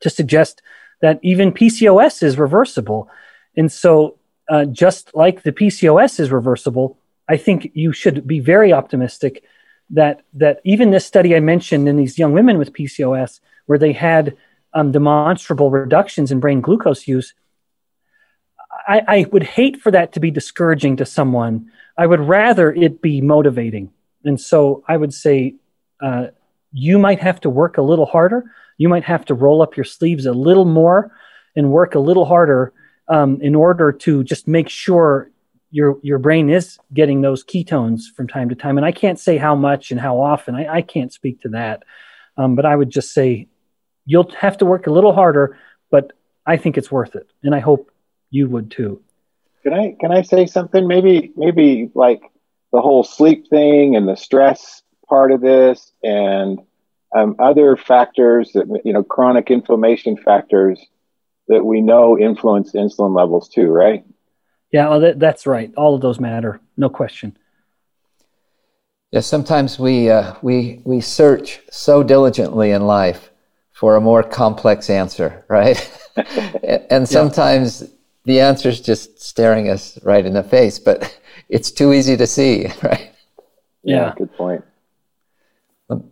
to 0.00 0.08
suggest 0.08 0.62
that 1.02 1.18
even 1.22 1.52
PCOS 1.52 2.22
is 2.22 2.38
reversible. 2.38 3.08
And 3.56 3.70
so 3.70 4.16
uh, 4.48 4.64
just 4.66 5.14
like 5.14 5.42
the 5.42 5.52
PCOS 5.52 6.20
is 6.20 6.30
reversible, 6.30 6.96
I 7.28 7.36
think 7.36 7.70
you 7.74 7.92
should 7.92 8.26
be 8.26 8.40
very 8.40 8.72
optimistic 8.72 9.44
that 9.90 10.22
that 10.32 10.60
even 10.64 10.90
this 10.90 11.04
study 11.04 11.36
I 11.36 11.40
mentioned 11.40 11.88
in 11.88 11.96
these 11.96 12.18
young 12.18 12.32
women 12.32 12.58
with 12.58 12.72
PCOS, 12.72 13.40
where 13.66 13.78
they 13.78 13.92
had 13.92 14.36
um, 14.72 14.92
demonstrable 14.92 15.70
reductions 15.70 16.30
in 16.32 16.40
brain 16.40 16.60
glucose 16.60 17.06
use, 17.06 17.34
I, 18.86 19.02
I 19.06 19.26
would 19.30 19.42
hate 19.42 19.80
for 19.80 19.90
that 19.92 20.12
to 20.12 20.20
be 20.20 20.30
discouraging 20.30 20.96
to 20.96 21.06
someone. 21.06 21.70
I 21.96 22.06
would 22.06 22.20
rather 22.20 22.72
it 22.72 23.00
be 23.00 23.20
motivating. 23.20 23.92
And 24.24 24.40
so 24.40 24.82
I 24.88 24.96
would 24.96 25.14
say 25.14 25.54
uh, 26.02 26.28
you 26.72 26.98
might 26.98 27.20
have 27.20 27.40
to 27.42 27.50
work 27.50 27.78
a 27.78 27.82
little 27.82 28.06
harder. 28.06 28.44
You 28.78 28.88
might 28.88 29.04
have 29.04 29.24
to 29.26 29.34
roll 29.34 29.62
up 29.62 29.76
your 29.76 29.84
sleeves 29.84 30.26
a 30.26 30.32
little 30.32 30.64
more 30.64 31.16
and 31.54 31.70
work 31.70 31.94
a 31.94 32.00
little 32.00 32.24
harder 32.24 32.72
um, 33.08 33.40
in 33.40 33.54
order 33.54 33.92
to 33.92 34.24
just 34.24 34.48
make 34.48 34.68
sure 34.68 35.30
your 35.70 35.98
your 36.02 36.18
brain 36.18 36.50
is 36.50 36.78
getting 36.92 37.20
those 37.20 37.44
ketones 37.44 38.02
from 38.14 38.28
time 38.28 38.48
to 38.48 38.54
time. 38.54 38.76
And 38.76 38.86
I 38.86 38.92
can't 38.92 39.18
say 39.18 39.36
how 39.36 39.54
much 39.54 39.90
and 39.90 40.00
how 40.00 40.20
often. 40.20 40.54
I, 40.54 40.76
I 40.76 40.82
can't 40.82 41.12
speak 41.12 41.40
to 41.42 41.48
that. 41.50 41.82
Um, 42.36 42.54
but 42.54 42.64
I 42.64 42.74
would 42.74 42.90
just 42.90 43.12
say 43.12 43.48
you'll 44.06 44.30
have 44.38 44.58
to 44.58 44.66
work 44.66 44.86
a 44.86 44.90
little 44.90 45.12
harder, 45.12 45.58
but 45.90 46.12
I 46.46 46.56
think 46.56 46.76
it's 46.76 46.90
worth 46.90 47.14
it. 47.14 47.28
And 47.42 47.54
I 47.54 47.60
hope 47.60 47.90
you 48.30 48.48
would 48.48 48.70
too. 48.70 49.02
Can 49.62 49.72
I 49.72 49.96
can 49.98 50.12
I 50.12 50.22
say 50.22 50.46
something? 50.46 50.86
Maybe 50.86 51.32
maybe 51.36 51.90
like 51.94 52.20
the 52.72 52.80
whole 52.80 53.04
sleep 53.04 53.48
thing 53.48 53.96
and 53.96 54.06
the 54.06 54.16
stress 54.16 54.82
part 55.08 55.32
of 55.32 55.40
this 55.40 55.92
and 56.02 56.58
um, 57.16 57.36
other 57.38 57.76
factors 57.76 58.52
that 58.52 58.80
you 58.84 58.92
know 58.92 59.02
chronic 59.02 59.50
inflammation 59.50 60.16
factors 60.16 60.84
that 61.48 61.64
we 61.64 61.80
know 61.80 62.18
influence 62.18 62.72
insulin 62.72 63.14
levels 63.16 63.48
too, 63.48 63.68
right? 63.68 64.04
Yeah, 64.72 64.88
well, 64.88 65.00
that, 65.00 65.20
that's 65.20 65.46
right. 65.46 65.72
All 65.76 65.94
of 65.94 66.00
those 66.00 66.18
matter, 66.18 66.60
no 66.76 66.88
question. 66.88 67.36
Yeah, 69.12 69.20
sometimes 69.20 69.78
we 69.78 70.10
uh, 70.10 70.34
we 70.42 70.82
we 70.84 71.00
search 71.00 71.60
so 71.70 72.02
diligently 72.02 72.72
in 72.72 72.82
life 72.82 73.30
for 73.74 73.96
a 73.96 74.00
more 74.00 74.22
complex 74.22 74.88
answer, 74.88 75.44
right? 75.48 75.76
and 76.90 77.06
sometimes 77.08 77.82
yeah. 77.82 77.88
the 78.24 78.40
answer 78.40 78.68
is 78.68 78.80
just 78.80 79.20
staring 79.20 79.68
us 79.68 79.98
right 80.04 80.24
in 80.24 80.32
the 80.32 80.44
face, 80.44 80.78
but 80.78 81.18
it's 81.48 81.70
too 81.70 81.92
easy 81.92 82.16
to 82.16 82.26
see, 82.26 82.68
right? 82.82 83.12
Yeah, 83.82 83.96
yeah 83.96 84.14
good 84.16 84.32
point. 84.32 84.64
Let's 85.88 86.04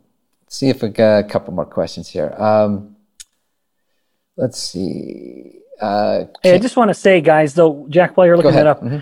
see 0.49 0.69
if 0.69 0.83
we 0.83 0.89
got 0.89 1.19
a 1.19 1.29
couple 1.29 1.55
more 1.55 1.65
questions 1.65 2.09
here. 2.09 2.35
Um, 2.37 2.97
let's 4.37 4.59
see. 4.59 5.61
Uh, 5.81 6.25
hey, 6.43 6.55
I 6.55 6.59
just 6.59 6.77
want 6.77 6.91
to 6.91 6.95
say, 6.95 7.21
guys, 7.21 7.55
though, 7.55 7.87
Jack, 7.89 8.17
while 8.17 8.27
you're 8.27 8.37
looking 8.37 8.53
that 8.53 8.67
up, 8.67 8.83
mm-hmm. 8.83 8.99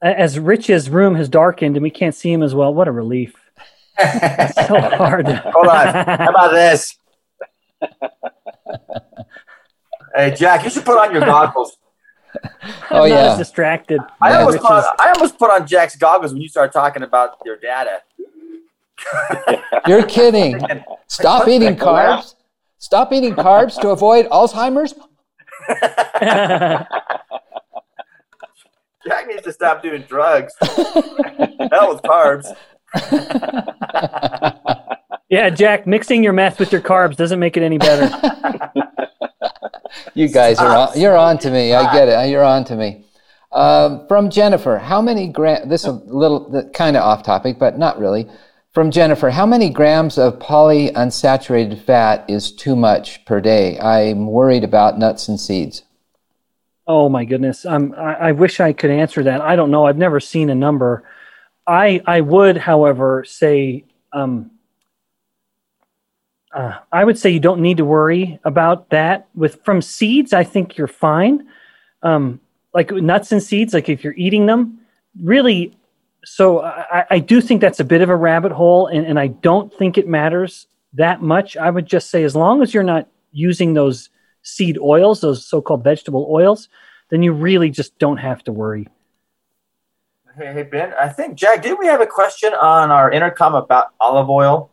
as 0.00 0.38
Rich's 0.38 0.88
room 0.88 1.16
has 1.16 1.28
darkened 1.28 1.76
and 1.76 1.82
we 1.82 1.90
can't 1.90 2.14
see 2.14 2.32
him 2.32 2.42
as 2.42 2.54
well, 2.54 2.72
what 2.72 2.88
a 2.88 2.92
relief. 2.92 3.34
so 3.98 4.80
hard. 4.80 5.26
Hold 5.26 5.66
on. 5.66 5.86
How 5.92 6.30
about 6.30 6.52
this? 6.52 6.96
hey, 10.14 10.34
Jack, 10.34 10.64
you 10.64 10.70
should 10.70 10.84
put 10.84 10.98
on 10.98 11.12
your 11.12 11.24
goggles. 11.24 11.76
oh 12.90 13.04
yeah, 13.04 13.36
distracted. 13.36 14.00
I 14.20 14.30
yeah, 14.30 14.38
almost 14.40 14.58
put 14.58 14.72
on, 14.72 14.84
I 14.98 15.12
almost 15.14 15.38
put 15.38 15.50
on 15.50 15.66
Jack's 15.66 15.96
goggles 15.96 16.32
when 16.32 16.42
you 16.42 16.48
started 16.48 16.72
talking 16.72 17.02
about 17.02 17.38
your 17.44 17.56
data. 17.56 18.02
You're 19.86 20.06
kidding. 20.06 20.60
Stop 21.06 21.48
eating 21.48 21.76
carbs. 21.76 22.34
Stop 22.78 23.12
eating 23.12 23.34
carbs 23.34 23.80
to 23.80 23.90
avoid 23.90 24.26
Alzheimer's. 24.26 24.94
Jack 29.06 29.26
needs 29.28 29.42
to 29.42 29.52
stop 29.52 29.82
doing 29.82 30.02
drugs. 30.02 30.54
Hell 30.60 31.90
with 31.90 32.02
carbs. 32.02 32.54
Yeah, 35.34 35.50
Jack, 35.50 35.84
mixing 35.84 36.22
your 36.22 36.32
meth 36.32 36.60
with 36.60 36.70
your 36.70 36.80
carbs 36.80 37.16
doesn't 37.16 37.40
make 37.40 37.56
it 37.56 37.64
any 37.64 37.76
better. 37.76 38.04
you 40.14 40.28
guys 40.28 40.60
are 40.60 40.76
on, 40.76 41.00
you're 41.00 41.16
on 41.16 41.38
to 41.38 41.50
me. 41.50 41.74
I 41.74 41.92
get 41.92 42.06
it. 42.06 42.30
You're 42.30 42.44
on 42.44 42.62
to 42.66 42.76
me. 42.76 43.04
Um, 43.50 44.06
from 44.06 44.30
Jennifer, 44.30 44.78
how 44.78 45.02
many 45.02 45.26
grams? 45.26 45.68
This 45.68 45.80
is 45.80 45.88
a 45.88 45.90
little 45.90 46.70
kind 46.72 46.96
of 46.96 47.02
off 47.02 47.24
topic, 47.24 47.58
but 47.58 47.76
not 47.76 47.98
really. 47.98 48.28
From 48.74 48.92
Jennifer, 48.92 49.30
how 49.30 49.44
many 49.44 49.70
grams 49.70 50.18
of 50.18 50.38
polyunsaturated 50.38 51.82
fat 51.82 52.24
is 52.30 52.52
too 52.52 52.76
much 52.76 53.24
per 53.24 53.40
day? 53.40 53.76
I'm 53.80 54.28
worried 54.28 54.62
about 54.62 55.00
nuts 55.00 55.26
and 55.26 55.40
seeds. 55.40 55.82
Oh 56.86 57.08
my 57.08 57.24
goodness, 57.24 57.66
um, 57.66 57.92
I, 57.98 58.28
I 58.28 58.32
wish 58.32 58.60
I 58.60 58.72
could 58.72 58.92
answer 58.92 59.24
that. 59.24 59.40
I 59.40 59.56
don't 59.56 59.72
know. 59.72 59.84
I've 59.84 59.98
never 59.98 60.20
seen 60.20 60.48
a 60.48 60.54
number. 60.54 61.02
I 61.66 62.00
I 62.06 62.20
would, 62.20 62.56
however, 62.56 63.24
say 63.26 63.86
um, 64.12 64.52
uh, 66.54 66.78
I 66.92 67.04
would 67.04 67.18
say 67.18 67.30
you 67.30 67.40
don't 67.40 67.60
need 67.60 67.78
to 67.78 67.84
worry 67.84 68.38
about 68.44 68.90
that. 68.90 69.28
With 69.34 69.62
from 69.64 69.82
seeds, 69.82 70.32
I 70.32 70.44
think 70.44 70.76
you're 70.76 70.86
fine. 70.86 71.48
Um, 72.02 72.40
like 72.72 72.92
nuts 72.92 73.32
and 73.32 73.42
seeds, 73.42 73.74
like 73.74 73.88
if 73.88 74.04
you're 74.04 74.14
eating 74.16 74.46
them, 74.46 74.78
really. 75.20 75.76
So 76.24 76.62
I, 76.62 77.04
I 77.10 77.18
do 77.18 77.40
think 77.40 77.60
that's 77.60 77.80
a 77.80 77.84
bit 77.84 78.02
of 78.02 78.08
a 78.08 78.16
rabbit 78.16 78.52
hole, 78.52 78.86
and, 78.86 79.06
and 79.06 79.18
I 79.18 79.28
don't 79.28 79.72
think 79.74 79.98
it 79.98 80.08
matters 80.08 80.66
that 80.94 81.20
much. 81.20 81.56
I 81.56 81.70
would 81.70 81.86
just 81.86 82.10
say 82.10 82.24
as 82.24 82.36
long 82.36 82.62
as 82.62 82.72
you're 82.72 82.82
not 82.82 83.08
using 83.32 83.74
those 83.74 84.10
seed 84.42 84.78
oils, 84.78 85.20
those 85.20 85.44
so-called 85.44 85.82
vegetable 85.82 86.28
oils, 86.30 86.68
then 87.10 87.22
you 87.22 87.32
really 87.32 87.70
just 87.70 87.98
don't 87.98 88.18
have 88.18 88.44
to 88.44 88.52
worry. 88.52 88.88
Hey, 90.36 90.52
hey 90.52 90.62
Ben, 90.62 90.94
I 91.00 91.08
think 91.08 91.36
Jack, 91.36 91.62
did 91.62 91.78
we 91.78 91.86
have 91.86 92.00
a 92.00 92.06
question 92.06 92.52
on 92.54 92.90
our 92.90 93.10
intercom 93.10 93.54
about 93.54 93.88
olive 94.00 94.30
oil? 94.30 94.70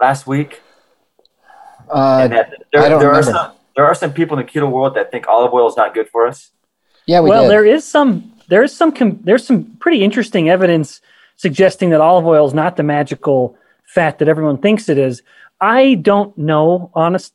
Last 0.00 0.26
week? 0.26 0.60
Uh, 1.90 2.28
there, 2.28 2.46
I 2.74 2.88
don't 2.88 3.00
there 3.00 3.08
remember. 3.08 3.12
Are 3.12 3.22
some, 3.22 3.52
there 3.76 3.86
are 3.86 3.94
some 3.94 4.12
people 4.12 4.38
in 4.38 4.44
the 4.44 4.50
keto 4.50 4.70
world 4.70 4.94
that 4.96 5.10
think 5.10 5.26
olive 5.28 5.52
oil 5.52 5.68
is 5.68 5.76
not 5.76 5.94
good 5.94 6.08
for 6.10 6.26
us. 6.26 6.50
Yeah, 7.06 7.20
we 7.20 7.30
well, 7.30 7.44
did. 7.44 7.50
there 7.50 7.64
is 7.64 7.84
some 7.84 8.32
there 8.48 8.62
is 8.62 8.76
some 8.76 8.92
com- 8.92 9.20
there's 9.22 9.46
some 9.46 9.64
pretty 9.80 10.02
interesting 10.04 10.50
evidence 10.50 11.00
suggesting 11.36 11.90
that 11.90 12.00
olive 12.00 12.26
oil 12.26 12.46
is 12.46 12.54
not 12.54 12.76
the 12.76 12.82
magical 12.82 13.56
fat 13.86 14.18
that 14.18 14.28
everyone 14.28 14.58
thinks 14.58 14.88
it 14.88 14.98
is. 14.98 15.22
I 15.60 15.94
don't 15.94 16.36
know, 16.36 16.90
honest, 16.94 17.32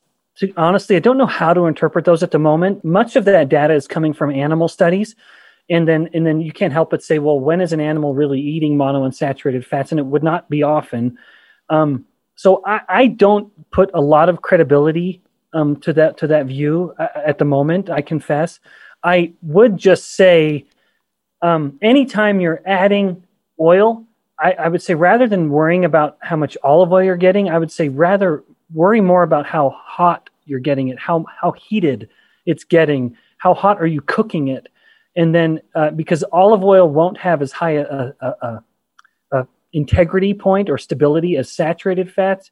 honestly, 0.55 0.95
I 0.95 0.99
don't 0.99 1.17
know 1.17 1.25
how 1.25 1.53
to 1.53 1.65
interpret 1.65 2.05
those 2.05 2.23
at 2.23 2.31
the 2.31 2.39
moment. 2.39 2.85
Much 2.85 3.15
of 3.15 3.25
that 3.25 3.49
data 3.49 3.73
is 3.73 3.87
coming 3.87 4.13
from 4.13 4.31
animal 4.31 4.67
studies, 4.67 5.15
and 5.69 5.87
then 5.87 6.09
and 6.13 6.25
then 6.25 6.41
you 6.41 6.51
can't 6.51 6.73
help 6.73 6.89
but 6.89 7.03
say, 7.03 7.19
well, 7.19 7.39
when 7.39 7.61
is 7.61 7.73
an 7.73 7.79
animal 7.79 8.13
really 8.13 8.39
eating 8.39 8.77
monounsaturated 8.77 9.65
fats? 9.65 9.91
And 9.91 9.99
it 9.99 10.05
would 10.05 10.23
not 10.23 10.49
be 10.49 10.63
often. 10.63 11.17
Um, 11.69 12.05
so 12.35 12.61
I, 12.65 12.81
I 12.87 13.07
don't 13.07 13.51
put 13.71 13.91
a 13.93 14.01
lot 14.01 14.29
of 14.29 14.41
credibility 14.41 15.21
um, 15.53 15.75
to 15.81 15.93
that 15.93 16.17
to 16.17 16.27
that 16.27 16.47
view 16.47 16.93
uh, 16.97 17.07
at 17.15 17.37
the 17.37 17.45
moment. 17.45 17.89
I 17.89 18.01
confess. 18.01 18.59
I 19.03 19.33
would 19.41 19.77
just 19.77 20.15
say, 20.15 20.65
um, 21.41 21.77
anytime 21.81 22.39
you're 22.39 22.61
adding 22.65 23.23
oil, 23.59 24.05
I, 24.39 24.53
I, 24.53 24.67
would 24.69 24.81
say 24.81 24.95
rather 24.95 25.27
than 25.27 25.49
worrying 25.49 25.83
about 25.83 26.17
how 26.21 26.37
much 26.37 26.57
olive 26.63 26.91
oil 26.91 27.03
you're 27.03 27.17
getting, 27.17 27.49
I 27.49 27.59
would 27.59 27.71
say 27.71 27.89
rather 27.89 28.43
worry 28.73 29.01
more 29.01 29.23
about 29.23 29.45
how 29.45 29.69
hot 29.69 30.29
you're 30.45 30.59
getting 30.59 30.87
it, 30.87 30.99
how 30.99 31.25
how 31.39 31.51
heated 31.51 32.09
it's 32.45 32.63
getting, 32.63 33.15
how 33.37 33.53
hot 33.53 33.79
are 33.81 33.87
you 33.87 34.01
cooking 34.01 34.47
it, 34.47 34.67
and 35.15 35.35
then 35.35 35.61
uh, 35.75 35.91
because 35.91 36.23
olive 36.31 36.63
oil 36.63 36.89
won't 36.89 37.17
have 37.17 37.41
as 37.41 37.51
high 37.51 37.71
a, 37.71 38.13
a, 38.21 38.27
a 38.27 38.63
integrity 39.73 40.33
point 40.33 40.69
or 40.69 40.77
stability 40.77 41.35
as 41.35 41.51
saturated 41.51 42.11
fats. 42.11 42.51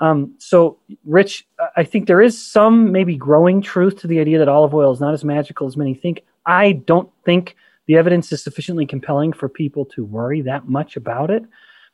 Um, 0.00 0.34
so, 0.38 0.78
Rich, 1.04 1.46
I 1.76 1.84
think 1.84 2.06
there 2.06 2.20
is 2.20 2.40
some 2.40 2.92
maybe 2.92 3.16
growing 3.16 3.62
truth 3.62 4.00
to 4.00 4.06
the 4.06 4.20
idea 4.20 4.38
that 4.38 4.48
olive 4.48 4.74
oil 4.74 4.92
is 4.92 5.00
not 5.00 5.14
as 5.14 5.24
magical 5.24 5.66
as 5.66 5.76
many 5.76 5.94
think. 5.94 6.22
I 6.44 6.72
don't 6.72 7.08
think 7.24 7.56
the 7.86 7.96
evidence 7.96 8.32
is 8.32 8.42
sufficiently 8.42 8.86
compelling 8.86 9.32
for 9.32 9.48
people 9.48 9.84
to 9.86 10.04
worry 10.04 10.40
that 10.42 10.68
much 10.68 10.96
about 10.96 11.30
it, 11.30 11.44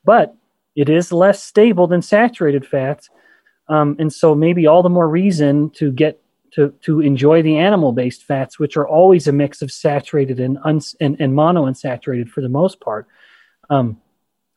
but 0.04 0.34
it 0.74 0.88
is 0.88 1.12
less 1.12 1.42
stable 1.42 1.86
than 1.86 2.00
saturated 2.00 2.66
fats. 2.66 3.11
Um, 3.68 3.96
and 3.98 4.12
so, 4.12 4.34
maybe 4.34 4.66
all 4.66 4.82
the 4.82 4.88
more 4.88 5.09
reason 5.09 5.70
to 5.70 5.92
get 5.92 6.20
to, 6.52 6.72
to 6.80 7.00
enjoy 7.00 7.42
the 7.42 7.59
animal 7.59 7.92
based 7.92 8.24
fats, 8.24 8.59
which 8.59 8.76
are 8.76 8.88
always 8.88 9.28
a 9.28 9.32
mix 9.32 9.61
of 9.61 9.70
saturated 9.70 10.40
and, 10.40 10.59
uns- 10.64 10.96
and, 11.00 11.20
and 11.20 11.34
monounsaturated 11.34 12.28
for 12.28 12.40
the 12.40 12.48
most 12.48 12.80
part. 12.80 13.06
Um, 13.68 14.00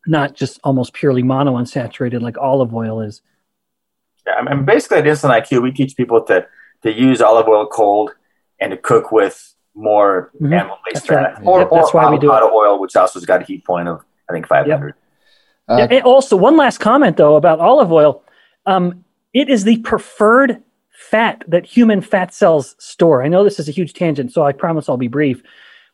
not 0.08 0.34
just 0.34 0.60
almost 0.64 0.94
purely 0.94 1.24
monounsaturated 1.24 2.22
like 2.22 2.38
olive 2.38 2.74
oil 2.74 3.02
is. 3.02 3.22
Yeah, 4.26 4.34
I 4.34 4.54
mean, 4.54 4.66
basically 4.66 4.98
at 4.98 5.06
Insulin 5.06 5.42
IQ, 5.42 5.62
we 5.62 5.72
teach 5.72 5.96
people 5.96 6.22
to 6.24 6.46
to 6.84 6.92
use 6.92 7.22
olive 7.22 7.48
oil 7.48 7.68
cold 7.68 8.12
and 8.60 8.72
to 8.72 8.78
cook 8.78 9.12
with 9.12 9.56
more 9.76 10.32
mm-hmm. 10.36 10.54
animal-based 10.54 11.08
fat, 11.08 11.36
right. 11.38 11.46
or, 11.46 11.60
yep, 11.60 11.70
that's 11.72 11.94
or 11.94 12.02
why 12.02 12.10
we 12.10 12.18
do 12.18 12.34
it. 12.34 12.42
oil, 12.44 12.80
which 12.80 12.96
also 12.96 13.20
has 13.20 13.26
got 13.26 13.42
a 13.42 13.46
heat 13.46 13.64
point 13.66 13.88
of 13.88 14.04
I 14.30 14.34
think 14.34 14.48
500. 14.48 14.88
Yep. 14.88 14.98
Uh, 15.68 15.78
yeah, 15.78 15.98
and 15.98 16.04
also, 16.04 16.36
one 16.36 16.58
last 16.58 16.80
comment 16.80 17.18
though 17.18 17.36
about 17.36 17.60
olive 17.60 17.92
oil. 17.92 18.24
Um, 18.66 19.06
it 19.34 19.50
is 19.50 19.64
the 19.64 19.78
preferred 19.78 20.62
fat 20.92 21.44
that 21.48 21.66
human 21.66 22.02
fat 22.02 22.34
cells 22.34 22.76
store. 22.80 23.24
I 23.24 23.28
know 23.28 23.44
this 23.44 23.60
is 23.60 23.70
a 23.70 23.72
huge 23.72 23.94
tangent, 23.94 24.32
so 24.32 24.44
I 24.44 24.52
promise 24.52 24.90
I'll 24.90 24.98
be 24.98 25.08
brief. 25.08 25.42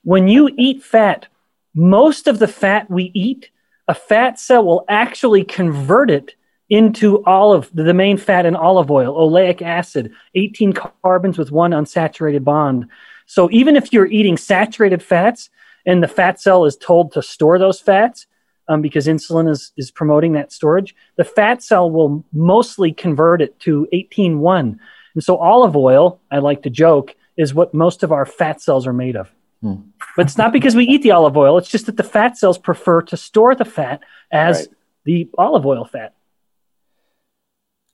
When 0.04 0.28
you 0.28 0.50
eat 0.58 0.84
fat, 0.84 1.28
most 1.76 2.28
of 2.28 2.40
the 2.40 2.48
fat 2.48 2.90
we 2.90 3.12
eat, 3.14 3.50
a 3.88 3.96
fat 3.96 4.40
cell 4.40 4.66
will 4.66 4.86
actually 4.90 5.44
convert 5.44 6.10
it 6.10 6.36
into 6.70 7.24
olive, 7.24 7.70
the 7.74 7.94
main 7.94 8.18
fat 8.18 8.46
in 8.46 8.56
olive 8.56 8.92
oil, 8.92 9.16
oleic 9.16 9.62
acid, 9.62 10.12
18 10.36 10.74
carbons 10.74 11.38
with 11.38 11.52
one 11.52 11.72
unsaturated 11.72 12.44
bond. 12.44 12.88
So 13.26 13.50
even 13.52 13.76
if 13.76 13.94
you're 13.94 14.08
eating 14.08 14.38
saturated 14.38 15.02
fats 15.02 15.50
and 15.86 16.04
the 16.04 16.08
fat 16.08 16.42
cell 16.42 16.66
is 16.66 16.76
told 16.76 17.14
to 17.14 17.22
store 17.22 17.58
those 17.58 17.80
fats, 17.80 18.28
um, 18.68 18.82
because 18.82 19.08
insulin 19.08 19.50
is, 19.50 19.72
is 19.78 19.92
promoting 19.92 20.34
that 20.34 20.52
storage, 20.52 20.94
the 21.16 21.24
fat 21.24 21.64
cell 21.64 21.90
will 21.90 22.26
mostly 22.34 22.92
convert 22.92 23.42
it 23.42 23.58
to 23.62 23.88
18-1. 23.94 24.78
And 25.14 25.24
so 25.24 25.38
olive 25.38 25.78
oil, 25.78 26.20
I 26.30 26.40
like 26.40 26.64
to 26.64 26.70
joke, 26.70 27.16
is 27.38 27.54
what 27.54 27.74
most 27.74 28.04
of 28.04 28.12
our 28.12 28.26
fat 28.26 28.62
cells 28.62 28.86
are 28.86 28.94
made 28.94 29.16
of. 29.16 29.32
Hmm. 29.62 29.76
But 30.16 30.28
it's 30.28 30.38
not 30.38 30.54
because 30.54 30.76
we 30.76 30.86
eat 30.86 31.02
the 31.02 31.12
olive 31.12 31.36
oil, 31.36 31.58
it's 31.58 31.70
just 31.70 31.86
that 31.88 31.98
the 31.98 32.04
fat 32.04 32.38
cells 32.38 32.58
prefer 32.58 33.02
to 33.04 33.18
store 33.18 33.56
the 33.56 33.66
fat 33.66 34.02
as 34.32 34.60
right. 34.60 34.68
the 35.06 35.30
olive 35.38 35.66
oil 35.66 35.86
fat. 35.86 36.14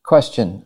Question 0.04 0.66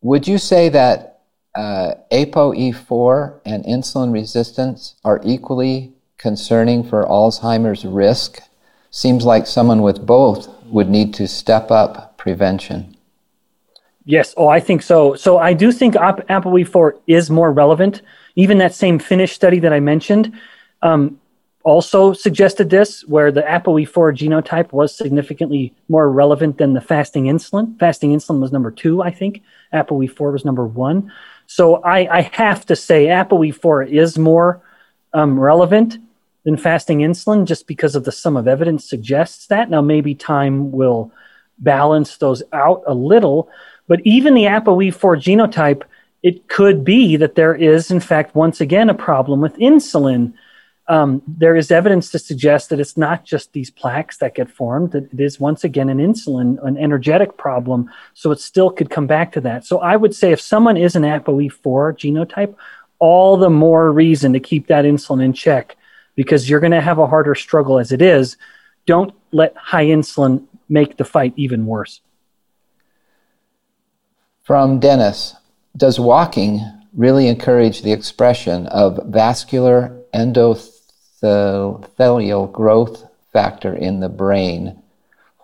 Would 0.00 0.26
you 0.26 0.38
say 0.38 0.68
that 0.70 1.20
uh, 1.54 1.94
ApoE4 2.10 3.40
and 3.44 3.64
insulin 3.64 4.12
resistance 4.12 4.96
are 5.04 5.20
equally 5.24 5.92
concerning 6.18 6.82
for 6.82 7.04
Alzheimer's 7.04 7.84
risk? 7.84 8.40
Seems 8.90 9.24
like 9.24 9.46
someone 9.46 9.82
with 9.82 10.04
both 10.04 10.48
would 10.64 10.88
need 10.88 11.14
to 11.14 11.26
step 11.26 11.70
up 11.70 12.18
prevention. 12.18 12.96
Yes, 14.04 14.34
oh, 14.36 14.48
I 14.48 14.60
think 14.60 14.82
so. 14.82 15.14
So 15.14 15.38
I 15.38 15.52
do 15.52 15.70
think 15.70 15.94
ApoE4 15.94 16.98
is 17.06 17.30
more 17.30 17.52
relevant. 17.52 18.02
Even 18.34 18.58
that 18.58 18.74
same 18.74 18.98
Finnish 18.98 19.32
study 19.32 19.60
that 19.60 19.72
I 19.72 19.80
mentioned 19.80 20.32
um, 20.82 21.20
also 21.62 22.12
suggested 22.12 22.70
this, 22.70 23.02
where 23.06 23.30
the 23.30 23.42
ApoE4 23.42 24.16
genotype 24.16 24.72
was 24.72 24.96
significantly 24.96 25.72
more 25.88 26.10
relevant 26.10 26.58
than 26.58 26.72
the 26.72 26.80
fasting 26.80 27.24
insulin. 27.24 27.78
Fasting 27.78 28.12
insulin 28.12 28.40
was 28.40 28.50
number 28.50 28.72
two, 28.72 29.02
I 29.02 29.10
think. 29.10 29.42
ApoE4 29.72 30.32
was 30.32 30.44
number 30.44 30.66
one. 30.66 31.12
So 31.46 31.76
I, 31.82 32.18
I 32.18 32.20
have 32.32 32.66
to 32.66 32.76
say 32.76 33.06
ApoE4 33.06 33.88
is 33.88 34.18
more 34.18 34.62
um, 35.12 35.38
relevant 35.38 35.98
than 36.44 36.56
fasting 36.56 37.00
insulin 37.00 37.46
just 37.46 37.68
because 37.68 37.94
of 37.94 38.04
the 38.04 38.12
sum 38.12 38.36
of 38.36 38.48
evidence 38.48 38.84
suggests 38.88 39.46
that. 39.46 39.70
Now, 39.70 39.80
maybe 39.80 40.14
time 40.14 40.72
will 40.72 41.12
balance 41.58 42.16
those 42.16 42.42
out 42.52 42.82
a 42.86 42.94
little, 42.94 43.48
but 43.86 44.00
even 44.04 44.34
the 44.34 44.44
ApoE4 44.44 45.16
genotype, 45.20 45.82
it 46.22 46.48
could 46.48 46.84
be 46.84 47.16
that 47.16 47.34
there 47.34 47.54
is, 47.54 47.90
in 47.90 48.00
fact, 48.00 48.34
once 48.34 48.60
again, 48.60 48.88
a 48.88 48.94
problem 48.94 49.40
with 49.40 49.56
insulin 49.56 50.34
um, 50.88 51.22
there 51.26 51.54
is 51.54 51.70
evidence 51.70 52.10
to 52.10 52.18
suggest 52.18 52.68
that 52.68 52.80
it's 52.80 52.96
not 52.96 53.24
just 53.24 53.52
these 53.52 53.70
plaques 53.70 54.18
that 54.18 54.34
get 54.34 54.50
formed, 54.50 54.92
that 54.92 55.12
it 55.12 55.20
is 55.20 55.38
once 55.38 55.64
again 55.64 55.88
an 55.88 55.98
insulin, 55.98 56.62
an 56.66 56.76
energetic 56.76 57.36
problem. 57.36 57.90
So 58.14 58.32
it 58.32 58.40
still 58.40 58.70
could 58.70 58.90
come 58.90 59.06
back 59.06 59.32
to 59.32 59.40
that. 59.42 59.64
So 59.64 59.78
I 59.78 59.96
would 59.96 60.14
say 60.14 60.32
if 60.32 60.40
someone 60.40 60.76
is 60.76 60.96
an 60.96 61.04
ApoE4 61.04 61.96
genotype, 61.96 62.54
all 62.98 63.36
the 63.36 63.50
more 63.50 63.92
reason 63.92 64.32
to 64.32 64.40
keep 64.40 64.66
that 64.66 64.84
insulin 64.84 65.24
in 65.24 65.32
check 65.32 65.76
because 66.14 66.50
you're 66.50 66.60
going 66.60 66.72
to 66.72 66.80
have 66.80 66.98
a 66.98 67.06
harder 67.06 67.34
struggle 67.34 67.78
as 67.78 67.92
it 67.92 68.02
is. 68.02 68.36
Don't 68.86 69.14
let 69.30 69.56
high 69.56 69.86
insulin 69.86 70.44
make 70.68 70.96
the 70.96 71.04
fight 71.04 71.32
even 71.36 71.64
worse. 71.64 72.00
From 74.42 74.80
Dennis, 74.80 75.36
does 75.76 76.00
walking 76.00 76.60
really 76.92 77.28
encourage 77.28 77.82
the 77.82 77.92
expression 77.92 78.66
of 78.66 78.98
vascular 79.06 79.96
endothelial 80.12 82.52
growth 82.52 83.08
factor 83.32 83.72
in 83.72 84.00
the 84.00 84.08
brain, 84.08 84.82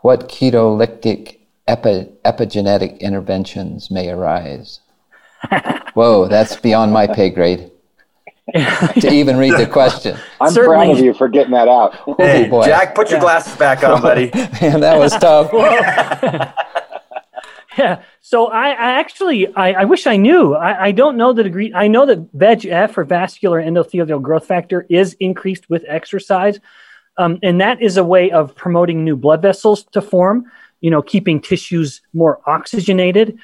what 0.03 0.29
ketolytic 0.29 1.37
epi- 1.67 2.09
epigenetic 2.25 3.01
interventions 3.01 3.91
may 3.91 4.11
arise? 4.11 4.81
Whoa, 5.95 6.27
that's 6.27 6.57
beyond 6.57 6.93
my 6.93 7.07
pay 7.07 7.31
grade. 7.31 7.71
to 8.55 9.13
even 9.13 9.37
read 9.37 9.59
the 9.59 9.67
question. 9.67 10.17
I'm 10.41 10.51
Certainly. 10.51 10.87
proud 10.87 10.99
of 10.99 11.05
you 11.05 11.13
for 11.13 11.29
getting 11.29 11.53
that 11.53 11.69
out. 11.69 11.99
Oh, 12.07 12.15
hey, 12.19 12.49
oh, 12.51 12.65
Jack, 12.65 12.95
put 12.95 13.11
your 13.11 13.19
yeah. 13.19 13.25
glasses 13.25 13.55
back 13.57 13.85
on, 13.85 14.01
buddy. 14.01 14.31
Man, 14.63 14.81
that 14.81 14.99
was 14.99 15.13
tough. 15.13 15.53
yeah. 17.79 18.03
So 18.21 18.47
I, 18.47 18.71
I 18.71 18.99
actually 18.99 19.55
I, 19.55 19.73
I, 19.73 19.85
wish 19.85 20.07
I 20.07 20.17
knew. 20.17 20.55
I, 20.55 20.87
I, 20.87 20.93
don't 20.93 21.17
know 21.17 21.33
the 21.33 21.45
degree. 21.45 21.73
I 21.73 21.87
know 21.87 22.07
that 22.07 22.37
VEGF 22.37 22.99
or 22.99 23.05
vascular 23.05 23.63
endothelial 23.63 24.21
growth 24.21 24.47
factor 24.47 24.85
is 24.89 25.15
increased 25.21 25.71
with 25.71 25.85
exercise, 25.87 26.59
um, 27.17 27.39
and 27.43 27.61
that 27.61 27.81
is 27.81 27.97
a 27.97 28.05
way 28.05 28.31
of 28.31 28.55
promoting 28.57 29.05
new 29.05 29.17
blood 29.17 29.43
vessels 29.43 29.85
to 29.93 30.03
form. 30.03 30.51
You 30.81 30.91
know, 30.91 31.03
keeping 31.03 31.41
tissues 31.41 32.03
more 32.13 32.41
oxygenated. 32.47 33.39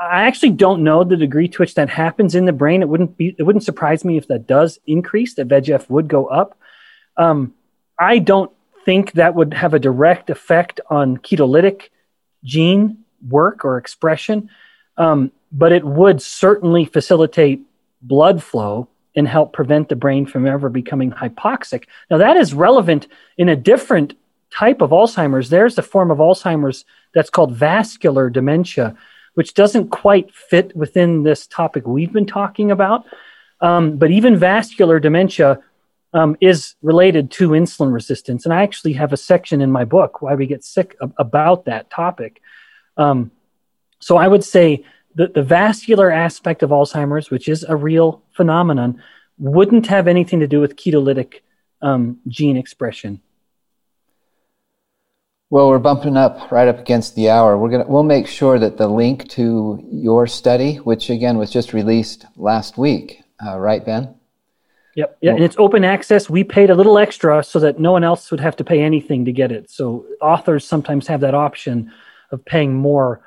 I 0.00 0.22
actually 0.22 0.52
don't 0.52 0.82
know 0.82 1.04
the 1.04 1.16
degree 1.16 1.48
to 1.48 1.58
which 1.58 1.74
that 1.74 1.90
happens 1.90 2.34
in 2.34 2.46
the 2.46 2.52
brain. 2.52 2.82
It 2.82 2.88
wouldn't 2.88 3.16
be. 3.16 3.34
It 3.38 3.42
wouldn't 3.42 3.64
surprise 3.64 4.04
me 4.04 4.16
if 4.16 4.28
that 4.28 4.46
does 4.46 4.78
increase. 4.86 5.34
That 5.34 5.48
VEGF 5.48 5.90
would 5.90 6.08
go 6.08 6.26
up. 6.26 6.58
Um, 7.16 7.54
I 7.98 8.18
don't 8.18 8.50
think 8.84 9.12
that 9.12 9.34
would 9.34 9.52
have 9.52 9.74
a 9.74 9.78
direct 9.78 10.30
effect 10.30 10.80
on 10.88 11.18
ketolytic 11.18 11.90
gene 12.42 12.99
work 13.28 13.64
or 13.64 13.78
expression, 13.78 14.50
um, 14.96 15.32
but 15.52 15.72
it 15.72 15.84
would 15.84 16.22
certainly 16.22 16.84
facilitate 16.84 17.60
blood 18.02 18.42
flow 18.42 18.88
and 19.16 19.26
help 19.26 19.52
prevent 19.52 19.88
the 19.88 19.96
brain 19.96 20.24
from 20.26 20.46
ever 20.46 20.68
becoming 20.68 21.10
hypoxic. 21.10 21.84
Now, 22.10 22.18
that 22.18 22.36
is 22.36 22.54
relevant 22.54 23.08
in 23.36 23.48
a 23.48 23.56
different 23.56 24.14
type 24.52 24.80
of 24.80 24.90
Alzheimer's. 24.90 25.50
There's 25.50 25.78
a 25.78 25.82
form 25.82 26.10
of 26.10 26.18
Alzheimer's 26.18 26.84
that's 27.14 27.30
called 27.30 27.54
vascular 27.54 28.30
dementia, 28.30 28.96
which 29.34 29.54
doesn't 29.54 29.90
quite 29.90 30.32
fit 30.32 30.74
within 30.76 31.22
this 31.22 31.46
topic 31.46 31.86
we've 31.86 32.12
been 32.12 32.26
talking 32.26 32.70
about. 32.70 33.04
Um, 33.60 33.96
but 33.96 34.10
even 34.10 34.38
vascular 34.38 34.98
dementia 35.00 35.60
um, 36.12 36.36
is 36.40 36.74
related 36.82 37.30
to 37.32 37.50
insulin 37.50 37.92
resistance. 37.92 38.44
And 38.44 38.54
I 38.54 38.62
actually 38.62 38.94
have 38.94 39.12
a 39.12 39.16
section 39.16 39.60
in 39.60 39.70
my 39.70 39.84
book, 39.84 40.22
Why 40.22 40.34
We 40.34 40.46
Get 40.46 40.64
Sick, 40.64 40.96
about 41.18 41.66
that 41.66 41.90
topic. 41.90 42.40
Um, 43.00 43.30
so 43.98 44.16
I 44.18 44.28
would 44.28 44.44
say 44.44 44.84
that 45.14 45.34
the 45.34 45.42
vascular 45.42 46.10
aspect 46.10 46.62
of 46.62 46.70
Alzheimer's, 46.70 47.30
which 47.30 47.48
is 47.48 47.64
a 47.64 47.74
real 47.74 48.22
phenomenon, 48.32 49.02
wouldn't 49.38 49.86
have 49.86 50.06
anything 50.06 50.40
to 50.40 50.46
do 50.46 50.60
with 50.60 50.76
ketolytic 50.76 51.40
um, 51.82 52.18
gene 52.28 52.58
expression. 52.58 53.20
Well, 55.48 55.68
we're 55.68 55.78
bumping 55.78 56.16
up 56.16 56.52
right 56.52 56.68
up 56.68 56.78
against 56.78 57.16
the 57.16 57.30
hour. 57.30 57.58
We're 57.58 57.70
gonna 57.70 57.88
we'll 57.88 58.04
make 58.04 58.28
sure 58.28 58.58
that 58.58 58.76
the 58.76 58.86
link 58.86 59.28
to 59.30 59.84
your 59.90 60.28
study, 60.28 60.76
which 60.76 61.10
again 61.10 61.38
was 61.38 61.50
just 61.50 61.72
released 61.72 62.26
last 62.36 62.78
week, 62.78 63.22
uh, 63.44 63.58
right, 63.58 63.84
Ben? 63.84 64.14
Yep. 64.94 65.18
Yeah, 65.22 65.32
and 65.32 65.42
it's 65.42 65.56
open 65.58 65.84
access. 65.84 66.30
We 66.30 66.44
paid 66.44 66.70
a 66.70 66.74
little 66.74 66.98
extra 66.98 67.42
so 67.42 67.58
that 67.60 67.80
no 67.80 67.90
one 67.92 68.04
else 68.04 68.30
would 68.30 68.40
have 68.40 68.56
to 68.56 68.64
pay 68.64 68.80
anything 68.80 69.24
to 69.24 69.32
get 69.32 69.50
it. 69.50 69.70
So 69.70 70.04
authors 70.20 70.64
sometimes 70.64 71.06
have 71.08 71.20
that 71.20 71.34
option 71.34 71.90
of 72.30 72.44
paying 72.44 72.74
more 72.74 73.20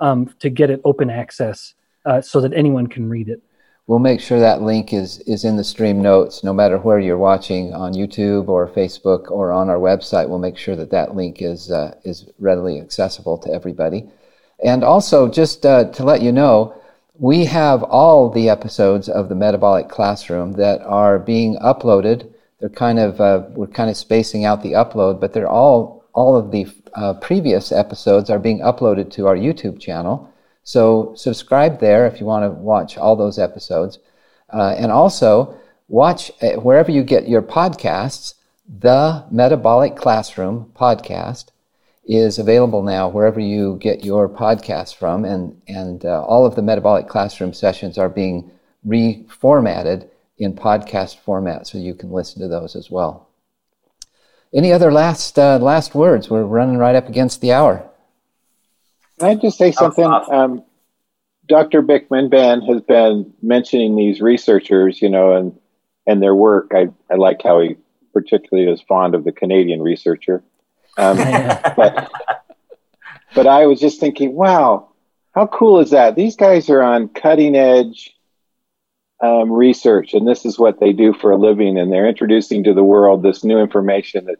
um, 0.00 0.34
to 0.40 0.50
get 0.50 0.70
it 0.70 0.80
open 0.84 1.10
access 1.10 1.74
uh, 2.04 2.20
so 2.20 2.40
that 2.40 2.52
anyone 2.52 2.86
can 2.86 3.08
read 3.08 3.28
it. 3.28 3.42
We'll 3.86 4.00
make 4.00 4.20
sure 4.20 4.40
that 4.40 4.62
link 4.62 4.92
is, 4.92 5.20
is 5.20 5.44
in 5.44 5.56
the 5.56 5.62
stream 5.62 6.02
notes, 6.02 6.42
no 6.42 6.52
matter 6.52 6.76
where 6.76 6.98
you're 6.98 7.16
watching 7.16 7.72
on 7.72 7.94
YouTube 7.94 8.48
or 8.48 8.66
Facebook 8.66 9.30
or 9.30 9.52
on 9.52 9.70
our 9.70 9.78
website. 9.78 10.28
We'll 10.28 10.40
make 10.40 10.58
sure 10.58 10.74
that 10.74 10.90
that 10.90 11.14
link 11.14 11.40
is, 11.40 11.70
uh, 11.70 11.94
is 12.04 12.28
readily 12.40 12.80
accessible 12.80 13.38
to 13.38 13.52
everybody. 13.52 14.10
And 14.64 14.82
also, 14.82 15.28
just 15.28 15.64
uh, 15.64 15.84
to 15.92 16.02
let 16.02 16.20
you 16.20 16.32
know, 16.32 16.74
we 17.18 17.44
have 17.44 17.84
all 17.84 18.28
the 18.28 18.48
episodes 18.48 19.08
of 19.08 19.28
the 19.28 19.36
Metabolic 19.36 19.88
Classroom 19.88 20.52
that 20.54 20.82
are 20.82 21.20
being 21.20 21.56
uploaded. 21.58 22.28
They're 22.58 22.68
kind 22.68 22.98
of, 22.98 23.20
uh, 23.20 23.44
we're 23.50 23.68
kind 23.68 23.88
of 23.88 23.96
spacing 23.96 24.44
out 24.44 24.62
the 24.64 24.72
upload, 24.72 25.20
but 25.20 25.32
they're 25.32 25.48
all, 25.48 26.04
all 26.12 26.36
of 26.36 26.50
the 26.50 26.66
uh, 26.96 27.14
previous 27.14 27.72
episodes 27.72 28.30
are 28.30 28.38
being 28.38 28.60
uploaded 28.60 29.10
to 29.12 29.26
our 29.26 29.36
YouTube 29.36 29.78
channel. 29.78 30.32
So 30.64 31.14
subscribe 31.14 31.78
there 31.78 32.06
if 32.06 32.18
you 32.18 32.26
want 32.26 32.44
to 32.44 32.50
watch 32.50 32.98
all 32.98 33.14
those 33.14 33.38
episodes. 33.38 33.98
Uh, 34.52 34.74
and 34.76 34.90
also 34.90 35.56
watch 35.88 36.32
uh, 36.42 36.52
wherever 36.60 36.90
you 36.90 37.04
get 37.04 37.28
your 37.28 37.42
podcasts, 37.42 38.34
the 38.66 39.24
Metabolic 39.30 39.94
Classroom 39.94 40.72
podcast 40.74 41.50
is 42.04 42.38
available 42.38 42.82
now 42.82 43.08
wherever 43.08 43.40
you 43.40 43.76
get 43.80 44.04
your 44.04 44.28
podcasts 44.28 44.94
from. 44.94 45.24
And, 45.24 45.60
and 45.68 46.04
uh, 46.04 46.24
all 46.24 46.46
of 46.46 46.56
the 46.56 46.62
Metabolic 46.62 47.08
Classroom 47.08 47.52
sessions 47.52 47.98
are 47.98 48.08
being 48.08 48.50
reformatted 48.86 50.08
in 50.38 50.54
podcast 50.54 51.18
format 51.18 51.66
so 51.66 51.78
you 51.78 51.94
can 51.94 52.10
listen 52.10 52.40
to 52.42 52.48
those 52.48 52.74
as 52.74 52.90
well. 52.90 53.25
Any 54.54 54.72
other 54.72 54.92
last 54.92 55.38
uh, 55.38 55.58
last 55.58 55.94
words? 55.94 56.30
We're 56.30 56.44
running 56.44 56.78
right 56.78 56.94
up 56.94 57.08
against 57.08 57.40
the 57.40 57.52
hour. 57.52 57.88
Can 59.18 59.28
I 59.28 59.34
just 59.34 59.58
say 59.58 59.72
something? 59.72 60.04
Um, 60.04 60.62
Dr. 61.48 61.82
Bikman 61.82 62.30
Ben 62.30 62.60
has 62.62 62.82
been 62.82 63.32
mentioning 63.42 63.96
these 63.96 64.20
researchers, 64.20 65.00
you 65.00 65.08
know, 65.08 65.34
and 65.34 65.58
and 66.06 66.22
their 66.22 66.34
work. 66.34 66.72
I, 66.74 66.88
I 67.10 67.16
like 67.16 67.42
how 67.42 67.60
he 67.60 67.76
particularly 68.12 68.70
is 68.70 68.80
fond 68.82 69.14
of 69.14 69.24
the 69.24 69.32
Canadian 69.32 69.82
researcher. 69.82 70.42
Um, 70.96 71.16
but 71.76 72.10
but 73.34 73.46
I 73.46 73.66
was 73.66 73.80
just 73.80 74.00
thinking, 74.00 74.34
wow, 74.34 74.88
how 75.34 75.46
cool 75.46 75.80
is 75.80 75.90
that? 75.90 76.16
These 76.16 76.36
guys 76.36 76.70
are 76.70 76.82
on 76.82 77.08
cutting 77.08 77.54
edge 77.54 78.15
um, 79.26 79.52
research, 79.52 80.14
and 80.14 80.26
this 80.26 80.44
is 80.44 80.58
what 80.58 80.80
they 80.80 80.92
do 80.92 81.12
for 81.12 81.30
a 81.30 81.36
living, 81.36 81.78
and 81.78 81.92
they're 81.92 82.08
introducing 82.08 82.64
to 82.64 82.74
the 82.74 82.84
world 82.84 83.22
this 83.22 83.44
new 83.44 83.58
information 83.58 84.26
that 84.26 84.36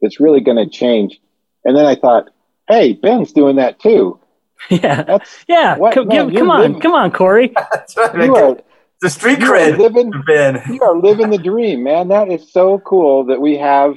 that's 0.00 0.20
really 0.20 0.40
going 0.40 0.56
to 0.56 0.68
change. 0.68 1.20
And 1.64 1.76
then 1.76 1.86
I 1.86 1.96
thought, 1.96 2.30
hey, 2.68 2.92
Ben's 2.92 3.32
doing 3.32 3.56
that 3.56 3.80
too. 3.80 4.20
Yeah, 4.70 5.04
That's, 5.04 5.44
yeah. 5.46 5.76
What, 5.76 5.94
come, 5.94 6.08
man, 6.08 6.34
come 6.34 6.50
on, 6.50 6.60
living, 6.60 6.80
come 6.80 6.92
on, 6.92 7.12
Corey. 7.12 7.54
you 7.96 8.34
are, 8.34 8.58
the 9.00 9.08
street 9.08 9.38
cred, 9.38 9.78
living, 9.78 10.12
Ben. 10.26 10.60
You 10.68 10.82
are 10.82 10.98
living 10.98 11.30
the 11.30 11.38
dream, 11.38 11.84
man. 11.84 12.08
That 12.08 12.28
is 12.28 12.52
so 12.52 12.80
cool 12.80 13.26
that 13.26 13.40
we 13.40 13.56
have 13.58 13.94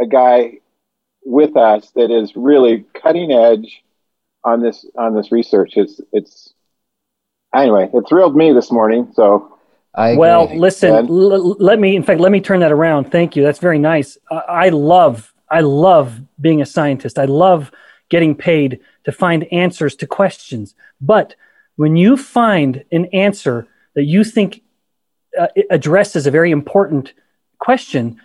a 0.00 0.06
guy 0.06 0.60
with 1.26 1.58
us 1.58 1.90
that 1.90 2.10
is 2.10 2.34
really 2.34 2.86
cutting 2.94 3.32
edge 3.32 3.82
on 4.42 4.62
this 4.62 4.86
on 4.96 5.14
this 5.14 5.30
research. 5.30 5.74
It's 5.76 6.00
it's 6.10 6.54
anyway. 7.54 7.90
It 7.92 8.04
thrilled 8.08 8.34
me 8.34 8.54
this 8.54 8.72
morning. 8.72 9.12
So 9.12 9.51
I 9.94 10.16
well, 10.16 10.54
listen. 10.56 10.90
L- 10.90 11.56
let 11.58 11.78
me, 11.78 11.96
in 11.96 12.02
fact, 12.02 12.20
let 12.20 12.32
me 12.32 12.40
turn 12.40 12.60
that 12.60 12.72
around. 12.72 13.10
Thank 13.10 13.36
you. 13.36 13.42
That's 13.42 13.58
very 13.58 13.78
nice. 13.78 14.16
I, 14.30 14.36
I 14.36 14.68
love 14.70 15.32
I 15.50 15.60
love 15.60 16.18
being 16.40 16.62
a 16.62 16.66
scientist. 16.66 17.18
I 17.18 17.26
love 17.26 17.70
getting 18.08 18.34
paid 18.34 18.80
to 19.04 19.12
find 19.12 19.44
answers 19.52 19.94
to 19.96 20.06
questions. 20.06 20.74
But 21.00 21.34
when 21.76 21.96
you 21.96 22.16
find 22.16 22.84
an 22.90 23.06
answer 23.06 23.66
that 23.94 24.04
you 24.04 24.24
think 24.24 24.62
uh, 25.38 25.48
addresses 25.70 26.26
a 26.26 26.30
very 26.30 26.50
important 26.50 27.12
question, 27.58 28.20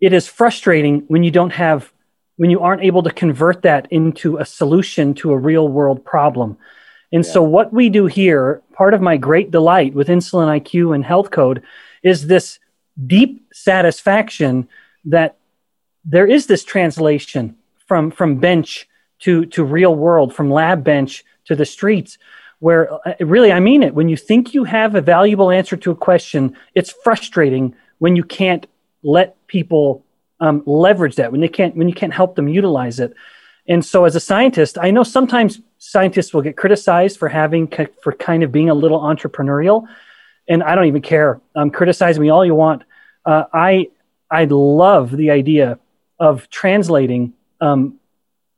it 0.00 0.12
is 0.12 0.26
frustrating 0.26 1.04
when 1.08 1.22
you 1.22 1.30
don't 1.30 1.52
have 1.52 1.92
when 2.36 2.50
you 2.50 2.60
aren't 2.60 2.84
able 2.84 3.02
to 3.02 3.10
convert 3.10 3.62
that 3.62 3.90
into 3.90 4.36
a 4.36 4.44
solution 4.44 5.12
to 5.12 5.32
a 5.32 5.38
real 5.38 5.68
world 5.68 6.04
problem. 6.04 6.56
And 7.12 7.24
yeah. 7.24 7.32
so, 7.32 7.42
what 7.42 7.72
we 7.72 7.88
do 7.88 8.06
here, 8.06 8.62
part 8.72 8.94
of 8.94 9.00
my 9.00 9.16
great 9.16 9.50
delight 9.50 9.94
with 9.94 10.08
Insulin 10.08 10.60
IQ 10.60 10.94
and 10.94 11.04
Health 11.04 11.30
Code, 11.30 11.62
is 12.02 12.26
this 12.26 12.58
deep 13.06 13.46
satisfaction 13.52 14.68
that 15.04 15.36
there 16.04 16.26
is 16.26 16.46
this 16.46 16.64
translation 16.64 17.56
from 17.86 18.10
from 18.10 18.36
bench 18.36 18.88
to 19.20 19.46
to 19.46 19.64
real 19.64 19.94
world, 19.94 20.34
from 20.34 20.50
lab 20.50 20.84
bench 20.84 21.24
to 21.46 21.56
the 21.56 21.66
streets. 21.66 22.18
Where 22.60 22.92
uh, 22.92 23.14
really, 23.20 23.52
I 23.52 23.60
mean 23.60 23.82
it. 23.82 23.94
When 23.94 24.08
you 24.08 24.16
think 24.16 24.52
you 24.52 24.64
have 24.64 24.94
a 24.94 25.00
valuable 25.00 25.50
answer 25.50 25.76
to 25.76 25.90
a 25.92 25.96
question, 25.96 26.56
it's 26.74 26.92
frustrating 27.04 27.74
when 27.98 28.16
you 28.16 28.24
can't 28.24 28.66
let 29.02 29.46
people 29.46 30.04
um, 30.40 30.62
leverage 30.66 31.16
that 31.16 31.32
when 31.32 31.40
they 31.40 31.48
can't 31.48 31.76
when 31.76 31.88
you 31.88 31.94
can't 31.94 32.12
help 32.12 32.36
them 32.36 32.48
utilize 32.48 33.00
it. 33.00 33.14
And 33.68 33.84
so, 33.84 34.06
as 34.06 34.16
a 34.16 34.20
scientist, 34.20 34.78
I 34.80 34.90
know 34.90 35.02
sometimes 35.02 35.60
scientists 35.76 36.32
will 36.32 36.40
get 36.40 36.56
criticized 36.56 37.18
for 37.18 37.28
having 37.28 37.70
for 38.02 38.12
kind 38.14 38.42
of 38.42 38.50
being 38.50 38.70
a 38.70 38.74
little 38.74 39.00
entrepreneurial, 39.00 39.86
and 40.48 40.62
I 40.62 40.74
don't 40.74 40.86
even 40.86 41.02
care. 41.02 41.40
Um, 41.54 41.70
criticize 41.70 42.18
me 42.18 42.30
all 42.30 42.44
you 42.44 42.54
want. 42.54 42.82
Uh, 43.26 43.44
I 43.52 43.88
I 44.30 44.44
love 44.44 45.10
the 45.10 45.30
idea 45.30 45.78
of 46.18 46.48
translating 46.48 47.34
um, 47.60 48.00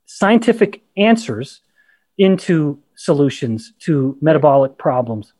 scientific 0.05 0.81
answers 0.95 1.59
into 2.17 2.79
solutions 2.95 3.73
to 3.79 4.17
metabolic 4.21 4.77
problems. 4.77 5.33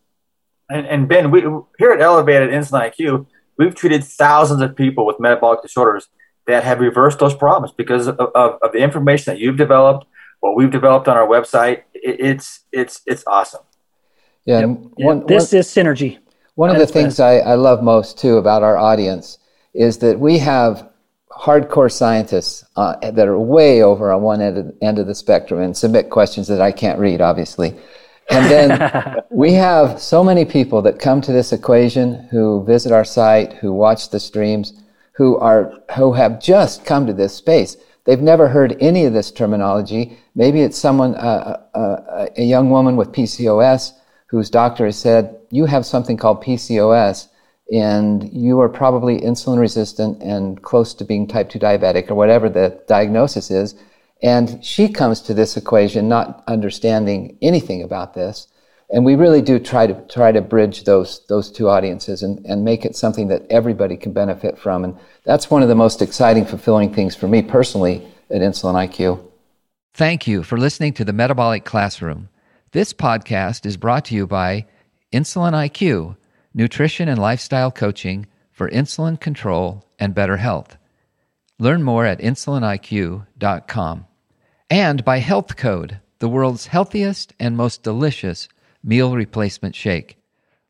And, 0.70 0.86
and 0.86 1.08
Ben, 1.08 1.32
we 1.32 1.42
here 1.80 1.92
at 1.92 2.02
Elevated 2.02 2.50
Insulin 2.50 2.92
IQ, 2.92 3.26
we've 3.58 3.76
treated 3.76 4.04
thousands 4.04 4.62
of 4.62 4.76
people 4.76 5.06
with 5.06 5.20
metabolic 5.20 5.62
disorders 5.62 6.10
that 6.48 6.64
have 6.64 6.80
reversed 6.80 7.20
those 7.20 7.34
problems 7.34 7.74
because 7.76 8.08
of, 8.08 8.20
of, 8.20 8.60
of 8.62 8.72
the 8.72 8.80
information 8.80 9.34
that 9.34 9.40
you've 9.40 9.58
developed, 9.58 10.06
what 10.40 10.56
we've 10.56 10.72
developed 10.72 11.08
on 11.08 11.18
our 11.18 11.28
website. 11.28 11.84
It, 11.94 12.20
it's 12.20 12.62
it's 12.72 13.02
it's 13.06 13.24
awesome. 13.28 13.62
Yeah, 14.46 14.60
yep. 14.62 14.70
one, 14.96 15.26
this 15.28 15.52
one, 15.52 15.60
is 15.60 15.68
synergy. 15.68 16.18
One 16.56 16.70
of 16.70 16.78
the 16.78 16.88
things 16.88 17.20
I, 17.20 17.38
I 17.38 17.56
love 17.56 17.84
most 17.84 18.18
too 18.18 18.38
about 18.38 18.64
our 18.64 18.78
audience 18.78 19.38
is 19.74 20.00
that 20.00 20.20
we 20.20 20.38
have 20.40 20.90
hardcore 21.32 21.92
scientists 21.92 22.66
uh, 22.76 22.96
that 23.12 23.28
are 23.28 23.40
way 23.40 23.82
over 23.82 24.12
on 24.12 24.22
one 24.22 24.42
end 24.42 24.58
of, 24.58 24.76
end 24.82 25.00
of 25.00 25.08
the 25.08 25.16
spectrum 25.16 25.62
and 25.62 25.76
submit 25.76 26.10
questions 26.10 26.48
that 26.48 26.62
I 26.62 26.72
can't 26.72 27.00
read, 27.00 27.22
obviously. 27.22 27.74
And 28.30 28.46
then 28.52 29.22
we 29.30 29.54
have 29.54 30.00
so 30.00 30.24
many 30.24 30.46
people 30.46 30.82
that 30.84 31.00
come 31.00 31.22
to 31.22 31.32
this 31.32 31.54
equation 31.54 32.28
who 32.32 32.64
visit 32.66 32.92
our 32.92 33.06
site, 33.06 33.54
who 33.54 33.74
watch 33.74 34.10
the 34.10 34.20
streams, 34.20 34.74
who 35.22 35.38
are 35.38 35.72
who 35.96 36.14
have 36.14 36.42
just 36.42 36.84
come 36.84 37.06
to 37.06 37.14
this 37.14 37.36
space. 37.36 37.78
They've 38.06 38.20
never 38.20 38.48
heard 38.48 38.76
any 38.80 39.06
of 39.06 39.14
this 39.14 39.30
terminology. 39.30 40.18
Maybe 40.34 40.62
it's 40.62 40.80
someone, 40.80 41.14
uh, 41.14 41.62
uh, 41.76 41.78
uh, 41.78 42.28
a 42.36 42.44
young 42.44 42.72
woman 42.72 42.96
with 42.96 43.12
PCOS, 43.12 43.92
whose 44.32 44.50
doctor 44.50 44.86
has 44.86 44.98
said, 44.98 45.38
"You 45.52 45.66
have 45.66 45.86
something 45.86 46.18
called 46.18 46.42
PCOS, 46.42 47.28
and 47.72 48.34
you 48.34 48.60
are 48.62 48.68
probably 48.68 49.22
insulin 49.22 49.60
resistant 49.60 50.24
and 50.24 50.60
close 50.64 50.96
to 50.96 51.06
being 51.06 51.28
type 51.28 51.52
two 51.52 51.60
diabetic, 51.60 52.10
or 52.10 52.16
whatever 52.16 52.50
the 52.50 52.80
diagnosis 52.88 53.52
is." 53.52 53.76
And 54.24 54.66
she 54.66 54.90
comes 54.90 55.22
to 55.22 55.36
this 55.36 55.56
equation 55.56 56.10
not 56.10 56.44
understanding 56.48 57.38
anything 57.44 57.84
about 57.84 58.16
this, 58.16 58.48
and 58.92 59.06
we 59.06 59.16
really 59.16 59.42
do 59.42 59.58
try 59.60 59.88
to 59.88 59.94
try 60.08 60.32
to 60.32 60.42
bridge 60.42 60.84
those 60.84 61.26
those 61.28 61.52
two 61.52 61.70
audiences 61.70 62.24
and, 62.24 62.46
and 62.46 62.64
make 62.64 62.86
it 62.86 62.96
something 62.96 63.28
that 63.30 63.46
everybody 63.50 63.96
can 63.96 64.14
benefit 64.14 64.58
from. 64.58 64.84
And 64.84 64.98
that's 65.24 65.50
one 65.50 65.64
of 65.64 65.70
the 65.70 65.76
most 65.76 66.02
exciting 66.02 66.46
fulfilling 66.46 66.94
things 66.94 67.16
for 67.16 67.28
me 67.28 67.42
personally 67.42 68.08
at 68.30 68.42
insulin 68.42 68.76
iq 68.88 69.32
thank 69.94 70.26
you 70.26 70.42
for 70.42 70.58
listening 70.58 70.94
to 70.94 71.06
the 71.06 71.14
metabolic 71.14 71.66
classroom. 71.66 72.30
This 72.72 72.94
podcast 72.94 73.66
is 73.66 73.76
brought 73.76 74.06
to 74.06 74.16
you 74.16 74.26
by 74.26 74.66
insulin 75.12 75.54
iq 75.54 76.16
nutrition 76.54 77.08
and 77.10 77.20
lifestyle 77.20 77.72
coaching 77.72 78.26
for 78.52 78.70
insulin 78.70 79.20
control 79.20 79.86
and 80.00 80.16
better 80.16 80.38
health. 80.38 80.78
Learn 81.60 81.84
more 81.84 82.06
at 82.06 82.20
insuliniq.com 82.20 84.06
and 84.70 85.06
by 85.06 85.18
health 85.18 85.56
code 85.56 86.00
the 86.20 86.30
world's 86.30 86.68
healthiest 86.68 87.34
and 87.40 87.58
most 87.58 87.84
delicious 87.84 88.48
meal 88.84 89.16
replacement 89.16 89.76
shake. 89.76 90.18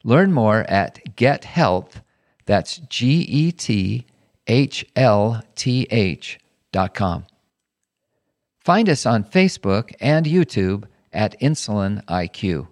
Learn 0.03 0.32
more 0.32 0.62
at 0.62 1.16
Get 1.16 1.45
Health, 1.45 2.01
that's 2.45 2.78
G 2.78 3.22
E 3.22 3.51
T 3.51 4.05
H 4.47 4.86
L 4.95 5.43
T 5.55 5.88
H 5.91 6.39
dot 6.72 6.93
com. 6.93 7.26
Find 8.59 8.89
us 8.89 9.05
on 9.05 9.24
Facebook 9.24 9.93
and 9.99 10.26
YouTube 10.26 10.86
at 11.14 11.39
Insulin 11.39 12.03
IQ. 12.05 12.68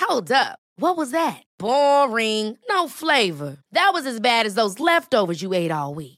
Hold 0.00 0.32
up. 0.32 0.58
What 0.76 0.96
was 0.96 1.10
that? 1.10 1.42
Boring. 1.58 2.56
No 2.68 2.88
flavor. 2.88 3.58
That 3.72 3.90
was 3.92 4.06
as 4.06 4.20
bad 4.20 4.46
as 4.46 4.54
those 4.54 4.80
leftovers 4.80 5.42
you 5.42 5.52
ate 5.52 5.70
all 5.70 5.94
week. 5.94 6.17